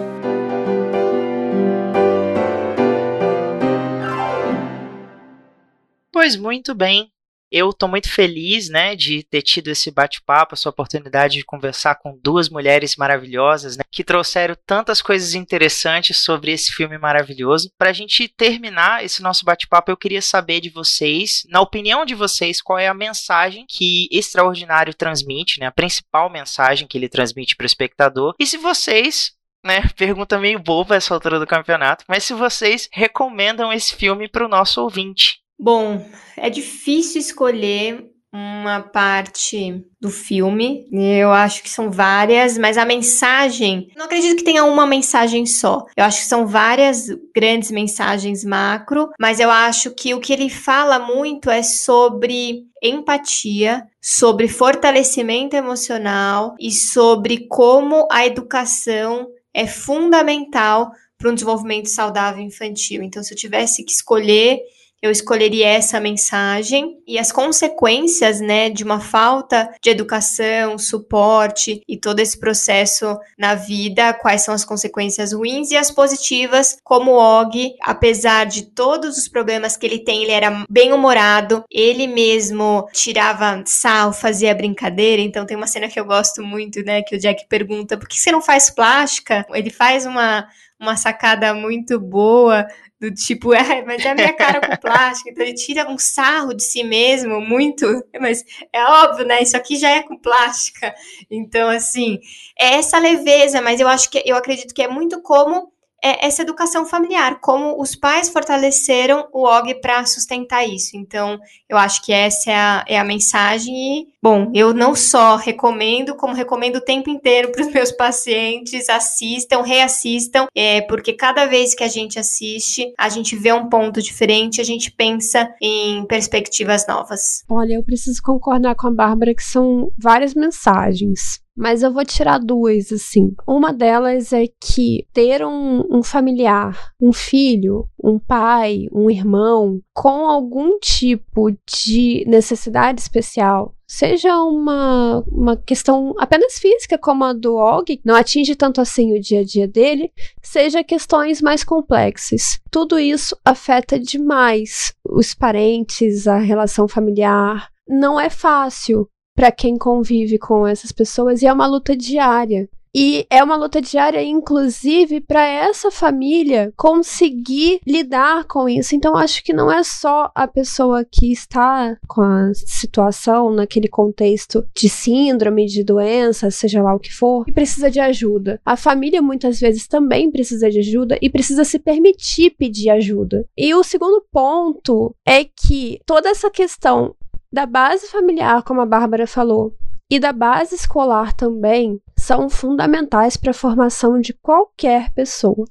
Pois 6.12 6.36
muito 6.36 6.74
bem. 6.74 7.10
Eu 7.50 7.70
estou 7.70 7.88
muito 7.88 8.10
feliz, 8.10 8.68
né, 8.68 8.94
de 8.94 9.22
ter 9.22 9.42
tido 9.42 9.68
esse 9.68 9.90
bate-papo, 9.90 10.54
essa 10.54 10.68
oportunidade 10.68 11.38
de 11.38 11.44
conversar 11.44 11.94
com 11.96 12.18
duas 12.22 12.48
mulheres 12.48 12.96
maravilhosas, 12.96 13.76
né, 13.76 13.82
que 13.90 14.04
trouxeram 14.04 14.54
tantas 14.66 15.00
coisas 15.00 15.34
interessantes 15.34 16.18
sobre 16.18 16.52
esse 16.52 16.72
filme 16.72 16.98
maravilhoso. 16.98 17.70
Para 17.78 17.90
a 17.90 17.92
gente 17.92 18.28
terminar 18.28 19.04
esse 19.04 19.22
nosso 19.22 19.44
bate-papo, 19.44 19.90
eu 19.90 19.96
queria 19.96 20.22
saber 20.22 20.60
de 20.60 20.68
vocês, 20.68 21.42
na 21.48 21.60
opinião 21.60 22.04
de 22.04 22.14
vocês, 22.14 22.60
qual 22.60 22.78
é 22.78 22.88
a 22.88 22.94
mensagem 22.94 23.64
que 23.68 24.08
Extraordinário 24.12 24.94
transmite, 24.94 25.60
né, 25.60 25.66
a 25.66 25.72
principal 25.72 26.30
mensagem 26.30 26.86
que 26.86 26.98
ele 26.98 27.08
transmite 27.08 27.56
para 27.56 27.64
o 27.64 27.66
espectador. 27.66 28.34
E 28.38 28.46
se 28.46 28.56
vocês 28.56 29.36
né? 29.64 29.82
Pergunta 29.96 30.38
meio 30.38 30.58
boba 30.58 30.96
essa 30.96 31.12
altura 31.12 31.38
do 31.38 31.46
campeonato, 31.46 32.04
mas 32.08 32.24
se 32.24 32.32
vocês 32.32 32.88
recomendam 32.92 33.72
esse 33.72 33.94
filme 33.94 34.28
para 34.28 34.44
o 34.44 34.48
nosso 34.48 34.80
ouvinte. 34.80 35.40
Bom, 35.58 36.06
é 36.36 36.48
difícil 36.48 37.20
escolher 37.20 38.08
uma 38.32 38.80
parte 38.80 39.82
do 40.00 40.10
filme. 40.10 40.86
Eu 40.92 41.32
acho 41.32 41.62
que 41.62 41.70
são 41.70 41.90
várias, 41.90 42.58
mas 42.58 42.76
a 42.76 42.84
mensagem, 42.84 43.90
não 43.96 44.04
acredito 44.04 44.36
que 44.36 44.44
tenha 44.44 44.64
uma 44.64 44.86
mensagem 44.86 45.46
só. 45.46 45.84
Eu 45.96 46.04
acho 46.04 46.20
que 46.20 46.26
são 46.26 46.46
várias 46.46 47.06
grandes 47.34 47.70
mensagens 47.70 48.44
macro, 48.44 49.08
mas 49.18 49.40
eu 49.40 49.50
acho 49.50 49.90
que 49.92 50.14
o 50.14 50.20
que 50.20 50.32
ele 50.32 50.50
fala 50.50 50.98
muito 50.98 51.50
é 51.50 51.62
sobre 51.62 52.66
empatia, 52.82 53.86
sobre 54.00 54.46
fortalecimento 54.46 55.56
emocional 55.56 56.54
e 56.60 56.70
sobre 56.70 57.48
como 57.48 58.06
a 58.12 58.26
educação 58.26 59.26
é 59.54 59.66
fundamental 59.66 60.92
para 61.16 61.30
um 61.30 61.34
desenvolvimento 61.34 61.88
saudável 61.88 62.44
infantil. 62.44 63.02
Então, 63.02 63.22
se 63.24 63.32
eu 63.32 63.38
tivesse 63.38 63.84
que 63.84 63.90
escolher 63.90 64.60
eu 65.00 65.10
escolheria 65.10 65.68
essa 65.68 66.00
mensagem 66.00 66.98
e 67.06 67.18
as 67.18 67.30
consequências, 67.30 68.40
né, 68.40 68.68
de 68.68 68.82
uma 68.82 69.00
falta 69.00 69.70
de 69.82 69.90
educação, 69.90 70.76
suporte 70.76 71.80
e 71.88 71.96
todo 71.96 72.20
esse 72.20 72.38
processo 72.38 73.16
na 73.38 73.54
vida, 73.54 74.12
quais 74.12 74.42
são 74.42 74.54
as 74.54 74.64
consequências 74.64 75.32
ruins 75.32 75.70
e 75.70 75.76
as 75.76 75.90
positivas, 75.90 76.76
como 76.82 77.12
o 77.12 77.40
Og, 77.40 77.74
apesar 77.82 78.44
de 78.46 78.62
todos 78.62 79.16
os 79.16 79.28
problemas 79.28 79.76
que 79.76 79.86
ele 79.86 80.00
tem, 80.00 80.22
ele 80.22 80.32
era 80.32 80.64
bem 80.68 80.92
humorado, 80.92 81.64
ele 81.70 82.06
mesmo 82.06 82.88
tirava 82.92 83.62
sal, 83.66 84.12
fazia 84.12 84.54
brincadeira, 84.54 85.22
então 85.22 85.46
tem 85.46 85.56
uma 85.56 85.66
cena 85.66 85.88
que 85.88 85.98
eu 85.98 86.04
gosto 86.04 86.42
muito, 86.42 86.82
né, 86.82 87.02
que 87.02 87.16
o 87.16 87.18
Jack 87.18 87.46
pergunta, 87.48 87.96
por 87.96 88.08
que 88.08 88.18
você 88.18 88.32
não 88.32 88.42
faz 88.42 88.70
plástica? 88.70 89.46
Ele 89.50 89.70
faz 89.70 90.04
uma 90.04 90.48
uma 90.80 90.96
sacada 90.96 91.52
muito 91.54 91.98
boa 91.98 92.66
do 93.00 93.12
tipo, 93.12 93.52
é, 93.54 93.84
mas 93.84 94.04
é 94.04 94.10
a 94.10 94.14
minha 94.14 94.32
cara 94.32 94.60
com 94.60 94.76
plástico, 94.76 95.30
então 95.30 95.44
ele 95.44 95.54
tira 95.54 95.88
um 95.88 95.98
sarro 95.98 96.54
de 96.54 96.64
si 96.64 96.82
mesmo, 96.82 97.40
muito, 97.40 97.86
mas 98.20 98.44
é 98.72 98.84
óbvio, 98.84 99.26
né? 99.26 99.42
Isso 99.42 99.56
aqui 99.56 99.76
já 99.76 99.90
é 99.90 100.02
com 100.02 100.18
plástica. 100.18 100.94
Então, 101.30 101.68
assim, 101.68 102.18
é 102.58 102.74
essa 102.74 102.98
leveza, 102.98 103.60
mas 103.60 103.80
eu 103.80 103.88
acho 103.88 104.10
que 104.10 104.22
eu 104.24 104.36
acredito 104.36 104.74
que 104.74 104.82
é 104.82 104.88
muito 104.88 105.22
como 105.22 105.72
é 106.02 106.26
essa 106.26 106.42
educação 106.42 106.86
familiar, 106.86 107.40
como 107.40 107.80
os 107.80 107.96
pais 107.96 108.28
fortaleceram 108.28 109.28
o 109.32 109.44
Og 109.44 109.74
para 109.80 110.04
sustentar 110.06 110.66
isso. 110.66 110.96
Então, 110.96 111.38
eu 111.68 111.76
acho 111.76 112.02
que 112.02 112.12
essa 112.12 112.50
é 112.50 112.54
a, 112.54 112.84
é 112.86 112.98
a 112.98 113.04
mensagem. 113.04 113.74
E, 113.74 114.08
bom, 114.22 114.50
eu 114.54 114.72
não 114.72 114.94
só 114.94 115.36
recomendo, 115.36 116.14
como 116.14 116.34
recomendo 116.34 116.76
o 116.76 116.84
tempo 116.84 117.10
inteiro 117.10 117.50
para 117.50 117.62
os 117.62 117.68
meus 117.74 117.90
pacientes: 117.90 118.88
assistam, 118.88 119.62
reassistam, 119.62 120.46
é, 120.54 120.80
porque 120.82 121.12
cada 121.12 121.46
vez 121.46 121.74
que 121.74 121.84
a 121.84 121.88
gente 121.88 122.18
assiste, 122.18 122.92
a 122.96 123.08
gente 123.08 123.34
vê 123.34 123.52
um 123.52 123.68
ponto 123.68 124.00
diferente, 124.00 124.60
a 124.60 124.64
gente 124.64 124.90
pensa 124.90 125.52
em 125.60 126.06
perspectivas 126.06 126.86
novas. 126.86 127.44
Olha, 127.48 127.74
eu 127.74 127.82
preciso 127.82 128.22
concordar 128.22 128.74
com 128.76 128.86
a 128.86 128.94
Bárbara 128.94 129.34
que 129.34 129.42
são 129.42 129.90
várias 129.98 130.34
mensagens 130.34 131.40
mas 131.58 131.82
eu 131.82 131.92
vou 131.92 132.04
tirar 132.04 132.38
duas, 132.38 132.92
assim. 132.92 133.34
Uma 133.44 133.72
delas 133.72 134.32
é 134.32 134.44
que 134.60 135.04
ter 135.12 135.44
um, 135.44 135.84
um, 135.90 136.04
familiar, 136.04 136.92
um 137.02 137.12
filho, 137.12 137.88
um 138.02 138.16
pai, 138.16 138.86
um 138.92 139.10
irmão 139.10 139.80
com 139.92 140.28
algum 140.28 140.78
tipo 140.78 141.50
de 141.66 142.24
necessidade 142.28 143.00
especial, 143.00 143.74
seja 143.88 144.40
uma, 144.40 145.24
uma 145.32 145.56
questão 145.56 146.14
apenas 146.16 146.60
física, 146.60 146.96
como 146.96 147.24
a 147.24 147.32
do 147.32 147.56
Og, 147.56 148.00
não 148.04 148.14
atinge 148.14 148.54
tanto 148.54 148.80
assim 148.80 149.12
o 149.12 149.20
dia 149.20 149.40
a 149.40 149.44
dia 149.44 149.66
dele, 149.66 150.12
seja 150.40 150.84
questões 150.84 151.42
mais 151.42 151.64
complexas. 151.64 152.60
Tudo 152.70 153.00
isso 153.00 153.36
afeta 153.44 153.98
demais 153.98 154.94
os 155.04 155.34
parentes, 155.34 156.28
a 156.28 156.38
relação 156.38 156.86
familiar. 156.86 157.68
Não 157.88 158.20
é 158.20 158.30
fácil 158.30 159.08
para 159.38 159.52
quem 159.52 159.78
convive 159.78 160.36
com 160.36 160.66
essas 160.66 160.90
pessoas 160.90 161.42
e 161.42 161.46
é 161.46 161.52
uma 161.52 161.64
luta 161.64 161.96
diária. 161.96 162.68
E 162.92 163.24
é 163.30 163.44
uma 163.44 163.54
luta 163.54 163.80
diária, 163.80 164.20
inclusive, 164.20 165.20
para 165.20 165.46
essa 165.46 165.90
família 165.90 166.72
conseguir 166.76 167.78
lidar 167.86 168.44
com 168.44 168.68
isso. 168.68 168.96
Então, 168.96 169.16
acho 169.16 169.44
que 169.44 169.52
não 169.52 169.70
é 169.70 169.84
só 169.84 170.32
a 170.34 170.48
pessoa 170.48 171.04
que 171.04 171.30
está 171.30 171.96
com 172.08 172.22
a 172.22 172.50
situação, 172.54 173.50
naquele 173.50 173.86
contexto 173.86 174.66
de 174.74 174.88
síndrome, 174.88 175.66
de 175.66 175.84
doença, 175.84 176.50
seja 176.50 176.82
lá 176.82 176.94
o 176.94 176.98
que 176.98 177.12
for, 177.12 177.44
que 177.44 177.52
precisa 177.52 177.88
de 177.90 178.00
ajuda. 178.00 178.60
A 178.64 178.74
família 178.74 179.22
muitas 179.22 179.60
vezes 179.60 179.86
também 179.86 180.30
precisa 180.30 180.68
de 180.68 180.80
ajuda 180.80 181.16
e 181.22 181.30
precisa 181.30 181.62
se 181.62 181.78
permitir 181.78 182.56
pedir 182.58 182.90
ajuda. 182.90 183.44
E 183.56 183.72
o 183.74 183.84
segundo 183.84 184.24
ponto 184.32 185.14
é 185.24 185.44
que 185.44 186.00
toda 186.04 186.28
essa 186.28 186.50
questão 186.50 187.14
da 187.52 187.66
base 187.66 188.08
familiar, 188.08 188.62
como 188.62 188.80
a 188.80 188.86
Bárbara 188.86 189.26
falou, 189.26 189.74
e 190.10 190.18
da 190.18 190.32
base 190.32 190.74
escolar 190.74 191.32
também 191.32 192.00
são 192.16 192.48
fundamentais 192.48 193.36
para 193.36 193.50
a 193.50 193.54
formação 193.54 194.20
de 194.20 194.32
qualquer 194.32 195.12
pessoa, 195.12 195.64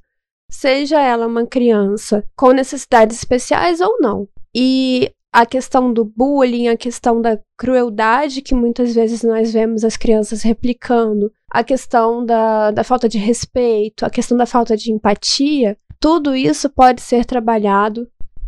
seja 0.50 1.02
ela 1.02 1.28
uma 1.28 1.46
criança 1.46 2.24
com 2.36 2.52
necessidades 2.52 3.18
especiais 3.18 3.82
ou 3.82 4.00
não. 4.00 4.28
E 4.56 5.12
a 5.34 5.46
questão 5.46 5.92
do 5.92 6.06
bullying, 6.06 6.68
a 6.68 6.78
questão 6.78 7.22
da 7.22 7.40
crueldade 7.58 8.42
que 8.42 8.56
muitas 8.56 8.96
vezes 8.96 9.24
nós 9.24 9.52
vemos 9.52 9.84
as 9.84 9.98
crianças 9.98 10.42
replicando, 10.42 11.32
a 11.52 11.64
questão 11.64 12.26
da, 12.26 12.72
da 12.72 12.84
falta 12.84 13.10
de 13.10 13.18
respeito, 13.18 14.06
a 14.06 14.10
questão 14.10 14.38
da 14.38 14.46
falta 14.46 14.76
de 14.76 14.92
empatia, 14.92 15.78
tudo 16.00 16.36
isso 16.36 16.70
pode 16.70 17.02
ser 17.02 17.26
trabalhado 17.26 18.08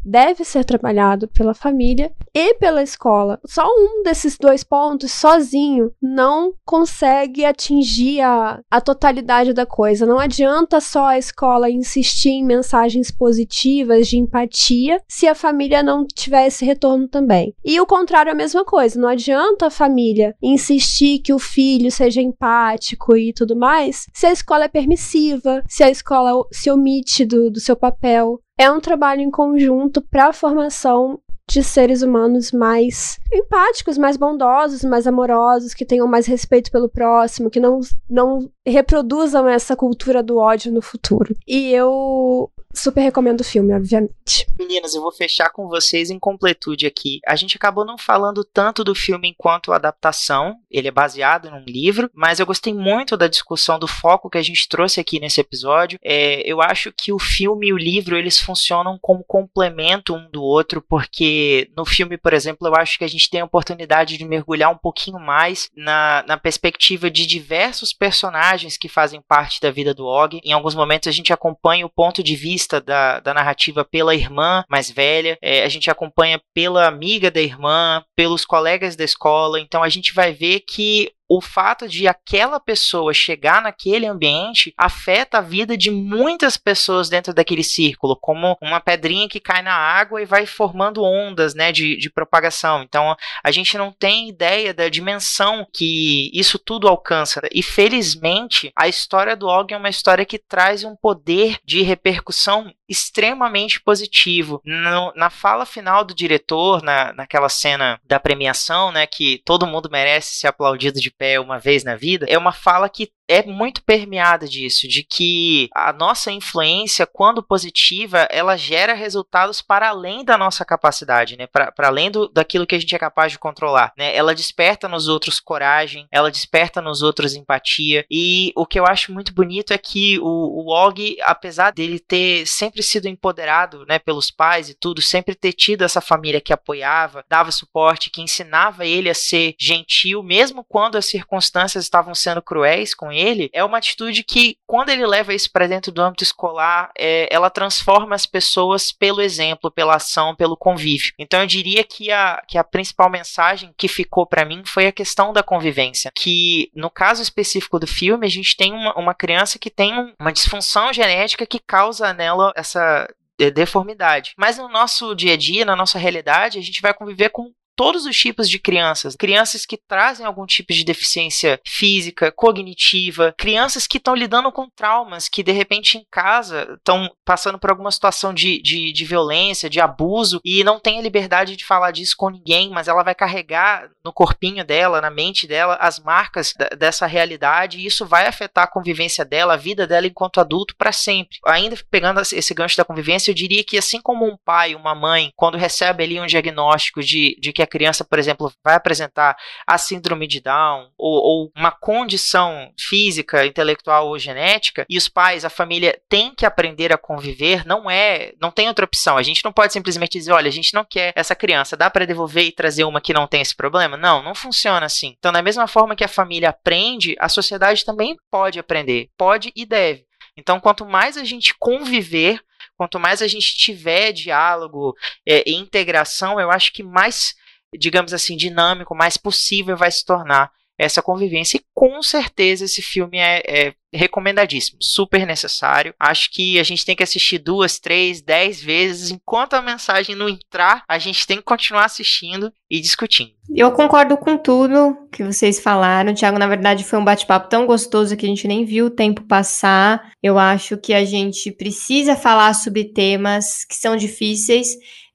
deve 0.10 0.44
ser 0.44 0.66
trabalhado 0.66 1.28
pela 1.28 1.54
família 1.54 2.12
e 2.34 2.56
pela 2.56 2.82
escola. 2.82 3.40
Só 3.46 3.64
um 3.66 4.02
desses 4.04 4.38
dois 4.38 4.64
pontos 4.64 5.12
sozinho 5.12 5.92
não 6.02 6.52
consegue 6.66 7.46
atingir 7.46 8.22
a, 8.22 8.60
a 8.72 8.82
totalidade 8.82 9.54
da 9.54 9.66
coisa. 9.66 10.06
Não 10.06 10.18
adianta 10.18 10.82
só 10.82 11.06
a 11.06 11.18
escola 11.18 11.70
insistir 11.70 12.30
em 12.30 12.44
mensagens 12.44 13.12
positivas 13.12 14.08
de 14.08 14.18
empatia 14.18 15.00
se 15.08 15.28
a 15.28 15.36
família 15.36 15.84
não 15.84 16.06
tiver 16.06 16.48
esse 16.48 16.66
retorno 16.66 17.08
também. 17.08 17.54
E 17.64 17.80
o 17.80 17.86
contrário 17.86 18.30
é 18.30 18.34
a 18.34 18.36
mesma 18.36 18.66
coisa. 18.66 19.00
Não 19.00 19.08
adianta 19.08 19.68
a 19.68 19.72
família 19.72 20.36
insistir 20.42 21.20
que 21.20 21.34
o 21.34 21.40
filho 21.40 21.92
seja 21.92 22.22
empático 22.22 23.16
e 23.16 23.32
tudo 23.32 23.56
mais 23.56 24.08
se 24.14 24.26
a 24.26 24.32
escola 24.32 24.66
é 24.66 24.68
permissiva, 24.68 25.62
se 25.68 25.84
a 25.84 25.90
escola 25.90 26.44
se 26.52 26.72
omite 26.72 27.26
do, 27.26 27.52
do 27.52 27.60
seu 27.60 27.76
papel 27.76 28.40
é 28.60 28.70
um 28.70 28.82
trabalho 28.82 29.22
em 29.22 29.32
conjunto 29.32 30.02
para 30.02 30.28
a 30.28 30.34
formação 30.34 31.18
de 31.50 31.64
seres 31.64 32.04
humanos 32.04 32.52
mais 32.52 33.18
empáticos, 33.34 33.98
mais 33.98 34.18
bondosos, 34.18 34.84
mais 34.84 35.08
amorosos, 35.08 35.74
que 35.74 35.86
tenham 35.86 36.06
mais 36.06 36.28
respeito 36.28 36.70
pelo 36.70 36.90
próximo, 36.90 37.50
que 37.50 37.60
não, 37.60 37.80
não 38.08 38.52
reproduzam 38.70 39.48
essa 39.48 39.76
cultura 39.76 40.24
do 40.24 40.38
ódio 40.38 40.72
no 40.72 40.82
futuro. 40.82 41.36
E 41.48 41.72
eu 41.72 42.52
Super 42.74 43.02
recomendo 43.02 43.42
o 43.42 43.44
filme, 43.44 43.74
obviamente. 43.74 44.46
Meninas, 44.58 44.94
eu 44.94 45.02
vou 45.02 45.12
fechar 45.12 45.50
com 45.50 45.68
vocês 45.68 46.12
em 46.12 46.20
completude 46.20 46.86
aqui. 46.86 47.20
A 47.28 47.36
gente 47.36 47.58
acabou 47.58 47.84
não 47.84 47.98
falando 47.98 48.44
tanto 48.44 48.84
do 48.84 48.94
filme 48.94 49.30
enquanto 49.30 49.74
adaptação, 49.74 50.56
ele 50.70 50.88
é 50.88 50.92
baseado 50.92 51.50
num 51.50 51.64
livro, 51.66 52.12
mas 52.14 52.40
eu 52.40 52.46
gostei 52.46 52.72
muito 52.72 53.18
da 53.18 53.28
discussão 53.28 53.80
do 53.80 53.88
foco 53.88 54.30
que 54.30 54.38
a 54.38 54.42
gente 54.42 54.70
trouxe 54.70 55.00
aqui 55.00 55.20
nesse 55.20 55.42
episódio. 55.42 55.98
É, 56.04 56.42
eu 56.46 56.62
acho 56.62 56.94
que 56.96 57.12
o 57.12 57.18
filme 57.18 57.70
e 57.70 57.74
o 57.74 57.78
livro 57.78 58.16
eles 58.16 58.40
funcionam 58.40 59.00
como 59.02 59.24
complemento 59.24 60.14
um 60.14 60.30
do 60.30 60.44
outro, 60.44 60.80
porque 60.80 61.72
no 61.76 61.86
filme, 61.86 62.18
por 62.18 62.34
exemplo, 62.34 62.68
eu 62.68 62.76
acho 62.76 63.00
que 63.00 63.04
a 63.04 63.10
gente 63.10 63.32
tem 63.32 63.42
a 63.42 63.46
oportunidade 63.46 64.16
de 64.16 64.26
mergulhar 64.26 64.72
um 64.72 64.78
pouquinho 64.78 65.20
mais 65.20 65.70
na, 65.76 66.24
na 66.28 66.38
perspectiva 66.38 67.10
de 67.10 67.26
diversos 67.26 67.92
personagens 67.92 68.59
que 68.78 68.88
fazem 68.88 69.22
parte 69.28 69.60
da 69.62 69.72
vida 69.72 69.94
do 69.94 70.06
Og. 70.06 70.40
Em 70.44 70.54
alguns 70.54 70.76
momentos 70.76 71.08
a 71.08 71.12
gente 71.12 71.34
acompanha 71.34 71.86
o 71.86 71.90
ponto 71.90 72.24
de 72.24 72.36
vista 72.36 72.50
vista 72.60 72.82
da, 72.82 73.20
da 73.20 73.34
narrativa 73.34 73.86
pela 73.86 74.16
irmã 74.16 74.64
mais 74.70 74.90
velha, 74.90 75.38
é, 75.42 75.64
a 75.64 75.70
gente 75.70 75.90
acompanha 75.90 76.42
pela 76.54 76.88
amiga 76.88 77.32
da 77.32 77.42
irmã, 77.42 78.04
pelos 78.16 78.46
colegas 78.46 78.96
da 78.96 79.04
escola, 79.04 79.60
então 79.60 79.82
a 79.82 79.90
gente 79.90 80.14
vai 80.14 80.34
ver 80.34 80.62
que 80.62 81.12
o 81.30 81.40
fato 81.40 81.88
de 81.88 82.08
aquela 82.08 82.60
pessoa 82.60 83.14
chegar 83.14 83.62
naquele 83.62 84.08
ambiente 84.08 84.74
afeta 84.76 85.38
a 85.38 85.42
vida 85.42 85.78
de 85.78 85.92
muitas 85.92 86.58
pessoas 86.58 87.08
dentro 87.08 87.34
daquele 87.34 87.64
círculo, 87.64 88.18
como 88.20 88.58
uma 88.60 88.80
pedrinha 88.80 89.30
que 89.30 89.40
cai 89.40 89.62
na 89.62 89.76
água 89.76 90.20
e 90.22 90.26
vai 90.26 90.48
formando 90.48 91.04
ondas 91.04 91.54
né, 91.54 91.72
de, 91.72 91.96
de 91.98 92.10
propagação. 92.10 92.82
Então 92.82 93.16
a 93.44 93.52
gente 93.52 93.78
não 93.78 93.92
tem 93.92 94.28
ideia 94.28 94.74
da 94.74 94.90
dimensão 94.90 95.68
que 95.72 96.32
isso 96.34 96.58
tudo 96.58 96.88
alcança. 96.88 97.42
E 97.54 97.62
felizmente 97.62 98.72
a 98.76 98.88
história 98.88 99.36
do 99.36 99.48
Og 99.48 99.72
é 99.72 99.78
uma 99.78 99.90
história 99.90 100.26
que 100.26 100.40
traz 100.40 100.84
um 100.84 100.96
poder 100.96 101.60
de 101.64 101.84
repercussão 101.84 102.74
extremamente 102.88 103.80
positivo. 103.80 104.62
No, 104.66 105.14
na 105.16 105.30
fala 105.30 105.66
final 105.66 106.04
do 106.04 106.16
diretor, 106.16 106.82
na, 106.82 107.14
naquela 107.14 107.48
cena 107.48 108.02
da 108.04 108.20
premiação, 108.20 108.92
né, 108.92 109.06
que 109.06 109.44
todo 109.46 109.68
mundo 109.68 109.90
merece 109.92 110.36
ser 110.36 110.48
aplaudido 110.48 111.00
de 111.00 111.12
pé 111.20 111.40
uma 111.40 111.60
vez 111.60 111.84
na 111.84 111.96
vida, 111.96 112.26
é 112.28 112.38
uma 112.38 112.54
fala 112.54 112.90
que 112.90 113.12
é 113.30 113.44
muito 113.44 113.84
permeada 113.84 114.48
disso, 114.48 114.88
de 114.88 115.04
que 115.04 115.70
a 115.76 115.94
nossa 115.94 116.32
influência, 116.32 117.06
quando 117.06 117.44
positiva, 117.44 118.28
ela 118.32 118.58
gera 118.58 118.96
resultados 118.96 119.62
para 119.62 119.88
além 119.88 120.26
da 120.26 120.36
nossa 120.36 120.66
capacidade, 120.66 121.38
né? 121.38 121.46
Para 121.46 121.72
além 121.88 122.10
do, 122.10 122.28
daquilo 122.28 122.66
que 122.66 122.74
a 122.74 122.80
gente 122.80 122.96
é 122.96 122.98
capaz 122.98 123.32
de 123.32 123.38
controlar, 123.38 123.94
né? 123.96 124.16
Ela 124.16 124.34
desperta 124.34 124.88
nos 124.88 125.08
outros 125.08 125.40
coragem, 125.40 126.08
ela 126.12 126.32
desperta 126.32 126.82
nos 126.82 127.04
outros 127.04 127.36
empatia. 127.36 128.04
E 128.10 128.52
o 128.56 128.66
que 128.66 128.80
eu 128.80 128.86
acho 128.88 129.14
muito 129.14 129.32
bonito 129.32 129.74
é 129.74 129.78
que 129.78 130.18
o, 130.20 130.26
o 130.26 130.74
Og, 130.74 131.18
apesar 131.22 131.70
dele 131.70 132.00
ter 132.00 132.48
sempre 132.48 132.82
sido 132.82 133.08
empoderado, 133.08 133.86
né, 133.88 134.00
pelos 134.00 134.32
pais 134.32 134.70
e 134.70 134.74
tudo, 134.74 135.04
sempre 135.04 135.36
ter 135.36 135.54
tido 135.54 135.84
essa 135.84 136.02
família 136.02 136.42
que 136.42 136.52
apoiava, 136.52 137.24
dava 137.30 137.52
suporte, 137.52 138.10
que 138.10 138.24
ensinava 138.24 138.88
ele 138.88 139.08
a 139.08 139.14
ser 139.14 139.54
gentil, 139.60 140.24
mesmo 140.24 140.64
quando 140.64 140.98
as 140.98 141.06
circunstâncias 141.06 141.84
estavam 141.84 142.16
sendo 142.16 142.42
cruéis 142.42 142.96
com 142.96 143.12
ele 143.12 143.19
ele 143.20 143.50
é 143.54 143.64
uma 143.64 143.78
atitude 143.78 144.24
que, 144.24 144.58
quando 144.66 144.90
ele 144.90 145.06
leva 145.06 145.34
isso 145.34 145.52
para 145.52 145.68
dentro 145.68 145.92
do 145.92 146.02
âmbito 146.02 146.24
escolar, 146.24 146.92
é, 146.98 147.28
ela 147.32 147.50
transforma 147.50 148.16
as 148.16 148.26
pessoas 148.26 148.92
pelo 148.92 149.22
exemplo, 149.22 149.72
pela 149.72 149.96
ação, 149.96 150.36
pelo 150.36 150.58
convívio. 150.58 151.14
Então 151.18 151.42
eu 151.42 151.48
diria 151.48 151.84
que 151.84 152.12
a, 152.12 152.42
que 152.48 152.58
a 152.58 152.64
principal 152.64 153.10
mensagem 153.10 153.74
que 153.78 153.88
ficou 153.88 154.26
para 154.26 154.46
mim 154.46 154.64
foi 154.66 154.88
a 154.88 154.92
questão 154.92 155.34
da 155.34 155.44
convivência. 155.44 156.12
Que 156.16 156.72
no 156.74 156.90
caso 156.90 157.22
específico 157.22 157.80
do 157.80 157.88
filme, 157.88 158.26
a 158.26 158.30
gente 158.30 158.56
tem 158.56 158.74
uma, 158.74 158.98
uma 158.98 159.14
criança 159.14 159.60
que 159.60 159.70
tem 159.70 160.16
uma 160.20 160.32
disfunção 160.32 160.94
genética 160.94 161.46
que 161.46 161.60
causa 161.60 162.14
nela 162.14 162.54
essa 162.56 163.08
deformidade. 163.50 164.34
Mas 164.38 164.58
no 164.58 164.68
nosso 164.68 165.16
dia 165.16 165.34
a 165.34 165.38
dia, 165.38 165.64
na 165.64 165.76
nossa 165.76 165.98
realidade, 165.98 166.60
a 166.60 166.62
gente 166.62 166.82
vai 166.82 166.94
conviver 166.94 167.30
com 167.30 167.54
todos 167.80 168.06
os 168.06 168.18
tipos 168.18 168.50
de 168.50 168.60
crianças. 168.60 169.16
Crianças 169.16 169.66
que 169.66 169.78
trazem 169.78 170.26
algum 170.26 170.46
tipo 170.46 170.74
de 170.74 170.84
deficiência 170.84 171.62
física, 171.66 172.30
cognitiva, 172.30 173.34
crianças 173.38 173.88
que 173.88 173.96
estão 173.96 174.14
lidando 174.14 174.52
com 174.52 174.70
traumas, 174.70 175.30
que 175.30 175.42
de 175.42 175.54
repente 175.54 175.98
em 175.98 176.06
casa 176.12 176.74
estão 176.78 177.10
passando 177.24 177.58
por 177.58 177.70
alguma 177.70 177.90
situação 177.90 178.34
de, 178.34 178.62
de, 178.62 178.92
de 178.92 179.06
violência, 179.06 179.70
de 179.70 179.80
abuso, 179.80 180.42
e 180.44 180.62
não 180.62 180.78
tem 180.78 181.00
a 181.00 181.02
liberdade 181.02 181.56
de 181.56 181.64
falar 181.64 181.92
disso 181.92 182.16
com 182.18 182.30
ninguém, 182.30 182.70
mas 182.70 182.90
ela 182.90 183.02
vai 183.02 183.16
carregar 183.16 183.90
no 184.04 184.12
corpinho 184.12 184.66
dela, 184.66 185.00
na 185.00 185.10
mente 185.10 185.48
dela, 185.48 185.78
as 185.80 186.00
marcas 186.02 186.54
dessa 186.78 187.06
realidade, 187.06 187.80
e 187.80 187.86
isso 187.86 188.06
vai 188.06 188.28
afetar 188.28 188.66
a 188.66 188.70
convivência 188.70 189.24
dela, 189.24 189.54
a 189.54 189.58
vida 189.58 189.88
dela 189.88 190.06
enquanto 190.06 190.42
adulto 190.42 190.76
para 190.78 190.92
sempre. 190.92 191.38
Ainda 191.46 191.78
pegando 191.90 192.20
esse 192.20 192.54
gancho 192.54 192.76
da 192.76 192.84
convivência, 192.84 193.32
eu 193.32 193.36
diria 193.36 193.64
que 193.64 193.78
assim 193.78 194.02
como 194.02 194.26
um 194.26 194.36
pai, 194.36 194.76
uma 194.76 194.94
mãe, 194.94 195.32
quando 195.38 195.58
recebe 195.58 196.04
ali 196.04 196.20
um 196.20 196.26
diagnóstico 196.26 197.02
de, 197.02 197.38
de 197.40 197.54
que 197.54 197.62
a 197.62 197.69
criança, 197.70 198.04
por 198.04 198.20
exemplo, 198.20 198.52
vai 198.64 198.76
apresentar 198.76 199.38
a 199.66 199.78
síndrome 199.78 200.28
de 200.28 200.42
Down 200.42 200.90
ou, 200.98 201.22
ou 201.22 201.52
uma 201.56 201.72
condição 201.72 202.72
física, 202.78 203.46
intelectual 203.46 204.08
ou 204.08 204.20
genética, 204.20 204.86
e 204.90 204.98
os 204.98 205.08
pais, 205.08 205.46
a 205.46 205.50
família 205.50 206.00
tem 206.10 206.34
que 206.36 206.46
aprender 206.46 206.92
a 206.92 206.98
conviver, 206.98 207.66
não 207.66 207.90
é, 207.90 208.34
não 208.42 208.52
tem 208.52 208.68
outra 208.68 208.86
opção. 208.86 209.18
A 209.18 209.24
gente 209.24 209.44
não 209.46 209.54
pode 209.54 209.72
simplesmente 209.72 210.18
dizer, 210.18 210.32
olha, 210.32 210.50
a 210.50 210.52
gente 210.52 210.74
não 210.74 210.84
quer 210.84 211.14
essa 211.16 211.36
criança, 211.36 211.78
dá 211.78 211.90
para 211.90 212.06
devolver 212.06 212.46
e 212.46 212.52
trazer 212.52 212.84
uma 212.84 213.00
que 213.00 213.14
não 213.14 213.28
tem 213.28 213.42
esse 213.42 213.56
problema? 213.56 213.96
Não, 213.96 214.22
não 214.22 214.36
funciona 214.36 214.86
assim. 214.86 215.16
Então, 215.18 215.32
da 215.32 215.42
mesma 215.42 215.68
forma 215.68 215.96
que 215.96 216.04
a 216.04 216.10
família 216.10 216.50
aprende, 216.50 217.16
a 217.20 217.30
sociedade 217.30 217.86
também 217.86 218.18
pode 218.32 218.60
aprender, 218.60 219.10
pode 219.18 219.52
e 219.56 219.66
deve. 219.66 220.10
Então, 220.38 220.60
quanto 220.60 220.86
mais 220.86 221.18
a 221.18 221.24
gente 221.24 221.54
conviver, 221.60 222.40
quanto 222.78 223.00
mais 223.00 223.22
a 223.22 223.28
gente 223.28 223.58
tiver 223.58 224.14
diálogo 224.14 224.96
é, 225.28 225.44
e 225.46 225.54
integração, 225.54 226.40
eu 226.40 226.50
acho 226.50 226.72
que 226.72 226.82
mais, 226.82 227.36
digamos 227.78 228.14
assim, 228.14 228.36
dinâmico, 228.36 228.96
mais 228.96 229.18
possível 229.18 229.78
vai 229.78 229.92
se 229.92 230.06
tornar 230.06 230.52
essa 230.80 231.02
convivência. 231.02 231.58
E 231.58 231.62
com 231.76 232.02
certeza 232.02 232.64
esse 232.64 232.82
filme 232.82 233.18
é, 233.18 233.44
é, 233.46 233.74
recomendadíssimo, 233.94 234.78
super 234.82 235.28
necessário. 235.28 235.94
Acho 236.00 236.32
que 236.32 236.58
a 236.58 236.64
gente 236.64 236.86
tem 236.86 236.96
que 236.96 237.04
assistir 237.04 237.38
duas, 237.38 237.80
três, 237.80 238.22
dez 238.22 238.64
vezes. 238.64 239.12
Enquanto 239.12 239.56
a 239.56 239.62
mensagem 239.62 240.16
não 240.16 240.30
entrar, 240.30 240.84
a 240.88 240.98
gente 240.98 241.28
tem 241.28 241.38
que 241.38 241.44
continuar 241.44 241.84
assistindo 241.84 242.52
e 242.72 242.80
discutindo. 242.80 243.32
Eu 243.54 243.72
concordo 243.74 244.16
com 244.16 244.38
tudo 244.38 244.96
que 245.12 245.24
vocês 245.24 245.60
falaram. 245.60 246.14
Tiago, 246.14 246.40
na 246.40 246.48
verdade, 246.48 246.86
foi 246.86 246.98
um 246.98 247.06
bate-papo 247.06 247.50
tão 247.50 247.66
gostoso 247.66 248.16
que 248.16 248.26
a 248.26 248.30
gente 248.30 248.48
nem 248.48 248.64
viu 248.64 248.86
o 248.86 248.92
tempo 248.92 249.24
passar. 249.24 250.14
Eu 250.24 250.40
acho 250.40 250.78
que 250.78 250.94
a 250.94 251.04
gente 251.04 251.52
precisa 251.52 252.16
falar 252.16 252.54
sobre 252.54 252.86
temas 252.86 253.66
que 253.66 253.76
são 253.76 253.98
difíceis 253.98 254.70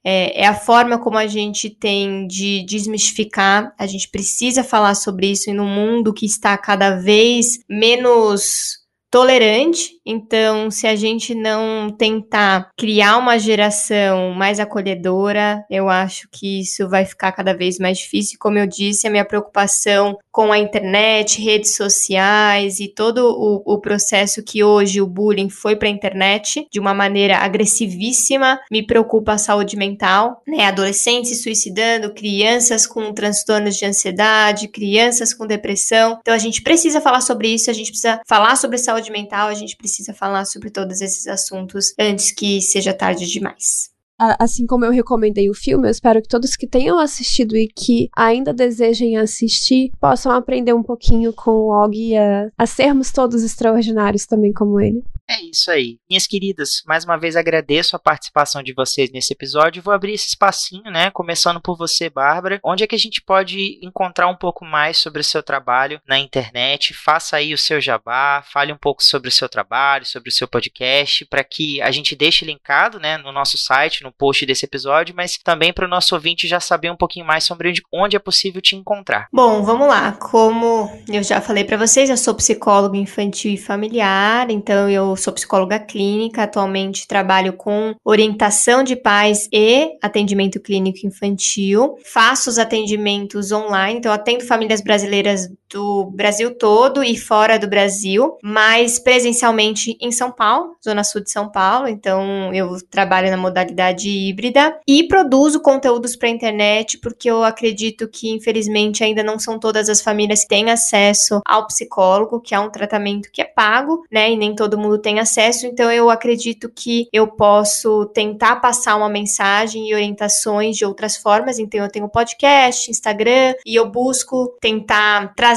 é, 0.07 0.43
é, 0.43 0.45
a 0.45 0.53
forma 0.53 0.99
como 0.99 1.17
a 1.17 1.25
gente 1.25 1.67
tem 1.67 2.27
de 2.27 2.63
desmistificar. 2.63 3.73
A 3.75 3.87
gente 3.87 4.07
precisa 4.07 4.63
falar 4.63 4.93
sobre 4.93 5.31
isso 5.31 5.49
e 5.49 5.53
no 5.53 5.65
mundo 5.65 6.13
que 6.13 6.27
está 6.27 6.55
cada 6.55 6.91
vez 6.95 7.57
menos 7.67 8.84
tolerante. 9.15 9.97
Então, 10.05 10.69
se 10.69 10.85
a 10.85 10.93
gente 10.93 11.33
não 11.33 11.89
tentar 11.89 12.69
criar 12.77 13.17
uma 13.17 13.39
geração 13.39 14.33
mais 14.33 14.59
acolhedora, 14.59 15.63
eu 15.71 15.87
acho 15.87 16.27
que 16.29 16.59
isso 16.59 16.89
vai 16.89 17.05
ficar 17.05 17.31
cada 17.31 17.53
vez 17.53 17.79
mais 17.79 17.99
difícil. 17.99 18.37
Como 18.37 18.57
eu 18.57 18.67
disse, 18.67 19.07
a 19.07 19.09
minha 19.09 19.23
preocupação 19.23 20.17
com 20.29 20.51
a 20.51 20.59
internet, 20.59 21.41
redes 21.41 21.77
sociais 21.77 22.81
e 22.81 22.89
todo 22.89 23.19
o, 23.19 23.63
o 23.65 23.79
processo 23.79 24.43
que 24.43 24.61
hoje 24.65 25.01
o 25.01 25.07
bullying 25.07 25.49
foi 25.49 25.77
para 25.77 25.87
a 25.87 25.91
internet 25.91 26.67
de 26.69 26.77
uma 26.77 26.93
maneira 26.93 27.37
agressivíssima, 27.37 28.59
me 28.69 28.85
preocupa 28.85 29.31
a 29.31 29.37
saúde 29.37 29.77
mental, 29.77 30.41
né? 30.45 30.65
Adolescentes 30.65 31.29
se 31.29 31.41
suicidando, 31.41 32.13
crianças 32.13 32.85
com 32.85 33.13
transtornos 33.13 33.77
de 33.77 33.85
ansiedade, 33.85 34.67
crianças 34.67 35.33
com 35.33 35.47
depressão. 35.47 36.17
Então, 36.19 36.33
a 36.33 36.37
gente 36.37 36.61
precisa 36.61 36.99
falar 36.99 37.21
sobre 37.21 37.47
isso, 37.47 37.71
a 37.71 37.73
gente 37.73 37.91
precisa 37.91 38.19
falar 38.27 38.57
sobre 38.57 38.77
saúde 38.77 39.04
saúde 39.05 39.11
mental, 39.11 39.47
a 39.47 39.53
gente 39.53 39.77
precisa 39.77 40.13
falar 40.13 40.45
sobre 40.45 40.69
todos 40.69 41.01
esses 41.01 41.27
assuntos 41.27 41.93
antes 41.99 42.31
que 42.31 42.61
seja 42.61 42.93
tarde 42.93 43.25
demais. 43.25 43.93
Assim 44.17 44.65
como 44.65 44.85
eu 44.85 44.91
recomendei 44.91 45.49
o 45.49 45.53
filme, 45.53 45.87
eu 45.87 45.91
espero 45.91 46.21
que 46.21 46.29
todos 46.29 46.55
que 46.55 46.65
tenham 46.65 46.97
assistido 46.97 47.55
e 47.57 47.67
que 47.67 48.07
ainda 48.15 48.53
desejem 48.53 49.17
assistir 49.17 49.91
possam 49.99 50.31
aprender 50.31 50.73
um 50.73 50.83
pouquinho 50.83 51.33
com 51.33 51.51
o 51.51 51.83
Og 51.83 52.15
a, 52.15 52.49
a 52.57 52.65
sermos 52.65 53.11
todos 53.11 53.43
extraordinários 53.43 54.25
também 54.25 54.53
como 54.53 54.79
ele. 54.79 55.03
É 55.27 55.41
isso 55.41 55.71
aí. 55.71 55.97
Minhas 56.07 56.27
queridas, 56.27 56.83
mais 56.85 57.03
uma 57.03 57.17
vez 57.17 57.35
agradeço 57.35 57.95
a 57.95 57.99
participação 57.99 58.61
de 58.61 58.73
vocês 58.73 59.11
nesse 59.11 59.33
episódio. 59.33 59.81
Vou 59.81 59.93
abrir 59.93 60.13
esse 60.13 60.27
espacinho, 60.27 60.91
né? 60.91 61.09
Começando 61.09 61.59
por 61.59 61.75
você, 61.75 62.11
Bárbara. 62.11 62.59
Onde 62.63 62.83
é 62.83 62.87
que 62.87 62.93
a 62.93 62.99
gente 62.99 63.23
pode 63.23 63.79
encontrar 63.81 64.27
um 64.27 64.35
pouco 64.35 64.63
mais 64.63 64.97
sobre 64.97 65.21
o 65.21 65.23
seu 65.23 65.41
trabalho 65.41 65.99
na 66.07 66.19
internet? 66.19 66.93
Faça 66.93 67.37
aí 67.37 67.55
o 67.55 67.57
seu 67.57 67.81
jabá, 67.81 68.43
fale 68.53 68.71
um 68.71 68.77
pouco 68.77 69.03
sobre 69.03 69.29
o 69.29 69.31
seu 69.31 69.49
trabalho, 69.49 70.05
sobre 70.05 70.29
o 70.29 70.31
seu 70.31 70.47
podcast, 70.47 71.25
para 71.25 71.43
que 71.43 71.81
a 71.81 71.89
gente 71.89 72.15
deixe 72.15 72.45
linkado, 72.45 72.99
né, 72.99 73.17
no 73.17 73.31
nosso 73.31 73.57
site, 73.57 74.03
no 74.03 74.11
post 74.11 74.45
desse 74.45 74.65
episódio, 74.65 75.15
mas 75.15 75.39
também 75.43 75.73
para 75.73 75.85
o 75.85 75.89
nosso 75.89 76.13
ouvinte 76.13 76.47
já 76.47 76.59
saber 76.59 76.91
um 76.91 76.97
pouquinho 76.97 77.25
mais 77.25 77.43
sobre 77.43 77.73
onde 77.91 78.15
é 78.15 78.19
possível 78.19 78.61
te 78.61 78.75
encontrar. 78.75 79.27
Bom, 79.33 79.63
vamos 79.63 79.87
lá. 79.87 80.11
Como 80.11 80.87
eu 81.11 81.23
já 81.23 81.41
falei 81.41 81.63
para 81.63 81.77
vocês, 81.77 82.11
eu 82.11 82.17
sou 82.17 82.35
psicóloga 82.35 82.95
infantil 82.95 83.51
e 83.51 83.57
familiar, 83.57 84.51
então 84.51 84.87
eu 84.87 85.14
sou 85.17 85.33
psicóloga 85.33 85.79
clínica, 85.79 86.43
atualmente 86.43 87.07
trabalho 87.07 87.53
com 87.53 87.95
orientação 88.03 88.83
de 88.83 88.95
pais 88.95 89.47
e 89.51 89.91
atendimento 90.01 90.59
clínico 90.59 91.05
infantil. 91.05 91.95
Faço 92.11 92.49
os 92.49 92.57
atendimentos 92.57 93.51
online, 93.51 93.99
então 93.99 94.11
atendo 94.11 94.45
famílias 94.45 94.81
brasileiras 94.81 95.49
do 95.69 96.05
Brasil 96.11 96.55
todo 96.55 97.03
e 97.03 97.17
fora 97.17 97.57
do 97.57 97.67
Brasil, 97.67 98.37
mas 98.43 98.99
presencialmente 98.99 99.97
em 99.99 100.11
São 100.11 100.31
Paulo, 100.31 100.75
Zona 100.83 101.03
Sul 101.03 101.21
de 101.21 101.31
São 101.31 101.51
Paulo, 101.51 101.87
então 101.87 102.53
eu 102.53 102.77
trabalho 102.89 103.29
na 103.31 103.37
modalidade 103.37 104.09
híbrida 104.09 104.77
e 104.87 105.07
produzo 105.07 105.59
conteúdos 105.59 106.15
para 106.15 106.27
a 106.27 106.31
internet 106.31 106.99
porque 106.99 107.29
eu 107.29 107.43
acredito 107.43 108.07
que 108.07 108.29
infelizmente 108.29 109.03
ainda 109.03 109.23
não 109.23 109.39
são 109.39 109.59
todas 109.59 109.89
as 109.89 110.01
famílias 110.01 110.41
que 110.41 110.49
têm 110.49 110.69
acesso 110.69 111.41
ao 111.45 111.67
psicólogo, 111.67 112.39
que 112.39 112.53
é 112.53 112.59
um 112.59 112.69
tratamento 112.69 113.31
que 113.31 113.41
é 113.41 113.45
pago, 113.45 114.03
né, 114.11 114.31
e 114.31 114.37
nem 114.37 114.53
todo 114.53 114.77
mundo 114.77 114.99
tem 114.99 115.19
acesso, 115.19 115.65
então 115.65 115.91
eu 115.91 116.09
acredito 116.09 116.69
que 116.69 117.07
eu 117.11 117.27
posso 117.27 118.05
tentar 118.07 118.57
passar 118.57 118.95
uma 118.95 119.09
mensagem 119.09 119.89
e 119.89 119.93
orientações 119.93 120.77
de 120.77 120.85
outras 120.85 121.17
formas. 121.17 121.59
Então 121.59 121.81
eu 121.81 121.89
tenho 121.89 122.09
podcast, 122.09 122.91
Instagram 122.91 123.55
e 123.65 123.75
eu 123.75 123.89
busco 123.89 124.55
tentar 124.59 125.33
trazer 125.35 125.54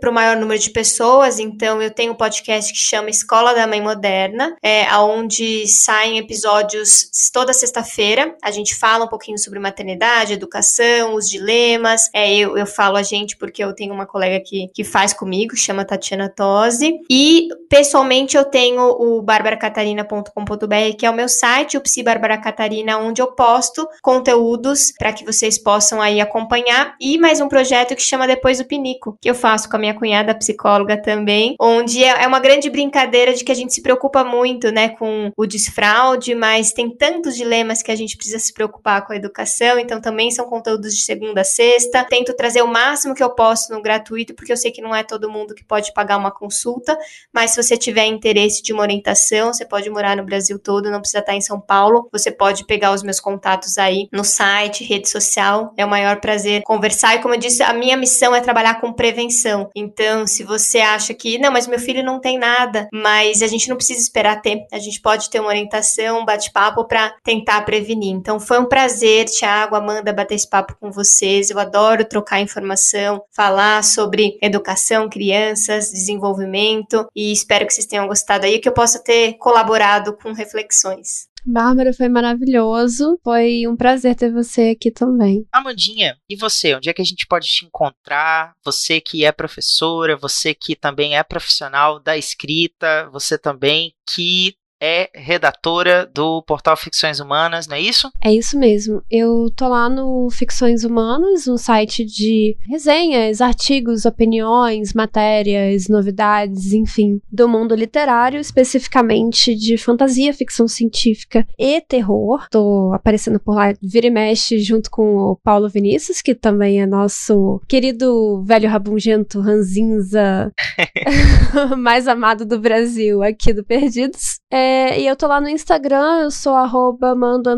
para 0.00 0.10
o 0.10 0.12
maior 0.12 0.36
número 0.36 0.60
de 0.60 0.70
pessoas. 0.70 1.38
Então 1.38 1.80
eu 1.82 1.90
tenho 1.90 2.12
um 2.12 2.16
podcast 2.16 2.72
que 2.72 2.78
chama 2.78 3.10
Escola 3.10 3.54
da 3.54 3.66
Mãe 3.66 3.80
Moderna, 3.80 4.56
é 4.62 4.86
onde 4.96 5.66
saem 5.66 6.18
episódios 6.18 7.10
toda 7.32 7.52
sexta-feira. 7.52 8.34
A 8.42 8.50
gente 8.50 8.74
fala 8.74 9.04
um 9.04 9.08
pouquinho 9.08 9.38
sobre 9.38 9.58
maternidade, 9.58 10.32
educação, 10.32 11.14
os 11.14 11.28
dilemas. 11.28 12.08
É, 12.12 12.32
eu, 12.34 12.56
eu 12.56 12.66
falo 12.66 12.96
a 12.96 13.02
gente 13.02 13.36
porque 13.36 13.62
eu 13.62 13.74
tenho 13.74 13.92
uma 13.92 14.06
colega 14.06 14.42
que, 14.44 14.68
que 14.74 14.84
faz 14.84 15.12
comigo, 15.12 15.56
chama 15.56 15.84
Tatiana 15.84 16.28
Tosi. 16.28 16.98
E 17.10 17.48
pessoalmente 17.68 18.36
eu 18.36 18.44
tenho 18.44 18.82
o 18.82 19.22
barbaracatarina.com.br, 19.22 20.96
que 20.98 21.06
é 21.06 21.10
o 21.10 21.14
meu 21.14 21.28
site, 21.28 21.76
o 21.76 21.80
Psi 21.80 22.02
Bárbara 22.02 22.38
Catarina, 22.38 22.98
onde 22.98 23.20
eu 23.20 23.32
posto 23.32 23.88
conteúdos 24.02 24.92
para 24.98 25.12
que 25.12 25.24
vocês 25.24 25.58
possam 25.58 26.00
aí 26.00 26.20
acompanhar. 26.20 26.94
E 27.00 27.18
mais 27.18 27.40
um 27.40 27.48
projeto 27.48 27.94
que 27.94 28.02
chama 28.02 28.26
Depois 28.26 28.58
do 28.58 28.64
Pinico, 28.64 29.16
que 29.20 29.30
eu 29.30 29.34
faço 29.40 29.68
com 29.68 29.76
a 29.76 29.78
minha 29.78 29.94
cunhada 29.94 30.34
psicóloga 30.34 31.00
também, 31.00 31.54
onde 31.60 32.04
é, 32.04 32.22
é 32.22 32.26
uma 32.26 32.38
grande 32.38 32.68
brincadeira 32.68 33.32
de 33.34 33.44
que 33.44 33.52
a 33.52 33.54
gente 33.54 33.74
se 33.74 33.82
preocupa 33.82 34.22
muito, 34.22 34.70
né, 34.70 34.90
com 34.90 35.32
o 35.36 35.46
desfraude, 35.46 36.34
mas 36.34 36.72
tem 36.72 36.90
tantos 36.90 37.34
dilemas 37.36 37.82
que 37.82 37.90
a 37.90 37.96
gente 37.96 38.16
precisa 38.16 38.38
se 38.38 38.52
preocupar 38.52 39.06
com 39.06 39.12
a 39.12 39.16
educação, 39.16 39.78
então 39.78 40.00
também 40.00 40.30
são 40.30 40.46
conteúdos 40.46 40.94
de 40.94 41.02
segunda 41.02 41.40
a 41.40 41.44
sexta. 41.44 42.04
Tento 42.04 42.34
trazer 42.34 42.62
o 42.62 42.68
máximo 42.68 43.14
que 43.14 43.22
eu 43.22 43.30
posso 43.30 43.72
no 43.72 43.82
gratuito, 43.82 44.34
porque 44.34 44.52
eu 44.52 44.56
sei 44.56 44.70
que 44.70 44.82
não 44.82 44.94
é 44.94 45.02
todo 45.02 45.30
mundo 45.30 45.54
que 45.54 45.64
pode 45.64 45.92
pagar 45.92 46.16
uma 46.16 46.30
consulta, 46.30 46.98
mas 47.32 47.52
se 47.52 47.62
você 47.62 47.76
tiver 47.76 48.06
interesse 48.06 48.62
de 48.62 48.72
uma 48.72 48.82
orientação, 48.82 49.52
você 49.52 49.64
pode 49.64 49.88
morar 49.88 50.16
no 50.16 50.24
Brasil 50.24 50.58
todo, 50.58 50.90
não 50.90 51.00
precisa 51.00 51.20
estar 51.20 51.34
em 51.34 51.40
São 51.40 51.60
Paulo. 51.60 52.08
Você 52.12 52.30
pode 52.30 52.64
pegar 52.66 52.92
os 52.92 53.02
meus 53.02 53.20
contatos 53.20 53.78
aí 53.78 54.08
no 54.12 54.24
site, 54.24 54.84
rede 54.84 55.08
social. 55.08 55.72
É 55.76 55.84
o 55.84 55.88
maior 55.88 56.20
prazer 56.20 56.62
conversar. 56.62 57.16
E 57.16 57.20
como 57.20 57.34
eu 57.34 57.38
disse, 57.38 57.62
a 57.62 57.72
minha 57.72 57.96
missão 57.96 58.34
é 58.34 58.40
trabalhar 58.40 58.80
com 58.80 58.92
prevenção. 58.92 59.29
Então, 59.74 60.26
se 60.26 60.42
você 60.42 60.78
acha 60.80 61.14
que, 61.14 61.38
não, 61.38 61.52
mas 61.52 61.66
meu 61.66 61.78
filho 61.78 62.02
não 62.02 62.20
tem 62.20 62.38
nada, 62.38 62.88
mas 62.92 63.42
a 63.42 63.46
gente 63.46 63.68
não 63.68 63.76
precisa 63.76 64.00
esperar 64.00 64.40
ter. 64.40 64.66
A 64.72 64.78
gente 64.78 65.00
pode 65.00 65.30
ter 65.30 65.40
uma 65.40 65.48
orientação, 65.48 66.20
um 66.20 66.24
bate-papo 66.24 66.86
para 66.86 67.14
tentar 67.22 67.62
prevenir. 67.62 68.12
Então, 68.12 68.40
foi 68.40 68.58
um 68.58 68.66
prazer, 68.66 69.26
Tiago, 69.26 69.76
Amanda, 69.76 70.12
bater 70.12 70.34
esse 70.34 70.48
papo 70.48 70.76
com 70.80 70.90
vocês. 70.90 71.50
Eu 71.50 71.58
adoro 71.58 72.04
trocar 72.04 72.40
informação, 72.40 73.22
falar 73.34 73.82
sobre 73.84 74.38
educação, 74.42 75.08
crianças, 75.08 75.90
desenvolvimento 75.90 77.06
e 77.14 77.32
espero 77.32 77.66
que 77.66 77.72
vocês 77.72 77.86
tenham 77.86 78.06
gostado 78.06 78.46
aí, 78.46 78.58
que 78.58 78.68
eu 78.68 78.72
possa 78.72 78.98
ter 79.02 79.34
colaborado 79.34 80.16
com 80.16 80.32
reflexões. 80.32 81.29
Bárbara, 81.44 81.92
foi 81.92 82.08
maravilhoso. 82.08 83.18
Foi 83.22 83.66
um 83.66 83.76
prazer 83.76 84.14
ter 84.14 84.32
você 84.32 84.74
aqui 84.76 84.90
também. 84.90 85.46
Amandinha, 85.52 86.16
e 86.28 86.36
você? 86.36 86.74
Onde 86.74 86.88
é 86.88 86.92
que 86.92 87.02
a 87.02 87.04
gente 87.04 87.26
pode 87.26 87.46
te 87.46 87.64
encontrar? 87.64 88.52
Você 88.64 89.00
que 89.00 89.24
é 89.24 89.32
professora, 89.32 90.16
você 90.16 90.54
que 90.54 90.76
também 90.76 91.16
é 91.16 91.22
profissional 91.22 92.00
da 92.00 92.16
escrita, 92.16 93.08
você 93.10 93.38
também 93.38 93.92
que 94.08 94.54
é 94.80 95.10
redatora 95.14 96.10
do 96.12 96.42
portal 96.42 96.76
Ficções 96.76 97.20
Humanas, 97.20 97.66
não 97.66 97.76
é 97.76 97.80
isso? 97.80 98.10
É 98.22 98.32
isso 98.32 98.58
mesmo. 98.58 99.02
Eu 99.10 99.50
tô 99.54 99.68
lá 99.68 99.88
no 99.88 100.28
Ficções 100.30 100.84
Humanas, 100.84 101.46
um 101.46 101.56
site 101.56 102.04
de 102.04 102.56
resenhas, 102.68 103.40
artigos, 103.40 104.04
opiniões, 104.04 104.94
matérias, 104.94 105.88
novidades, 105.88 106.72
enfim, 106.72 107.20
do 107.30 107.48
mundo 107.48 107.74
literário, 107.74 108.40
especificamente 108.40 109.54
de 109.54 109.76
fantasia, 109.76 110.32
ficção 110.32 110.66
científica 110.66 111.46
e 111.58 111.80
terror. 111.80 112.46
Tô 112.50 112.92
aparecendo 112.94 113.38
por 113.38 113.54
lá, 113.54 113.74
vira 113.82 114.06
e 114.06 114.10
mexe, 114.10 114.58
junto 114.58 114.90
com 114.90 115.16
o 115.16 115.36
Paulo 115.36 115.68
Vinícius, 115.68 116.22
que 116.22 116.34
também 116.34 116.80
é 116.80 116.86
nosso 116.86 117.60
querido 117.68 118.42
velho 118.44 118.68
rabungento 118.68 119.40
ranzinza 119.40 120.52
mais 121.76 122.08
amado 122.08 122.44
do 122.44 122.58
Brasil, 122.58 123.22
aqui 123.22 123.52
do 123.52 123.64
Perdidos. 123.64 124.39
É, 124.50 125.00
e 125.00 125.06
eu 125.06 125.14
tô 125.14 125.28
lá 125.28 125.40
no 125.40 125.48
Instagram, 125.48 126.22
eu 126.22 126.30
sou 126.30 126.54
arroba 126.54 127.14
mando 127.14 127.48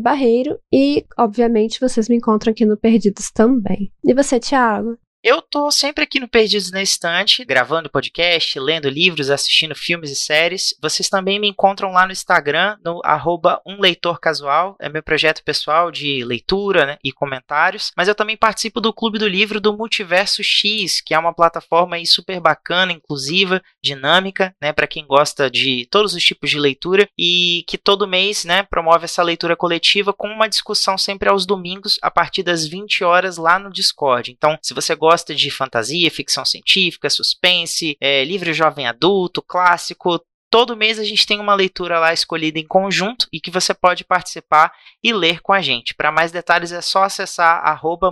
barreiro. 0.00 0.58
E, 0.72 1.06
obviamente, 1.16 1.80
vocês 1.80 2.08
me 2.08 2.16
encontram 2.16 2.50
aqui 2.50 2.64
no 2.64 2.76
Perdidos 2.76 3.30
também. 3.30 3.92
E 4.04 4.12
você, 4.12 4.40
Thiago? 4.40 4.98
Eu 5.22 5.42
tô 5.42 5.70
sempre 5.70 6.02
aqui 6.02 6.18
no 6.18 6.26
Perdidos 6.26 6.70
na 6.70 6.80
Estante, 6.80 7.44
gravando 7.44 7.90
podcast, 7.90 8.58
lendo 8.58 8.88
livros, 8.88 9.28
assistindo 9.28 9.74
filmes 9.74 10.10
e 10.10 10.16
séries. 10.16 10.74
Vocês 10.80 11.10
também 11.10 11.38
me 11.38 11.46
encontram 11.46 11.92
lá 11.92 12.06
no 12.06 12.12
Instagram, 12.12 12.78
no 12.82 13.02
arroba 13.04 13.60
um 13.66 13.78
leitor 13.78 14.18
casual. 14.18 14.76
É 14.80 14.88
meu 14.88 15.02
projeto 15.02 15.44
pessoal 15.44 15.90
de 15.90 16.24
leitura 16.24 16.86
né, 16.86 16.98
e 17.04 17.12
comentários. 17.12 17.92
Mas 17.94 18.08
eu 18.08 18.14
também 18.14 18.34
participo 18.34 18.80
do 18.80 18.94
Clube 18.94 19.18
do 19.18 19.28
Livro 19.28 19.60
do 19.60 19.76
Multiverso 19.76 20.42
X, 20.42 21.02
que 21.02 21.12
é 21.12 21.18
uma 21.18 21.34
plataforma 21.34 21.96
aí 21.96 22.06
super 22.06 22.40
bacana, 22.40 22.90
inclusiva, 22.90 23.62
dinâmica, 23.84 24.56
né, 24.58 24.72
para 24.72 24.86
quem 24.86 25.06
gosta 25.06 25.50
de 25.50 25.86
todos 25.90 26.14
os 26.14 26.24
tipos 26.24 26.48
de 26.48 26.58
leitura 26.58 27.06
e 27.18 27.62
que 27.68 27.76
todo 27.76 28.08
mês, 28.08 28.46
né, 28.46 28.62
promove 28.62 29.04
essa 29.04 29.22
leitura 29.22 29.54
coletiva 29.54 30.14
com 30.14 30.28
uma 30.28 30.48
discussão 30.48 30.96
sempre 30.96 31.28
aos 31.28 31.44
domingos 31.44 31.98
a 32.00 32.10
partir 32.10 32.42
das 32.42 32.66
20 32.66 33.04
horas 33.04 33.36
lá 33.36 33.58
no 33.58 33.70
Discord. 33.70 34.32
Então, 34.32 34.58
se 34.62 34.72
você 34.72 34.94
gosta 34.94 35.09
gosta 35.10 35.34
de 35.34 35.50
fantasia, 35.50 36.08
ficção 36.10 36.44
científica, 36.44 37.10
suspense, 37.10 37.96
é, 38.00 38.24
livro 38.24 38.52
jovem 38.52 38.86
adulto, 38.86 39.42
clássico, 39.42 40.20
Todo 40.52 40.76
mês 40.76 40.98
a 40.98 41.04
gente 41.04 41.24
tem 41.24 41.38
uma 41.38 41.54
leitura 41.54 42.00
lá 42.00 42.12
escolhida 42.12 42.58
em 42.58 42.66
conjunto 42.66 43.28
e 43.32 43.40
que 43.40 43.52
você 43.52 43.72
pode 43.72 44.02
participar 44.02 44.72
e 45.00 45.12
ler 45.12 45.40
com 45.40 45.52
a 45.52 45.60
gente. 45.60 45.94
Para 45.94 46.10
mais 46.10 46.32
detalhes 46.32 46.72
é 46.72 46.80
só 46.80 47.04
acessar 47.04 47.62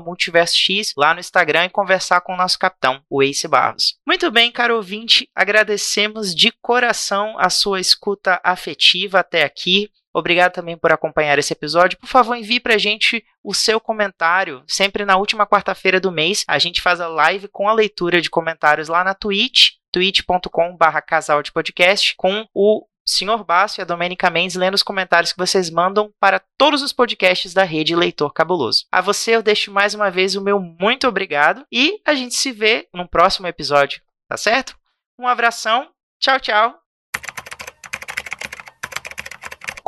multiversox 0.01 0.93
lá 0.97 1.13
no 1.13 1.19
Instagram 1.19 1.65
e 1.65 1.71
conversar 1.71 2.21
com 2.21 2.35
o 2.35 2.37
nosso 2.37 2.57
capitão, 2.57 3.03
o 3.11 3.25
Ace 3.25 3.49
Barros. 3.49 3.97
Muito 4.07 4.31
bem, 4.31 4.53
caro 4.53 4.77
ouvinte, 4.77 5.29
agradecemos 5.35 6.33
de 6.33 6.53
coração 6.63 7.35
a 7.41 7.51
sua 7.51 7.81
escuta 7.81 8.41
afetiva 8.45 9.19
até 9.19 9.43
aqui. 9.43 9.91
Obrigado 10.19 10.53
também 10.53 10.77
por 10.77 10.93
acompanhar 10.93 11.39
esse 11.39 11.53
episódio. 11.53 11.99
Por 11.99 12.09
favor, 12.09 12.37
envie 12.37 12.61
pra 12.61 12.79
gente 12.79 13.25
o 13.43 13.55
seu 13.55 13.81
comentário. 13.81 14.63
Sempre 14.67 15.05
na 15.05 15.17
última 15.17 15.47
quarta-feira 15.47 16.01
do 16.01 16.13
mês, 16.13 16.45
a 16.49 16.59
gente 16.59 16.81
faz 16.81 17.01
a 17.01 17.09
live 17.09 17.49
com 17.49 17.69
a 17.69 17.73
leitura 17.73 18.21
de 18.21 18.31
comentários 18.31 18.89
lá 18.89 19.05
na 19.05 19.15
Twitch, 19.15 19.73
twitch.com.br 19.93 21.01
casal 21.07 21.43
de 21.43 21.53
podcast, 21.53 22.15
com 22.17 22.47
o 22.55 22.87
Sr. 23.09 23.43
Basso 23.43 23.81
e 23.81 23.83
a 23.83 23.87
Domênica 23.87 24.29
Mendes 24.29 24.55
lendo 24.55 24.75
os 24.75 24.83
comentários 24.83 25.33
que 25.33 25.39
vocês 25.39 25.71
mandam 25.71 26.13
para 26.21 26.43
todos 26.59 26.83
os 26.83 26.93
podcasts 26.93 27.55
da 27.55 27.65
rede 27.65 27.97
Leitor 27.97 28.33
Cabuloso. 28.33 28.85
A 28.93 29.01
você 29.01 29.35
eu 29.35 29.43
deixo 29.43 29.73
mais 29.73 29.95
uma 29.95 30.11
vez 30.11 30.37
o 30.37 30.43
meu 30.43 30.61
muito 30.61 31.09
obrigado 31.09 31.65
e 31.73 32.01
a 32.05 32.15
gente 32.15 32.35
se 32.35 32.53
vê 32.53 32.87
no 32.93 33.09
próximo 33.09 33.47
episódio, 33.47 34.03
tá 34.29 34.37
certo? 34.37 34.77
Um 35.19 35.27
abração, 35.27 35.89
tchau, 36.21 36.39
tchau. 36.39 36.88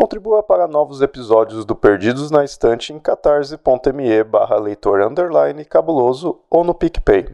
Contribua 0.01 0.43
para 0.43 0.67
novos 0.67 1.03
episódios 1.03 1.67
do 1.67 1.77
Perdidos 1.77 2.31
na 2.31 2.43
Estante 2.43 2.91
em 2.91 2.99
catarse.me 2.99 4.25
barra 4.25 4.57
leitor 4.57 5.03
underline 5.03 5.63
cabuloso 5.67 6.41
ou 6.49 6.65
no 6.65 6.75
PicPay. 6.75 7.29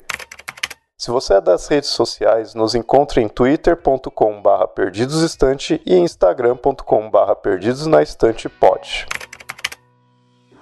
Se 0.99 1.13
você 1.13 1.35
é 1.35 1.41
das 1.41 1.69
redes 1.69 1.91
sociais, 1.91 2.55
nos 2.55 2.75
encontre 2.75 3.23
em 3.23 3.29
twitter.com 3.29 4.43
barra 4.43 4.67
perdidosestante 4.67 5.81
e 5.87 5.95
instagram.com 5.95 7.09
barra 7.09 7.37
perdidosnaestantepod. 7.37 9.07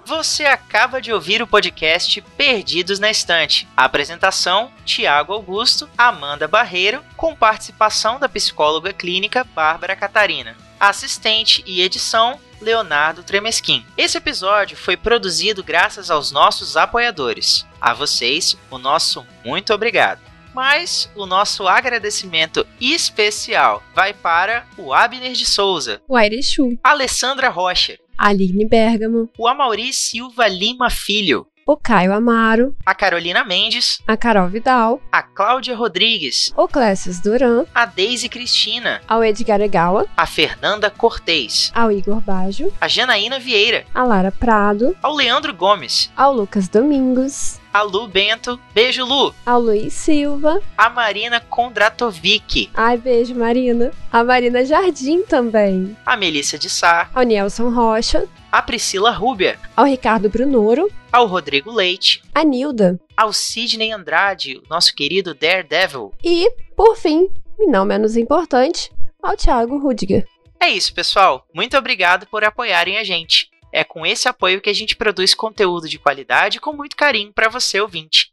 Você 0.05 0.45
acaba 0.45 1.01
de 1.01 1.11
ouvir 1.11 1.41
o 1.41 1.47
podcast 1.47 2.21
Perdidos 2.37 2.99
na 2.99 3.09
Estante. 3.09 3.67
A 3.75 3.85
apresentação: 3.85 4.69
Tiago 4.85 5.33
Augusto, 5.33 5.89
Amanda 5.97 6.47
Barreiro, 6.47 7.03
com 7.17 7.35
participação 7.35 8.19
da 8.19 8.29
psicóloga 8.29 8.93
clínica 8.93 9.43
Bárbara 9.43 9.95
Catarina 9.95 10.64
assistente 10.79 11.63
e 11.65 11.81
edição 11.81 12.39
Leonardo 12.61 13.23
Tremesquim. 13.23 13.85
Esse 13.97 14.17
episódio 14.17 14.77
foi 14.77 14.97
produzido 14.97 15.63
graças 15.63 16.09
aos 16.09 16.31
nossos 16.31 16.75
apoiadores. 16.77 17.65
A 17.79 17.93
vocês, 17.93 18.57
o 18.71 18.77
nosso 18.77 19.25
muito 19.43 19.73
obrigado. 19.73 20.21
Mas 20.53 21.09
o 21.15 21.25
nosso 21.25 21.67
agradecimento 21.67 22.65
especial 22.79 23.83
vai 23.93 24.13
para 24.13 24.65
o 24.77 24.93
Abner 24.93 25.33
de 25.33 25.45
Souza, 25.45 26.01
o 26.07 26.15
Airechu, 26.15 26.77
Alessandra 26.81 27.49
Rocha, 27.49 27.97
Aline 28.17 28.65
Bergamo, 28.65 29.29
o 29.37 29.49
Amauri 29.49 29.91
Silva 29.91 30.47
Lima 30.47 30.89
Filho, 30.89 31.45
o 31.67 31.75
Caio 31.75 32.13
Amaro, 32.13 32.75
a 32.85 32.93
Carolina 32.93 33.43
Mendes, 33.43 33.99
a 34.07 34.15
Carol 34.15 34.47
Vidal, 34.49 35.01
a 35.11 35.23
Cláudia 35.23 35.75
Rodrigues, 35.75 36.53
o 36.55 36.67
Clécio 36.67 37.11
Duran, 37.23 37.65
a 37.73 37.87
Deise 37.87 38.29
Cristina, 38.29 39.01
ao 39.07 39.23
Edgar 39.23 39.59
Egawa, 39.59 40.05
a 40.15 40.27
Fernanda 40.27 40.91
Cortez, 40.91 41.71
ao 41.73 41.91
Igor 41.91 42.21
Bajo, 42.21 42.71
a 42.79 42.87
Janaína 42.87 43.39
Vieira, 43.39 43.83
a 43.95 44.03
Lara 44.03 44.31
Prado, 44.31 44.95
ao 45.01 45.15
Leandro 45.15 45.55
Gomes, 45.55 46.11
ao 46.15 46.31
Lucas 46.31 46.67
Domingos, 46.67 47.59
a 47.75 47.81
Lu 47.81 48.07
Bento. 48.07 48.57
Beijo, 48.73 49.03
Lu. 49.03 49.35
Ao 49.45 49.59
Luiz 49.59 49.93
Silva. 49.93 50.61
A 50.77 50.89
Marina 50.89 51.41
Kondratovic. 51.41 52.69
Ai, 52.73 52.95
beijo, 52.95 53.35
Marina. 53.35 53.91
A 54.09 54.23
Marina 54.23 54.63
Jardim 54.63 55.23
também. 55.23 55.93
A 56.05 56.15
Melissa 56.15 56.57
de 56.57 56.69
Sá. 56.69 57.09
Ao 57.13 57.23
Nelson 57.23 57.69
Rocha. 57.69 58.29
A 58.49 58.61
Priscila 58.61 59.11
Rúbia. 59.11 59.59
Ao 59.75 59.83
Ricardo 59.83 60.29
Brunoro. 60.29 60.89
Ao 61.11 61.25
Rodrigo 61.25 61.69
Leite. 61.69 62.23
A 62.33 62.45
Nilda. 62.45 62.97
Ao 63.17 63.33
Sidney 63.33 63.91
Andrade, 63.91 64.61
nosso 64.69 64.95
querido 64.95 65.33
Daredevil. 65.33 66.13
E, 66.23 66.49
por 66.77 66.95
fim, 66.95 67.27
e 67.59 67.67
não 67.67 67.83
menos 67.83 68.15
importante, 68.15 68.89
ao 69.21 69.35
Thiago 69.35 69.77
Rudiger. 69.79 70.25
É 70.61 70.69
isso, 70.69 70.93
pessoal. 70.93 71.45
Muito 71.53 71.77
obrigado 71.77 72.25
por 72.27 72.45
apoiarem 72.45 72.97
a 72.97 73.03
gente. 73.03 73.49
É 73.75 73.83
com 73.83 74.05
esse 74.05 74.29
apoio 74.29 74.61
que 74.61 74.69
a 74.69 74.73
gente 74.73 74.95
produz 74.95 75.33
conteúdo 75.33 75.89
de 75.89 75.99
qualidade 75.99 76.61
com 76.61 76.71
muito 76.71 76.95
carinho 76.95 77.33
para 77.33 77.49
você 77.49 77.81
ouvinte. 77.81 78.31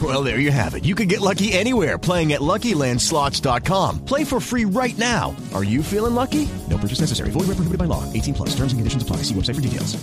Well, 0.00 0.22
there 0.22 0.38
you 0.38 0.52
have 0.52 0.74
it. 0.74 0.84
You 0.84 0.94
can 0.94 1.08
get 1.08 1.20
lucky 1.20 1.52
anywhere 1.52 1.98
playing 1.98 2.32
at 2.32 2.40
LuckyLandSlots.com. 2.40 4.04
Play 4.04 4.22
for 4.22 4.40
free 4.40 4.64
right 4.64 4.96
now. 4.96 5.34
Are 5.52 5.64
you 5.64 5.82
feeling 5.82 6.14
lucky? 6.14 6.48
No 6.68 6.78
purchase 6.78 7.00
necessary. 7.00 7.30
Void 7.32 7.48
where 7.48 7.56
prohibited 7.56 7.78
by 7.78 7.86
law. 7.86 8.10
18 8.12 8.34
plus. 8.34 8.50
Terms 8.50 8.72
and 8.72 8.78
conditions 8.78 9.02
apply. 9.02 9.16
See 9.16 9.34
website 9.34 9.56
for 9.56 9.60
details. 9.60 10.00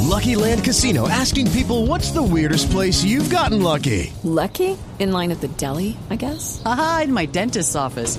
Lucky 0.00 0.34
Land 0.34 0.64
Casino 0.64 1.08
asking 1.08 1.50
people 1.52 1.86
what's 1.86 2.10
the 2.10 2.22
weirdest 2.22 2.70
place 2.70 3.04
you've 3.04 3.30
gotten 3.30 3.62
lucky? 3.62 4.12
Lucky? 4.24 4.76
In 4.98 5.12
line 5.12 5.30
at 5.30 5.40
the 5.40 5.48
deli, 5.48 5.96
I 6.10 6.16
guess? 6.16 6.60
Aha, 6.64 7.02
in 7.04 7.12
my 7.12 7.26
dentist's 7.26 7.76
office. 7.76 8.18